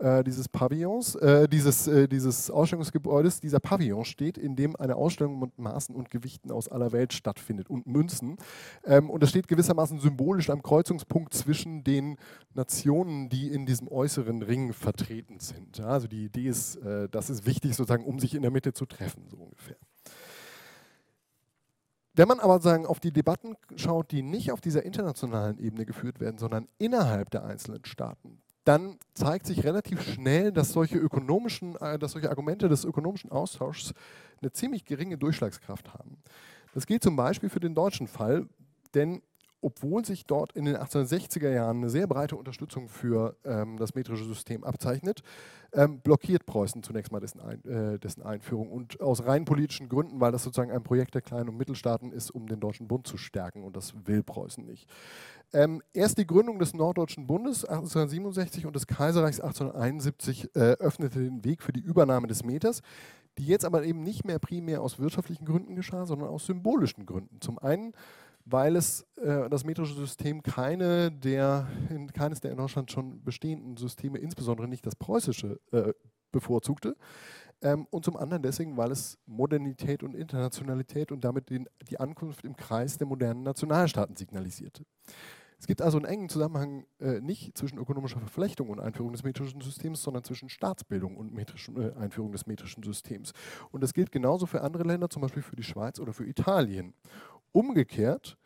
äh, 0.00 0.24
dieses 0.24 0.48
Pavillons, 0.48 1.14
äh, 1.16 1.48
dieses, 1.48 1.86
äh, 1.86 2.08
dieses 2.08 2.50
Ausstellungsgebäudes, 2.50 3.40
dieser 3.40 3.60
Pavillon 3.60 4.04
steht, 4.04 4.38
in 4.38 4.56
dem 4.56 4.74
eine 4.76 4.96
Ausstellung 4.96 5.38
mit 5.38 5.58
Maßen 5.58 5.94
und 5.94 6.10
Gewichten 6.10 6.50
aus 6.50 6.68
aller 6.68 6.92
Welt 6.92 7.12
stattfindet 7.12 7.68
und 7.68 7.86
Münzen. 7.86 8.36
Ähm, 8.84 9.10
und 9.10 9.22
das 9.22 9.30
steht 9.30 9.48
gewissermaßen 9.48 10.00
symbolisch 10.00 10.50
am 10.50 10.62
Kreuzungspunkt 10.62 11.34
zwischen 11.34 11.84
den 11.84 12.16
Nationen, 12.54 13.28
die 13.28 13.48
in 13.48 13.66
diesem 13.66 13.88
äußeren 13.88 14.42
Ring 14.42 14.72
vertreten 14.72 15.38
sind. 15.38 15.78
Ja, 15.78 15.88
also 15.88 16.08
die 16.08 16.24
Idee 16.24 16.48
ist, 16.48 16.76
äh, 16.76 17.08
das 17.08 17.30
ist 17.30 17.46
wichtig 17.46 17.76
sozusagen, 17.76 18.04
um 18.04 18.18
sich 18.18 18.34
in 18.34 18.42
der 18.42 18.50
Mitte 18.50 18.72
zu 18.72 18.86
treffen, 18.86 19.24
so 19.28 19.36
ungefähr. 19.36 19.76
Wenn 22.14 22.26
man 22.26 22.40
aber 22.40 22.60
sagen, 22.60 22.86
auf 22.86 23.00
die 23.00 23.12
Debatten 23.12 23.54
schaut, 23.76 24.10
die 24.10 24.22
nicht 24.22 24.50
auf 24.50 24.60
dieser 24.60 24.82
internationalen 24.82 25.58
Ebene 25.58 25.86
geführt 25.86 26.20
werden, 26.20 26.38
sondern 26.38 26.68
innerhalb 26.78 27.30
der 27.30 27.44
einzelnen 27.44 27.84
Staaten, 27.84 28.42
dann 28.64 28.98
zeigt 29.14 29.46
sich 29.46 29.64
relativ 29.64 30.02
schnell, 30.02 30.52
dass 30.52 30.72
solche 30.72 30.98
ökonomischen, 30.98 31.76
äh, 31.76 31.98
dass 31.98 32.12
solche 32.12 32.30
Argumente 32.30 32.68
des 32.68 32.84
ökonomischen 32.84 33.30
Austauschs 33.30 33.94
eine 34.40 34.52
ziemlich 34.52 34.84
geringe 34.84 35.18
Durchschlagskraft 35.18 35.94
haben. 35.94 36.18
Das 36.74 36.86
gilt 36.86 37.02
zum 37.02 37.16
Beispiel 37.16 37.48
für 37.48 37.60
den 37.60 37.74
deutschen 37.74 38.06
Fall, 38.06 38.46
denn 38.94 39.22
obwohl 39.62 40.04
sich 40.04 40.24
dort 40.26 40.52
in 40.52 40.64
den 40.64 40.76
1860er 40.76 41.50
Jahren 41.50 41.78
eine 41.78 41.90
sehr 41.90 42.06
breite 42.06 42.36
Unterstützung 42.36 42.88
für 42.88 43.36
ähm, 43.44 43.76
das 43.76 43.94
metrische 43.94 44.24
System 44.24 44.64
abzeichnet, 44.64 45.22
ähm, 45.72 46.00
blockiert 46.00 46.46
Preußen 46.46 46.82
zunächst 46.82 47.12
mal 47.12 47.20
dessen, 47.20 47.40
Ein, 47.40 47.64
äh, 47.64 47.98
dessen, 47.98 48.22
Einführung. 48.22 48.70
Und 48.70 49.00
aus 49.00 49.24
rein 49.26 49.44
politischen 49.44 49.88
Gründen, 49.88 50.20
weil 50.20 50.32
das 50.32 50.44
sozusagen 50.44 50.70
ein 50.70 50.82
Projekt 50.82 51.14
der 51.14 51.22
kleinen 51.22 51.50
und 51.50 51.56
Mittelstaaten 51.56 52.12
ist, 52.12 52.30
um 52.30 52.46
den 52.48 52.60
Deutschen 52.60 52.88
Bund 52.88 53.06
zu 53.06 53.18
stärken. 53.18 53.62
Und 53.62 53.76
das 53.76 53.94
will 54.06 54.22
Preußen 54.22 54.64
nicht. 54.64 54.88
Ähm, 55.52 55.82
erst 55.92 56.18
die 56.18 56.26
Gründung 56.26 56.58
des 56.58 56.74
Norddeutschen 56.74 57.26
Bundes 57.26 57.64
1867 57.64 58.66
und 58.66 58.76
des 58.76 58.86
Kaiserreichs 58.86 59.40
1871 59.40 60.54
äh, 60.54 60.58
öffnete 60.78 61.18
den 61.18 61.44
Weg 61.44 61.62
für 61.62 61.72
die 61.72 61.80
Übernahme 61.80 62.28
des 62.28 62.44
Meters, 62.44 62.82
die 63.38 63.46
jetzt 63.46 63.64
aber 63.64 63.84
eben 63.84 64.02
nicht 64.02 64.24
mehr 64.24 64.38
primär 64.38 64.80
aus 64.80 64.98
wirtschaftlichen 64.98 65.44
Gründen 65.44 65.74
geschah, 65.74 66.06
sondern 66.06 66.28
aus 66.28 66.46
symbolischen 66.46 67.06
Gründen. 67.06 67.40
Zum 67.40 67.58
einen 67.58 67.92
weil 68.44 68.76
es 68.76 69.06
äh, 69.16 69.48
das 69.48 69.64
metrische 69.64 69.94
System 69.94 70.42
keine 70.42 71.12
der, 71.12 71.68
in, 71.88 72.12
keines 72.12 72.40
der 72.40 72.50
in 72.50 72.56
Deutschland 72.56 72.90
schon 72.90 73.22
bestehenden 73.22 73.76
Systeme, 73.76 74.18
insbesondere 74.18 74.68
nicht 74.68 74.84
das 74.86 74.96
preußische, 74.96 75.60
äh, 75.72 75.92
bevorzugte. 76.32 76.96
Ähm, 77.62 77.86
und 77.90 78.04
zum 78.04 78.16
anderen 78.16 78.42
deswegen, 78.42 78.76
weil 78.76 78.90
es 78.90 79.18
Modernität 79.26 80.02
und 80.02 80.14
Internationalität 80.14 81.12
und 81.12 81.22
damit 81.24 81.50
den, 81.50 81.68
die 81.88 82.00
Ankunft 82.00 82.44
im 82.44 82.56
Kreis 82.56 82.96
der 82.96 83.06
modernen 83.06 83.42
Nationalstaaten 83.42 84.16
signalisierte. 84.16 84.84
Es 85.60 85.66
gibt 85.66 85.82
also 85.82 85.98
einen 85.98 86.06
engen 86.06 86.28
Zusammenhang 86.30 86.86
äh, 87.00 87.20
nicht 87.20 87.56
zwischen 87.56 87.78
ökonomischer 87.78 88.18
Verflechtung 88.18 88.70
und 88.70 88.80
Einführung 88.80 89.12
des 89.12 89.22
metrischen 89.22 89.60
Systems, 89.60 90.02
sondern 90.02 90.24
zwischen 90.24 90.48
Staatsbildung 90.48 91.18
und 91.18 91.38
äh, 91.38 91.92
Einführung 91.98 92.32
des 92.32 92.46
metrischen 92.46 92.82
Systems. 92.82 93.32
Und 93.70 93.82
das 93.82 93.92
gilt 93.92 94.10
genauso 94.10 94.46
für 94.46 94.62
andere 94.62 94.84
Länder, 94.84 95.10
zum 95.10 95.20
Beispiel 95.20 95.42
für 95.42 95.56
die 95.56 95.62
Schweiz 95.62 96.00
oder 96.00 96.14
für 96.14 96.26
Italien. 96.26 96.94
Umgekehrt 97.52 98.38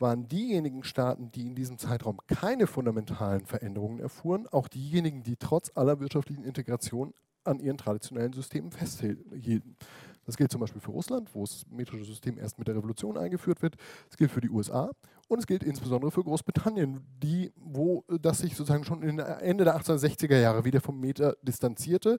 waren 0.00 0.26
diejenigen 0.26 0.82
Staaten, 0.82 1.30
die 1.30 1.46
in 1.46 1.54
diesem 1.54 1.78
Zeitraum 1.78 2.18
keine 2.26 2.66
fundamentalen 2.66 3.46
Veränderungen 3.46 4.00
erfuhren, 4.00 4.48
auch 4.48 4.66
diejenigen, 4.66 5.22
die 5.22 5.36
trotz 5.36 5.70
aller 5.74 6.00
wirtschaftlichen 6.00 6.44
Integration 6.44 7.14
an 7.44 7.60
ihren 7.60 7.78
traditionellen 7.78 8.32
Systemen 8.32 8.72
festhielten. 8.72 9.76
Das 10.24 10.36
gilt 10.36 10.50
zum 10.50 10.60
Beispiel 10.60 10.80
für 10.80 10.90
Russland, 10.90 11.32
wo 11.34 11.42
das 11.42 11.64
metrische 11.70 12.04
System 12.04 12.38
erst 12.38 12.58
mit 12.58 12.66
der 12.66 12.74
Revolution 12.74 13.16
eingeführt 13.16 13.62
wird. 13.62 13.76
Es 14.10 14.16
gilt 14.16 14.32
für 14.32 14.40
die 14.40 14.50
USA 14.50 14.90
und 15.28 15.38
es 15.38 15.46
gilt 15.46 15.62
insbesondere 15.62 16.10
für 16.10 16.22
Großbritannien, 16.22 17.00
die, 17.22 17.52
wo 17.56 18.04
das 18.20 18.38
sich 18.38 18.54
sozusagen 18.54 18.84
schon 18.84 19.02
Ende 19.02 19.64
der 19.64 19.76
1860er 19.80 20.38
Jahre 20.38 20.64
wieder 20.64 20.80
vom 20.80 21.00
Meter 21.00 21.36
distanzierte. 21.42 22.18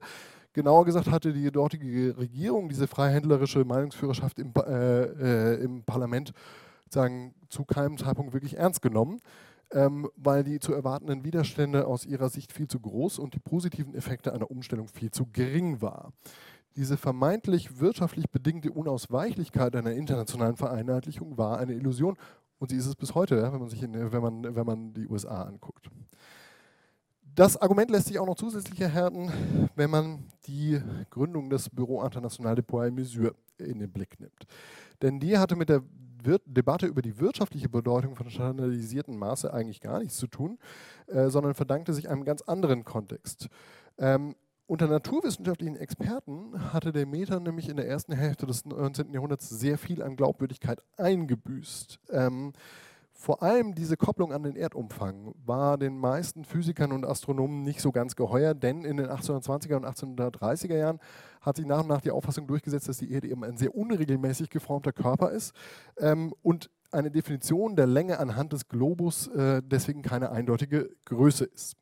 Genauer 0.52 0.84
gesagt 0.84 1.10
hatte 1.10 1.32
die 1.32 1.50
dortige 1.50 2.16
Regierung 2.18 2.68
diese 2.68 2.86
freihändlerische 2.86 3.64
Meinungsführerschaft 3.64 4.38
im, 4.38 4.52
äh, 4.56 5.02
äh, 5.04 5.62
im 5.62 5.84
Parlament 5.84 6.32
sagen, 6.90 7.34
zu 7.48 7.64
keinem 7.64 7.98
Zeitpunkt 7.98 8.32
wirklich 8.32 8.56
ernst 8.56 8.82
genommen, 8.82 9.20
ähm, 9.72 10.08
weil 10.16 10.44
die 10.44 10.58
zu 10.58 10.72
erwartenden 10.72 11.24
Widerstände 11.24 11.86
aus 11.86 12.06
ihrer 12.06 12.28
Sicht 12.28 12.52
viel 12.52 12.68
zu 12.68 12.80
groß 12.80 13.18
und 13.18 13.34
die 13.34 13.40
positiven 13.40 13.94
Effekte 13.94 14.32
einer 14.32 14.50
Umstellung 14.50 14.88
viel 14.88 15.10
zu 15.10 15.26
gering 15.26 15.80
war. 15.80 16.12
Diese 16.76 16.96
vermeintlich 16.96 17.80
wirtschaftlich 17.80 18.30
bedingte 18.30 18.70
Unausweichlichkeit 18.70 19.74
einer 19.74 19.92
internationalen 19.92 20.56
Vereinheitlichung 20.56 21.36
war 21.36 21.58
eine 21.58 21.74
Illusion 21.74 22.16
und 22.58 22.70
sie 22.70 22.76
ist 22.76 22.86
es 22.86 22.96
bis 22.96 23.14
heute, 23.14 23.42
wenn, 23.42 23.60
man 23.60 23.68
sich 23.68 23.82
in, 23.82 23.94
wenn, 24.12 24.22
man, 24.22 24.54
wenn 24.54 24.66
man 24.66 24.92
die 24.94 25.06
USA 25.08 25.42
anguckt. 25.42 25.88
Das 27.34 27.56
Argument 27.56 27.90
lässt 27.90 28.08
sich 28.08 28.18
auch 28.18 28.26
noch 28.26 28.34
zusätzlich 28.34 28.80
erhärten, 28.80 29.30
wenn 29.76 29.90
man 29.90 30.24
die 30.46 30.80
Gründung 31.10 31.50
des 31.50 31.70
Bureau 31.70 32.02
International 32.02 32.56
de 32.56 32.64
Poids 32.64 32.88
et 32.88 32.94
Mesure 32.94 33.34
in 33.58 33.78
den 33.78 33.92
Blick 33.92 34.18
nimmt. 34.18 34.46
Denn 35.02 35.20
die 35.20 35.38
hatte 35.38 35.54
mit 35.54 35.68
der 35.68 35.82
Debatte 36.46 36.86
über 36.86 37.00
die 37.00 37.20
wirtschaftliche 37.20 37.68
Bedeutung 37.68 38.16
von 38.16 38.28
standardisierten 38.28 39.16
Maße 39.16 39.52
eigentlich 39.54 39.80
gar 39.80 40.00
nichts 40.00 40.16
zu 40.16 40.26
tun, 40.26 40.58
äh, 41.06 41.28
sondern 41.28 41.54
verdankte 41.54 41.92
sich 41.92 42.08
einem 42.08 42.24
ganz 42.24 42.42
anderen 42.42 42.84
Kontext. 42.84 43.48
Ähm, 43.98 44.34
unter 44.68 44.86
naturwissenschaftlichen 44.86 45.76
Experten 45.76 46.72
hatte 46.72 46.92
der 46.92 47.06
Meter 47.06 47.40
nämlich 47.40 47.70
in 47.70 47.76
der 47.76 47.88
ersten 47.88 48.12
Hälfte 48.12 48.46
des 48.46 48.66
19. 48.66 49.14
Jahrhunderts 49.14 49.48
sehr 49.48 49.78
viel 49.78 50.02
an 50.02 50.14
Glaubwürdigkeit 50.14 50.82
eingebüßt. 50.98 51.98
Ähm, 52.10 52.52
vor 53.14 53.42
allem 53.42 53.74
diese 53.74 53.96
Kopplung 53.96 54.30
an 54.30 54.42
den 54.42 54.56
Erdumfang 54.56 55.34
war 55.44 55.78
den 55.78 55.96
meisten 55.98 56.44
Physikern 56.44 56.92
und 56.92 57.06
Astronomen 57.06 57.64
nicht 57.64 57.80
so 57.80 57.92
ganz 57.92 58.14
geheuer, 58.14 58.54
denn 58.54 58.84
in 58.84 58.98
den 58.98 59.06
1820er 59.06 59.74
und 59.74 59.86
1830er 59.86 60.76
Jahren 60.76 61.00
hat 61.40 61.56
sich 61.56 61.66
nach 61.66 61.80
und 61.80 61.88
nach 61.88 62.02
die 62.02 62.10
Auffassung 62.10 62.46
durchgesetzt, 62.46 62.88
dass 62.88 62.98
die 62.98 63.10
Erde 63.10 63.28
eben 63.28 63.44
ein 63.44 63.56
sehr 63.56 63.74
unregelmäßig 63.74 64.50
geformter 64.50 64.92
Körper 64.92 65.30
ist 65.30 65.54
ähm, 65.96 66.34
und 66.42 66.70
eine 66.92 67.10
Definition 67.10 67.74
der 67.74 67.86
Länge 67.86 68.18
anhand 68.18 68.52
des 68.52 68.68
Globus 68.68 69.28
äh, 69.28 69.62
deswegen 69.64 70.02
keine 70.02 70.30
eindeutige 70.30 70.90
Größe 71.06 71.46
ist. 71.46 71.74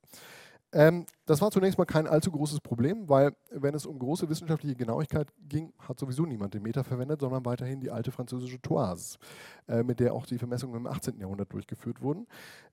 Ähm, 0.73 1.07
das 1.27 1.41
war 1.41 1.51
zunächst 1.51 1.79
mal 1.79 1.85
kein 1.85 2.07
allzu 2.07 2.31
großes 2.31 2.61
Problem, 2.61 3.09
weil 3.09 3.33
wenn 3.51 3.75
es 3.75 3.87
um 3.87 3.99
große 3.99 4.29
wissenschaftliche 4.29 4.77
Genauigkeit 4.77 5.29
ging, 5.49 5.73
hat 5.79 5.99
sowieso 5.99 6.27
niemand 6.27 6.55
den 6.55 6.62
Meter 6.62 6.85
verwendet, 6.85 7.21
sondern 7.21 7.45
weiterhin 7.45 7.81
die 7.81 7.91
alte 7.91 8.11
französische 8.11 8.61
Toise, 8.61 9.19
äh, 9.69 9.83
mit 9.83 10.01
der 10.01 10.12
auch 10.12 10.27
die 10.27 10.39
Vermessungen 10.39 10.77
im 10.77 10.87
18. 10.87 11.19
Jahrhundert 11.19 11.53
durchgeführt 11.53 12.03
wurden. 12.03 12.27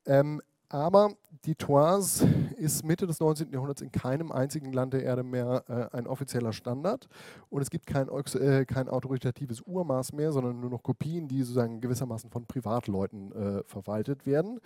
Ähm, 0.05 0.41
aber 0.73 1.11
die 1.45 1.53
Toise 1.53 2.27
ist 2.57 2.83
Mitte 2.83 3.05
des 3.05 3.19
19. 3.19 3.51
Jahrhunderts 3.51 3.83
in 3.83 3.91
keinem 3.91 4.31
einzigen 4.31 4.73
Land 4.73 4.93
der 4.93 5.03
Erde 5.03 5.21
mehr 5.21 5.63
äh, 5.67 5.95
ein 5.95 6.07
offizieller 6.07 6.51
Standard. 6.51 7.07
Und 7.51 7.61
es 7.61 7.69
gibt 7.69 7.85
kein, 7.85 8.09
äh, 8.09 8.65
kein, 8.65 8.89
autoritatives 8.89 9.61
Urmaß 9.61 10.13
mehr, 10.13 10.31
sondern 10.31 10.59
nur 10.59 10.71
noch 10.71 10.81
Kopien, 10.81 11.27
die 11.27 11.43
sozusagen 11.43 11.79
gewissermaßen 11.79 12.31
von 12.31 12.47
Privatleuten 12.47 13.31
äh, 13.33 13.63
verwaltet 13.65 14.25
werden. 14.25 14.59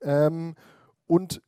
Ähm, 0.00 0.54
und 1.08 1.42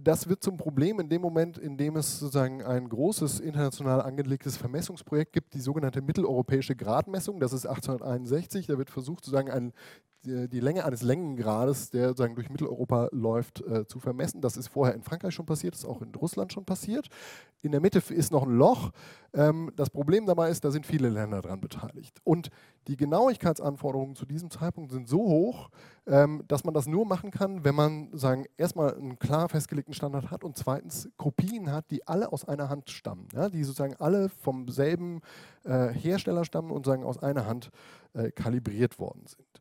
das 0.00 0.28
wird 0.28 0.42
zum 0.42 0.56
Problem 0.56 1.00
in 1.00 1.08
dem 1.08 1.22
Moment, 1.22 1.58
in 1.58 1.76
dem 1.76 1.96
es 1.96 2.18
sozusagen 2.18 2.62
ein 2.62 2.88
großes 2.88 3.40
international 3.40 4.02
angelegtes 4.02 4.56
Vermessungsprojekt 4.56 5.32
gibt, 5.32 5.54
die 5.54 5.60
sogenannte 5.60 6.02
mitteleuropäische 6.02 6.74
Gradmessung. 6.74 7.40
Das 7.40 7.52
ist 7.52 7.66
1861. 7.66 8.66
Da 8.66 8.78
wird 8.78 8.90
versucht, 8.90 9.24
sozusagen 9.24 9.50
ein 9.50 9.72
die 10.24 10.60
Länge 10.60 10.84
eines 10.84 11.02
Längengrades, 11.02 11.90
der 11.90 12.08
sozusagen 12.08 12.34
durch 12.34 12.50
Mitteleuropa 12.50 13.08
läuft, 13.12 13.60
äh, 13.60 13.86
zu 13.86 14.00
vermessen. 14.00 14.40
Das 14.40 14.56
ist 14.56 14.68
vorher 14.68 14.94
in 14.94 15.02
Frankreich 15.02 15.34
schon 15.34 15.46
passiert, 15.46 15.74
ist 15.74 15.84
auch 15.84 16.02
in 16.02 16.14
Russland 16.14 16.52
schon 16.52 16.64
passiert. 16.64 17.08
In 17.62 17.72
der 17.72 17.80
Mitte 17.80 18.02
ist 18.12 18.30
noch 18.30 18.42
ein 18.42 18.56
Loch. 18.56 18.90
Ähm, 19.32 19.70
das 19.76 19.88
Problem 19.90 20.26
dabei 20.26 20.50
ist, 20.50 20.64
da 20.64 20.70
sind 20.70 20.86
viele 20.86 21.08
Länder 21.08 21.40
dran 21.40 21.60
beteiligt. 21.60 22.20
Und 22.24 22.50
die 22.88 22.96
Genauigkeitsanforderungen 22.96 24.16
zu 24.16 24.26
diesem 24.26 24.50
Zeitpunkt 24.50 24.92
sind 24.92 25.08
so 25.08 25.18
hoch, 25.18 25.70
ähm, 26.06 26.42
dass 26.46 26.64
man 26.64 26.74
das 26.74 26.86
nur 26.86 27.06
machen 27.06 27.30
kann, 27.30 27.64
wenn 27.64 27.74
man 27.74 28.08
sagen, 28.12 28.44
erstmal 28.58 28.94
einen 28.94 29.18
klar 29.18 29.48
festgelegten 29.48 29.94
Standard 29.94 30.30
hat 30.30 30.44
und 30.44 30.58
zweitens 30.58 31.08
Kopien 31.16 31.72
hat, 31.72 31.90
die 31.90 32.06
alle 32.06 32.32
aus 32.32 32.46
einer 32.46 32.68
Hand 32.68 32.90
stammen, 32.90 33.28
ja, 33.32 33.48
die 33.48 33.64
sozusagen 33.64 33.96
alle 33.96 34.28
vom 34.28 34.68
selben 34.68 35.20
äh, 35.64 35.88
Hersteller 35.88 36.44
stammen 36.44 36.70
und 36.70 36.84
sagen 36.84 37.04
aus 37.04 37.18
einer 37.18 37.46
Hand 37.46 37.70
äh, 38.12 38.30
kalibriert 38.30 38.98
worden 38.98 39.24
sind. 39.26 39.60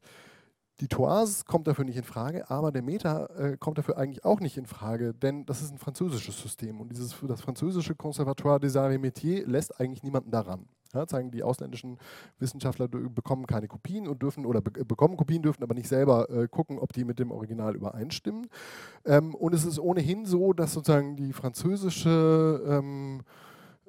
Die 0.80 0.88
Toise 0.88 1.44
kommt 1.46 1.68
dafür 1.68 1.86
nicht 1.86 1.98
in 1.98 2.04
Frage, 2.04 2.50
aber 2.50 2.72
der 2.72 2.82
Meter 2.82 3.30
äh, 3.38 3.58
kommt 3.58 3.78
dafür 3.78 3.98
eigentlich 3.98 4.26
auch 4.26 4.40
nicht 4.40 4.58
in 4.58 4.66
Frage, 4.66 5.14
denn 5.14 5.46
das 5.46 5.62
ist 5.62 5.72
ein 5.72 5.78
französisches 5.78 6.42
System 6.42 6.82
und 6.82 6.90
dieses, 6.92 7.16
das 7.28 7.42
französische 7.42 7.96
Conservatoire 7.96 8.60
des 8.60 8.76
Arts 8.76 8.96
et 8.96 9.02
Métiers 9.02 9.46
lässt 9.46 9.80
eigentlich 9.80 10.04
niemanden 10.04 10.32
daran. 10.32 10.66
Ja, 10.94 11.08
sagen 11.08 11.32
die 11.32 11.42
ausländischen 11.42 11.98
Wissenschaftler 12.38 12.88
bekommen 12.88 13.48
keine 13.48 13.68
Kopien 13.68 14.08
und 14.08 14.22
dürfen 14.22 14.46
oder 14.46 14.62
be 14.62 14.86
bekommen 14.86 15.18
Kopien, 15.18 15.42
dürfen 15.42 15.64
aber 15.64 15.74
nicht 15.74 15.88
selber 15.88 16.30
äh, 16.30 16.48
gucken, 16.48 16.78
ob 16.78 16.94
die 16.94 17.04
mit 17.04 17.18
dem 17.18 17.32
Original 17.32 17.76
übereinstimmen. 17.76 18.48
Ähm, 19.06 19.34
und 19.34 19.56
es 19.56 19.66
ist 19.66 19.80
ohnehin 19.80 20.26
so, 20.26 20.54
dass 20.54 20.74
sozusagen 20.74 21.16
die 21.16 21.34
französische 21.34 22.62
ähm, 22.68 23.22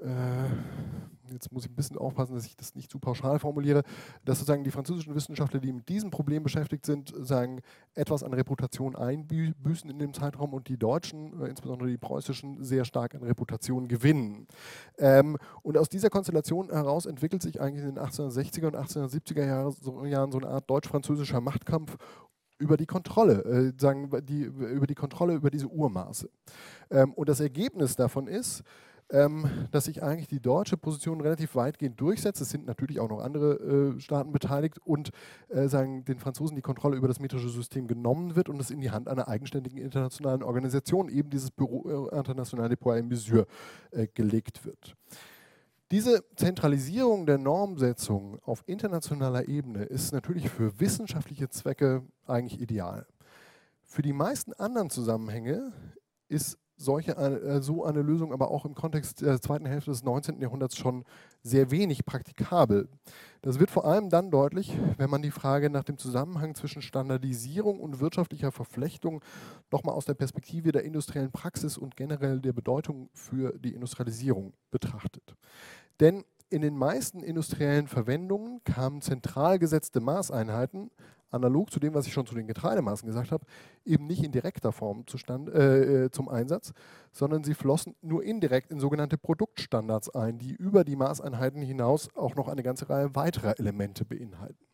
äh, 0.00 1.13
jetzt 1.34 1.52
muss 1.52 1.64
ich 1.64 1.70
ein 1.70 1.76
bisschen 1.76 1.98
aufpassen, 1.98 2.34
dass 2.34 2.46
ich 2.46 2.56
das 2.56 2.74
nicht 2.74 2.90
zu 2.90 2.98
pauschal 2.98 3.38
formuliere, 3.38 3.82
dass 4.24 4.38
sozusagen 4.38 4.64
die 4.64 4.70
französischen 4.70 5.14
Wissenschaftler, 5.14 5.60
die 5.60 5.72
mit 5.72 5.88
diesem 5.88 6.10
Problem 6.10 6.42
beschäftigt 6.42 6.86
sind, 6.86 7.12
sagen, 7.16 7.60
etwas 7.94 8.22
an 8.22 8.32
Reputation 8.32 8.96
einbüßen 8.96 9.90
in 9.90 9.98
dem 9.98 10.14
Zeitraum 10.14 10.54
und 10.54 10.68
die 10.68 10.78
Deutschen, 10.78 11.40
äh, 11.42 11.48
insbesondere 11.48 11.88
die 11.88 11.98
preußischen, 11.98 12.62
sehr 12.62 12.84
stark 12.84 13.14
an 13.14 13.22
Reputation 13.22 13.88
gewinnen. 13.88 14.46
Ähm, 14.98 15.36
und 15.62 15.76
aus 15.76 15.88
dieser 15.88 16.10
Konstellation 16.10 16.70
heraus 16.70 17.06
entwickelt 17.06 17.42
sich 17.42 17.60
eigentlich 17.60 17.84
in 17.84 17.94
den 17.94 18.04
1860er 18.04 18.66
und 18.66 18.76
1870er 18.76 19.44
Jahren 20.08 20.32
so 20.32 20.38
eine 20.38 20.48
Art 20.48 20.70
deutsch-französischer 20.70 21.40
Machtkampf 21.40 21.96
über 22.58 22.76
die 22.76 22.86
Kontrolle, 22.86 23.44
äh, 23.44 23.72
sagen 23.80 24.10
die, 24.24 24.42
über 24.42 24.86
die 24.86 24.94
Kontrolle 24.94 25.34
über 25.34 25.50
diese 25.50 25.68
Urmaße. 25.68 26.30
Ähm, 26.90 27.12
und 27.14 27.28
das 27.28 27.40
Ergebnis 27.40 27.96
davon 27.96 28.26
ist, 28.26 28.62
dass 29.08 29.84
sich 29.84 30.02
eigentlich 30.02 30.28
die 30.28 30.40
deutsche 30.40 30.76
Position 30.76 31.20
relativ 31.20 31.54
weitgehend 31.54 32.00
durchsetzt. 32.00 32.40
Es 32.40 32.50
sind 32.50 32.66
natürlich 32.66 33.00
auch 33.00 33.08
noch 33.08 33.20
andere 33.20 33.94
äh, 33.96 34.00
Staaten 34.00 34.32
beteiligt 34.32 34.78
und 34.84 35.10
äh, 35.48 35.68
sagen 35.68 36.04
den 36.04 36.18
Franzosen 36.18 36.56
die 36.56 36.62
Kontrolle 36.62 36.96
über 36.96 37.06
das 37.06 37.20
metrische 37.20 37.48
System 37.50 37.86
genommen 37.86 38.34
wird 38.34 38.48
und 38.48 38.60
es 38.60 38.70
in 38.70 38.80
die 38.80 38.90
Hand 38.90 39.08
einer 39.08 39.28
eigenständigen 39.28 39.78
internationalen 39.78 40.42
Organisation, 40.42 41.08
eben 41.08 41.30
dieses 41.30 41.50
Büro 41.50 42.10
äh, 42.10 42.16
International 42.16 42.68
des 42.68 42.78
Poids 42.78 43.00
et 43.00 43.08
Mesures, 43.08 43.46
äh, 43.90 44.06
gelegt 44.06 44.64
wird. 44.64 44.96
Diese 45.90 46.24
Zentralisierung 46.34 47.26
der 47.26 47.38
Normsetzung 47.38 48.38
auf 48.42 48.64
internationaler 48.66 49.48
Ebene 49.48 49.84
ist 49.84 50.12
natürlich 50.12 50.48
für 50.48 50.80
wissenschaftliche 50.80 51.50
Zwecke 51.50 52.02
eigentlich 52.26 52.60
ideal. 52.60 53.06
Für 53.82 54.02
die 54.02 54.14
meisten 54.14 54.54
anderen 54.54 54.90
Zusammenhänge 54.90 55.72
ist 56.26 56.58
solche, 56.76 57.16
äh, 57.16 57.62
so 57.62 57.84
eine 57.84 58.02
Lösung 58.02 58.32
aber 58.32 58.50
auch 58.50 58.64
im 58.64 58.74
Kontext 58.74 59.22
der 59.22 59.40
zweiten 59.40 59.66
Hälfte 59.66 59.90
des 59.90 60.02
19. 60.02 60.40
Jahrhunderts 60.40 60.76
schon 60.76 61.04
sehr 61.42 61.70
wenig 61.70 62.04
praktikabel. 62.04 62.88
Das 63.42 63.58
wird 63.58 63.70
vor 63.70 63.84
allem 63.84 64.08
dann 64.08 64.30
deutlich, 64.30 64.76
wenn 64.96 65.10
man 65.10 65.22
die 65.22 65.30
Frage 65.30 65.70
nach 65.70 65.84
dem 65.84 65.98
Zusammenhang 65.98 66.54
zwischen 66.54 66.82
Standardisierung 66.82 67.78
und 67.80 68.00
wirtschaftlicher 68.00 68.52
Verflechtung 68.52 69.22
nochmal 69.70 69.94
aus 69.94 70.06
der 70.06 70.14
Perspektive 70.14 70.72
der 70.72 70.84
industriellen 70.84 71.30
Praxis 71.30 71.76
und 71.76 71.96
generell 71.96 72.40
der 72.40 72.52
Bedeutung 72.52 73.10
für 73.12 73.58
die 73.58 73.74
Industrialisierung 73.74 74.54
betrachtet. 74.70 75.36
Denn 76.00 76.24
in 76.50 76.62
den 76.62 76.76
meisten 76.76 77.22
industriellen 77.22 77.88
Verwendungen 77.88 78.62
kamen 78.64 79.00
zentral 79.00 79.58
gesetzte 79.58 80.00
Maßeinheiten 80.00 80.90
analog 81.34 81.70
zu 81.70 81.80
dem, 81.80 81.94
was 81.94 82.06
ich 82.06 82.12
schon 82.12 82.26
zu 82.26 82.34
den 82.34 82.46
Getreidemaßen 82.46 83.06
gesagt 83.06 83.32
habe, 83.32 83.44
eben 83.84 84.06
nicht 84.06 84.22
in 84.24 84.32
direkter 84.32 84.72
Form 84.72 85.06
zustand, 85.06 85.48
äh, 85.50 86.04
äh, 86.04 86.10
zum 86.10 86.28
Einsatz, 86.28 86.72
sondern 87.12 87.44
sie 87.44 87.54
flossen 87.54 87.94
nur 88.00 88.22
indirekt 88.24 88.70
in 88.70 88.80
sogenannte 88.80 89.18
Produktstandards 89.18 90.14
ein, 90.14 90.38
die 90.38 90.52
über 90.52 90.84
die 90.84 90.96
Maßeinheiten 90.96 91.62
hinaus 91.62 92.08
auch 92.16 92.34
noch 92.34 92.48
eine 92.48 92.62
ganze 92.62 92.88
Reihe 92.88 93.14
weiterer 93.14 93.58
Elemente 93.58 94.04
beinhalten. 94.04 94.64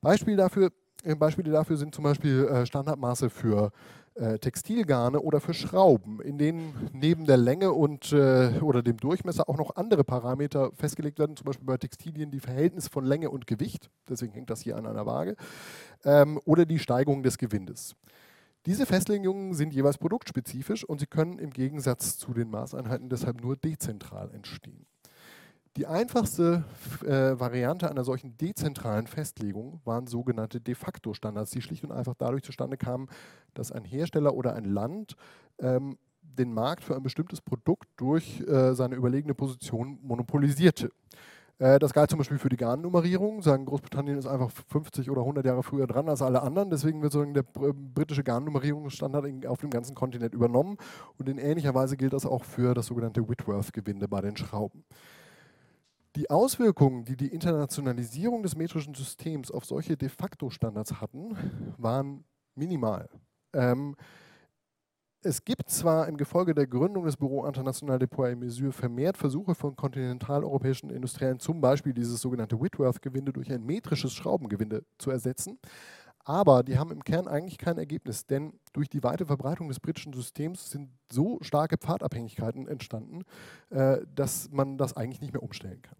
Beispiel 0.00 0.36
dafür, 0.36 0.70
äh, 1.04 1.14
Beispiele 1.14 1.50
dafür 1.50 1.76
sind 1.76 1.94
zum 1.94 2.04
Beispiel 2.04 2.46
äh, 2.46 2.66
Standardmaße 2.66 3.30
für 3.30 3.72
äh, 4.18 4.38
Textilgarne 4.38 5.20
oder 5.20 5.40
für 5.40 5.54
Schrauben, 5.54 6.20
in 6.20 6.38
denen 6.38 6.90
neben 6.92 7.24
der 7.24 7.36
Länge 7.36 7.72
und, 7.72 8.12
äh, 8.12 8.58
oder 8.60 8.82
dem 8.82 8.96
Durchmesser 8.96 9.48
auch 9.48 9.56
noch 9.56 9.76
andere 9.76 10.04
Parameter 10.04 10.72
festgelegt 10.72 11.18
werden, 11.18 11.36
zum 11.36 11.46
Beispiel 11.46 11.66
bei 11.66 11.76
Textilien 11.76 12.30
die 12.30 12.40
Verhältnis 12.40 12.88
von 12.88 13.04
Länge 13.04 13.30
und 13.30 13.46
Gewicht, 13.46 13.90
deswegen 14.08 14.32
hängt 14.32 14.50
das 14.50 14.60
hier 14.60 14.76
an 14.76 14.86
einer 14.86 15.06
Waage, 15.06 15.36
ähm, 16.04 16.40
oder 16.44 16.66
die 16.66 16.78
Steigung 16.78 17.22
des 17.22 17.38
Gewindes. 17.38 17.94
Diese 18.66 18.86
Festlegungen 18.86 19.54
sind 19.54 19.72
jeweils 19.72 19.98
produktspezifisch 19.98 20.84
und 20.84 20.98
sie 20.98 21.06
können 21.06 21.38
im 21.38 21.50
Gegensatz 21.50 22.18
zu 22.18 22.34
den 22.34 22.50
Maßeinheiten 22.50 23.08
deshalb 23.08 23.40
nur 23.40 23.56
dezentral 23.56 24.30
entstehen. 24.34 24.86
Die 25.78 25.86
einfachste 25.86 26.64
äh, 27.06 27.38
Variante 27.38 27.88
einer 27.88 28.02
solchen 28.02 28.36
dezentralen 28.36 29.06
Festlegung 29.06 29.80
waren 29.84 30.08
sogenannte 30.08 30.60
de 30.60 30.74
facto 30.74 31.14
Standards, 31.14 31.52
die 31.52 31.62
schlicht 31.62 31.84
und 31.84 31.92
einfach 31.92 32.16
dadurch 32.18 32.42
zustande 32.42 32.76
kamen, 32.76 33.06
dass 33.54 33.70
ein 33.70 33.84
Hersteller 33.84 34.34
oder 34.34 34.56
ein 34.56 34.64
Land 34.64 35.14
ähm, 35.60 35.96
den 36.20 36.52
Markt 36.52 36.82
für 36.82 36.96
ein 36.96 37.04
bestimmtes 37.04 37.40
Produkt 37.40 37.86
durch 37.96 38.40
äh, 38.40 38.74
seine 38.74 38.96
überlegene 38.96 39.34
Position 39.34 40.00
monopolisierte. 40.02 40.90
Äh, 41.60 41.78
das 41.78 41.92
galt 41.92 42.10
zum 42.10 42.18
Beispiel 42.18 42.38
für 42.38 42.48
die 42.48 42.56
Garnnummerierung. 42.56 43.40
Sagen, 43.42 43.64
Großbritannien 43.64 44.18
ist 44.18 44.26
einfach 44.26 44.50
50 44.50 45.08
oder 45.12 45.20
100 45.20 45.46
Jahre 45.46 45.62
früher 45.62 45.86
dran 45.86 46.08
als 46.08 46.22
alle 46.22 46.42
anderen. 46.42 46.70
Deswegen 46.70 47.02
wird 47.02 47.14
der 47.14 47.44
britische 47.44 48.24
Garnnummerierungsstandard 48.24 49.46
auf 49.46 49.60
dem 49.60 49.70
ganzen 49.70 49.94
Kontinent 49.94 50.34
übernommen. 50.34 50.76
Und 51.18 51.28
in 51.28 51.38
ähnlicher 51.38 51.76
Weise 51.76 51.96
gilt 51.96 52.14
das 52.14 52.26
auch 52.26 52.42
für 52.42 52.74
das 52.74 52.86
sogenannte 52.86 53.28
Whitworth-Gewinde 53.28 54.08
bei 54.08 54.20
den 54.20 54.36
Schrauben. 54.36 54.82
Die 56.18 56.30
Auswirkungen, 56.30 57.04
die 57.04 57.16
die 57.16 57.28
Internationalisierung 57.28 58.42
des 58.42 58.56
metrischen 58.56 58.92
Systems 58.92 59.52
auf 59.52 59.64
solche 59.64 59.96
de 59.96 60.08
facto 60.08 60.50
Standards 60.50 61.00
hatten, 61.00 61.36
waren 61.76 62.24
minimal. 62.56 63.08
Ähm, 63.52 63.94
es 65.22 65.44
gibt 65.44 65.70
zwar 65.70 66.08
im 66.08 66.16
Gefolge 66.16 66.56
der 66.56 66.66
Gründung 66.66 67.04
des 67.04 67.16
Büro 67.16 67.46
International 67.46 68.00
des 68.00 68.08
Poids 68.08 68.32
et 68.32 68.38
Mesures 68.40 68.74
vermehrt 68.74 69.16
Versuche 69.16 69.54
von 69.54 69.76
kontinentaleuropäischen 69.76 70.90
Industriellen, 70.90 71.38
zum 71.38 71.60
Beispiel 71.60 71.94
dieses 71.94 72.20
sogenannte 72.20 72.60
Whitworth-Gewinde 72.60 73.32
durch 73.32 73.52
ein 73.52 73.64
metrisches 73.64 74.12
Schraubengewinde 74.12 74.84
zu 74.98 75.12
ersetzen, 75.12 75.60
aber 76.24 76.64
die 76.64 76.78
haben 76.78 76.90
im 76.90 77.04
Kern 77.04 77.28
eigentlich 77.28 77.58
kein 77.58 77.78
Ergebnis, 77.78 78.26
denn 78.26 78.58
durch 78.72 78.88
die 78.88 79.04
weite 79.04 79.24
Verbreitung 79.24 79.68
des 79.68 79.78
britischen 79.78 80.12
Systems 80.12 80.68
sind 80.68 80.90
so 81.12 81.38
starke 81.42 81.78
Pfadabhängigkeiten 81.78 82.66
entstanden, 82.66 83.22
äh, 83.70 83.98
dass 84.12 84.50
man 84.50 84.78
das 84.78 84.96
eigentlich 84.96 85.20
nicht 85.20 85.32
mehr 85.32 85.44
umstellen 85.44 85.80
kann. 85.80 85.96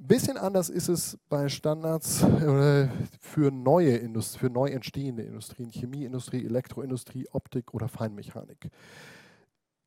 Ein 0.00 0.06
bisschen 0.06 0.36
anders 0.36 0.68
ist 0.70 0.88
es 0.88 1.18
bei 1.28 1.48
Standards 1.48 2.22
äh, 2.22 2.88
für 3.20 3.50
neue 3.50 3.96
Indust 3.96 4.38
für 4.38 4.48
neu 4.48 4.68
entstehende 4.68 5.24
Industrien, 5.24 5.70
Chemieindustrie, 5.70 6.44
Elektroindustrie, 6.44 7.26
Optik 7.32 7.74
oder 7.74 7.88
Feinmechanik. 7.88 8.70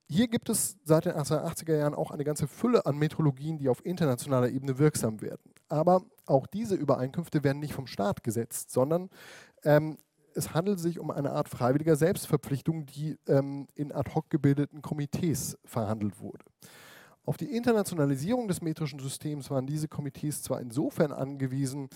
Hier 0.10 0.28
gibt 0.28 0.50
es 0.50 0.78
seit 0.84 1.06
den 1.06 1.14
1880er 1.14 1.78
Jahren 1.78 1.94
auch 1.94 2.12
eine 2.12 2.26
ganze 2.26 2.46
Fülle 2.46 2.86
an 2.86 2.98
Metrologien, 2.98 3.58
die 3.58 3.70
auf 3.70 3.86
internationaler 3.86 4.50
Ebene 4.50 4.78
wirksam 4.78 5.22
werden. 5.22 5.54
Aber 5.70 6.04
auch 6.26 6.46
diese 6.46 6.76
Übereinkünfte 6.76 7.46
werden 7.46 7.62
nicht 7.62 7.74
vom 7.74 7.88
Staat 7.88 8.22
gesetzt, 8.22 8.70
sondern 8.70 9.10
ähm, 9.64 9.98
es 10.36 10.54
handelt 10.54 10.82
sich 10.82 11.00
um 11.00 11.10
eine 11.10 11.32
Art 11.32 11.48
freiwilliger 11.48 11.96
Selbstverpflichtung, 11.96 12.86
die 12.86 13.18
ähm, 13.28 13.68
in 13.76 13.94
ad 13.94 14.12
hoc 14.14 14.30
gebildeten 14.30 14.82
Komitees 14.82 15.58
verhandelt 15.64 16.20
wurde. 16.20 16.44
Auf 17.26 17.38
die 17.38 17.56
Internationalisierung 17.56 18.48
des 18.48 18.62
metrischen 18.62 19.00
Systems 19.00 19.50
waren 19.52 19.68
diese 19.68 19.88
Komitees 19.88 20.42
zwar 20.42 20.60
insofern 20.60 21.12
angewiesen, 21.12 21.90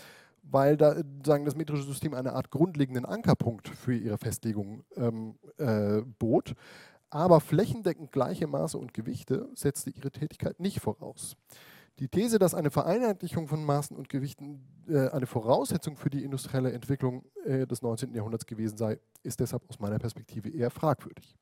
weil 0.44 0.78
da, 0.78 0.96
sagen, 1.26 1.46
das 1.46 1.56
metrische 1.56 1.84
System 1.84 2.14
eine 2.14 2.34
Art 2.34 2.52
grundlegenden 2.52 3.06
Ankerpunkt 3.06 3.68
für 3.70 3.96
ihre 3.96 4.18
Festlegung 4.18 4.84
ähm, 4.96 5.36
äh, 5.58 6.02
bot, 6.20 6.54
aber 7.10 7.40
flächendeckend 7.40 8.12
gleiche 8.12 8.46
Maße 8.46 8.78
und 8.78 8.94
Gewichte 8.94 9.50
setzte 9.56 9.90
ihre 9.90 10.12
Tätigkeit 10.12 10.60
nicht 10.60 10.80
voraus. 10.80 11.36
Die 12.00 12.10
These, 12.10 12.40
dass 12.40 12.54
eine 12.54 12.72
Vereinheitlichung 12.72 13.48
von 13.48 13.64
Maßen 13.64 13.96
und 13.96 14.10
Gewichten 14.10 14.68
äh, 14.88 15.08
eine 15.10 15.26
Voraussetzung 15.26 15.96
für 15.96 16.10
die 16.10 16.24
industrielle 16.24 16.74
Entwicklung 16.74 17.24
äh, 17.46 17.66
des 17.66 17.82
19. 17.82 18.14
Jahrhunderts 18.14 18.46
gewesen 18.46 18.78
sei, 18.78 19.00
ist 19.24 19.40
deshalb 19.40 19.64
aus 19.70 19.80
meiner 19.80 19.98
Perspektive 19.98 20.50
eher 20.50 20.70
fragwürdig. 20.70 21.38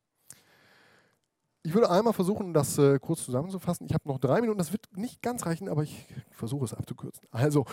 Ich 1.65 1.73
würde 1.73 1.89
einmal 1.89 2.11
versuchen, 2.11 2.53
das 2.53 2.77
äh, 2.77 2.99
kurz 2.99 3.23
zusammenzufassen. 3.23 3.87
Ich 3.87 3.93
habe 3.93 4.07
noch 4.09 4.19
drei 4.19 4.41
Minuten, 4.41 4.57
das 4.57 4.73
wird 4.73 4.85
nicht 4.97 5.21
ganz 5.21 5.45
reichen, 5.45 5.69
aber 5.69 5.83
ich 5.83 6.05
versuche 6.31 6.65
es 6.65 6.73
abzukürzen. 6.73 7.25
Also, 7.31 7.65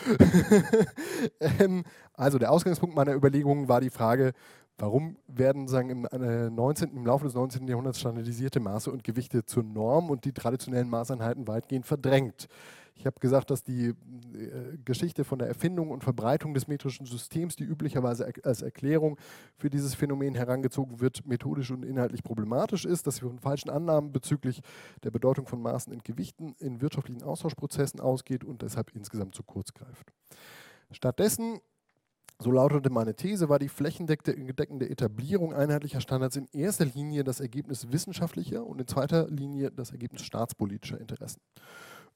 ähm, 1.41 1.83
also 2.15 2.39
der 2.39 2.53
Ausgangspunkt 2.53 2.95
meiner 2.95 3.15
Überlegungen 3.15 3.69
war 3.69 3.81
die 3.81 3.91
Frage, 3.91 4.33
warum 4.79 5.17
werden 5.27 5.67
sagen, 5.67 5.91
im, 5.91 6.05
äh, 6.05 6.51
19., 6.51 6.97
im 6.97 7.05
Laufe 7.05 7.25
des 7.25 7.35
19. 7.35 7.67
Jahrhunderts 7.67 7.99
standardisierte 7.99 8.61
Maße 8.61 8.93
und 8.93 9.03
Gewichte 9.03 9.45
zur 9.45 9.65
Norm 9.65 10.09
und 10.09 10.25
die 10.25 10.33
traditionellen 10.33 10.89
Maßeinheiten 10.89 11.49
weitgehend 11.49 11.85
verdrängt. 11.85 12.47
Ich 13.01 13.07
habe 13.07 13.19
gesagt, 13.19 13.51
dass 13.51 13.65
die 13.65 13.87
äh, 13.87 13.95
Geschichte 14.85 15.25
von 15.25 15.39
der 15.39 15.49
Erfindung 15.49 15.91
und 15.91 16.05
Verbreitung 16.05 16.53
des 16.53 16.69
metrischen 16.69 17.07
Systems, 17.07 17.57
die 17.57 17.65
üblicherweise 17.65 18.27
er 18.27 18.35
als 18.45 18.61
Erklärung 18.61 19.17
für 19.57 19.71
dieses 19.71 19.95
Phänomen 19.95 20.35
herangezogen 20.35 21.01
wird, 21.01 21.27
methodisch 21.27 21.71
und 21.71 21.83
inhaltlich 21.83 22.23
problematisch 22.23 22.85
ist, 22.85 23.07
dass 23.07 23.17
sie 23.17 23.23
von 23.23 23.39
falschen 23.39 23.71
Annahmen 23.71 24.13
bezüglich 24.13 24.61
der 25.03 25.11
Bedeutung 25.11 25.47
von 25.47 25.63
Maßen 25.63 25.91
und 25.95 26.05
Gewichten 26.05 26.55
in 26.59 26.83
wirtschaftlichen 26.83 27.23
Austauschprozessen 27.23 28.01
ausgeht 28.01 28.45
und 28.45 28.61
deshalb 28.61 28.95
insgesamt 28.95 29.35
zu 29.35 29.45
kurz 29.45 29.73
greift. 29.73 30.13
Stattdessen 30.91 31.61
so 32.39 32.51
lautete 32.51 32.91
meine 32.91 33.15
These, 33.15 33.49
war 33.49 33.59
die 33.59 33.69
flächendeckende 33.69 34.89
Etablierung 34.89 35.55
einheitlicher 35.55 36.01
Standards 36.01 36.37
in 36.37 36.49
erster 36.53 36.87
Linie 36.87 37.25
das 37.25 37.41
Ergebnis 37.41 37.93
wissenschaftlicher 37.93 38.67
und 38.67 38.79
in 38.79 38.87
zweiter 38.87 39.29
Linie 39.29 39.71
das 39.71 39.91
Ergebnis 39.91 40.23
staatspolitischer 40.23 40.99
Interessen. 40.99 41.41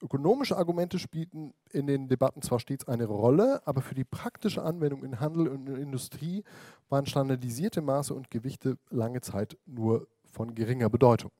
Ökonomische 0.02 0.56
Argumente 0.56 0.98
spielten 0.98 1.54
in 1.70 1.86
den 1.86 2.08
Debatten 2.08 2.42
zwar 2.42 2.60
stets 2.60 2.86
eine 2.86 3.06
Rolle, 3.06 3.62
aber 3.66 3.80
für 3.80 3.94
die 3.94 4.04
praktische 4.04 4.62
Anwendung 4.62 5.02
in 5.04 5.20
Handel 5.20 5.48
und 5.48 5.68
in 5.68 5.76
Industrie 5.76 6.44
waren 6.88 7.06
standardisierte 7.06 7.80
Maße 7.80 8.12
und 8.12 8.30
Gewichte 8.30 8.76
lange 8.90 9.20
Zeit 9.20 9.56
nur 9.66 10.06
von 10.30 10.54
geringer 10.54 10.90
Bedeutung. 10.90 11.30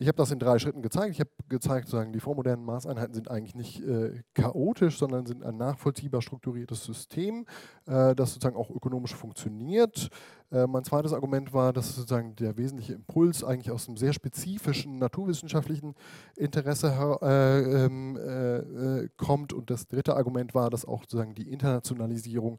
Ich 0.00 0.06
habe 0.06 0.16
das 0.16 0.30
in 0.30 0.38
drei 0.38 0.60
Schritten 0.60 0.80
gezeigt. 0.80 1.10
Ich 1.10 1.20
habe 1.20 1.30
gezeigt, 1.48 1.88
sozusagen, 1.88 2.12
die 2.12 2.20
vormodernen 2.20 2.64
Maßeinheiten 2.64 3.14
sind 3.14 3.30
eigentlich 3.30 3.56
nicht 3.56 3.82
äh, 3.82 4.22
chaotisch, 4.32 4.96
sondern 4.96 5.26
sind 5.26 5.42
ein 5.42 5.56
nachvollziehbar 5.56 6.22
strukturiertes 6.22 6.84
System, 6.84 7.46
äh, 7.86 8.14
das 8.14 8.34
sozusagen 8.34 8.56
auch 8.56 8.70
ökonomisch 8.70 9.14
funktioniert. 9.16 10.08
Äh, 10.52 10.68
mein 10.68 10.84
zweites 10.84 11.12
Argument 11.12 11.52
war, 11.52 11.72
dass 11.72 11.96
sozusagen 11.96 12.36
der 12.36 12.56
wesentliche 12.56 12.92
Impuls 12.92 13.42
eigentlich 13.42 13.72
aus 13.72 13.88
einem 13.88 13.96
sehr 13.96 14.12
spezifischen 14.12 14.98
naturwissenschaftlichen 14.98 15.96
Interesse 16.36 17.18
äh, 17.20 17.84
ähm, 17.84 18.16
äh, 18.16 18.56
äh, 18.58 19.08
kommt. 19.16 19.52
Und 19.52 19.68
das 19.68 19.88
dritte 19.88 20.14
Argument 20.14 20.54
war, 20.54 20.70
dass 20.70 20.84
auch 20.84 21.02
sozusagen 21.02 21.34
die 21.34 21.50
Internationalisierung 21.50 22.58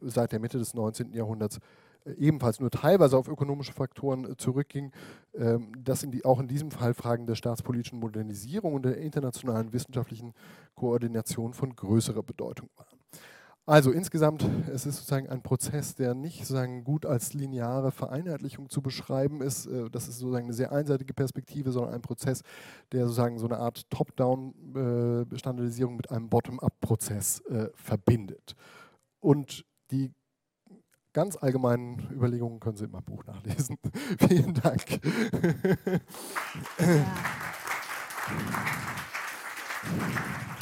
seit 0.00 0.32
der 0.32 0.40
Mitte 0.40 0.58
des 0.58 0.74
19. 0.74 1.12
Jahrhunderts 1.12 1.60
ebenfalls 2.16 2.60
nur 2.60 2.70
teilweise 2.70 3.16
auf 3.16 3.28
ökonomische 3.28 3.72
Faktoren 3.72 4.24
äh, 4.24 4.36
zurückging, 4.36 4.92
ähm, 5.34 5.72
dass 5.82 6.02
in 6.02 6.10
die, 6.10 6.24
auch 6.24 6.40
in 6.40 6.48
diesem 6.48 6.70
Fall 6.70 6.94
Fragen 6.94 7.26
der 7.26 7.34
staatspolitischen 7.34 7.98
Modernisierung 7.98 8.74
und 8.74 8.84
der 8.84 8.98
internationalen 8.98 9.72
wissenschaftlichen 9.72 10.34
Koordination 10.74 11.54
von 11.54 11.74
größerer 11.74 12.22
Bedeutung 12.22 12.68
waren. 12.76 12.98
Also 13.66 13.90
insgesamt, 13.90 14.48
es 14.72 14.86
ist 14.86 14.96
sozusagen 14.96 15.28
ein 15.28 15.42
Prozess, 15.42 15.94
der 15.94 16.14
nicht 16.14 16.38
sozusagen 16.38 16.84
gut 16.84 17.04
als 17.04 17.34
lineare 17.34 17.90
Vereinheitlichung 17.90 18.70
zu 18.70 18.80
beschreiben 18.80 19.42
ist. 19.42 19.66
Äh, 19.66 19.90
das 19.90 20.08
ist 20.08 20.18
sozusagen 20.18 20.46
eine 20.46 20.54
sehr 20.54 20.72
einseitige 20.72 21.12
Perspektive, 21.12 21.72
sondern 21.72 21.94
ein 21.94 22.02
Prozess, 22.02 22.42
der 22.92 23.04
sozusagen 23.04 23.38
so 23.38 23.46
eine 23.46 23.58
Art 23.58 23.90
Top-Down-Standardisierung 23.90 25.94
äh, 25.94 25.96
mit 25.96 26.10
einem 26.10 26.30
Bottom-up-Prozess 26.30 27.42
verbindet. 27.74 28.54
Und 29.20 29.64
die 29.90 30.12
ganz 31.12 31.36
allgemeinen 31.36 32.08
Überlegungen 32.12 32.60
können 32.60 32.76
Sie 32.76 32.84
in 32.84 32.90
meinem 32.90 33.04
Buch 33.04 33.24
nachlesen. 33.24 33.78
Vielen 34.28 34.54
Dank. 34.54 34.82
Ja. 36.78 37.04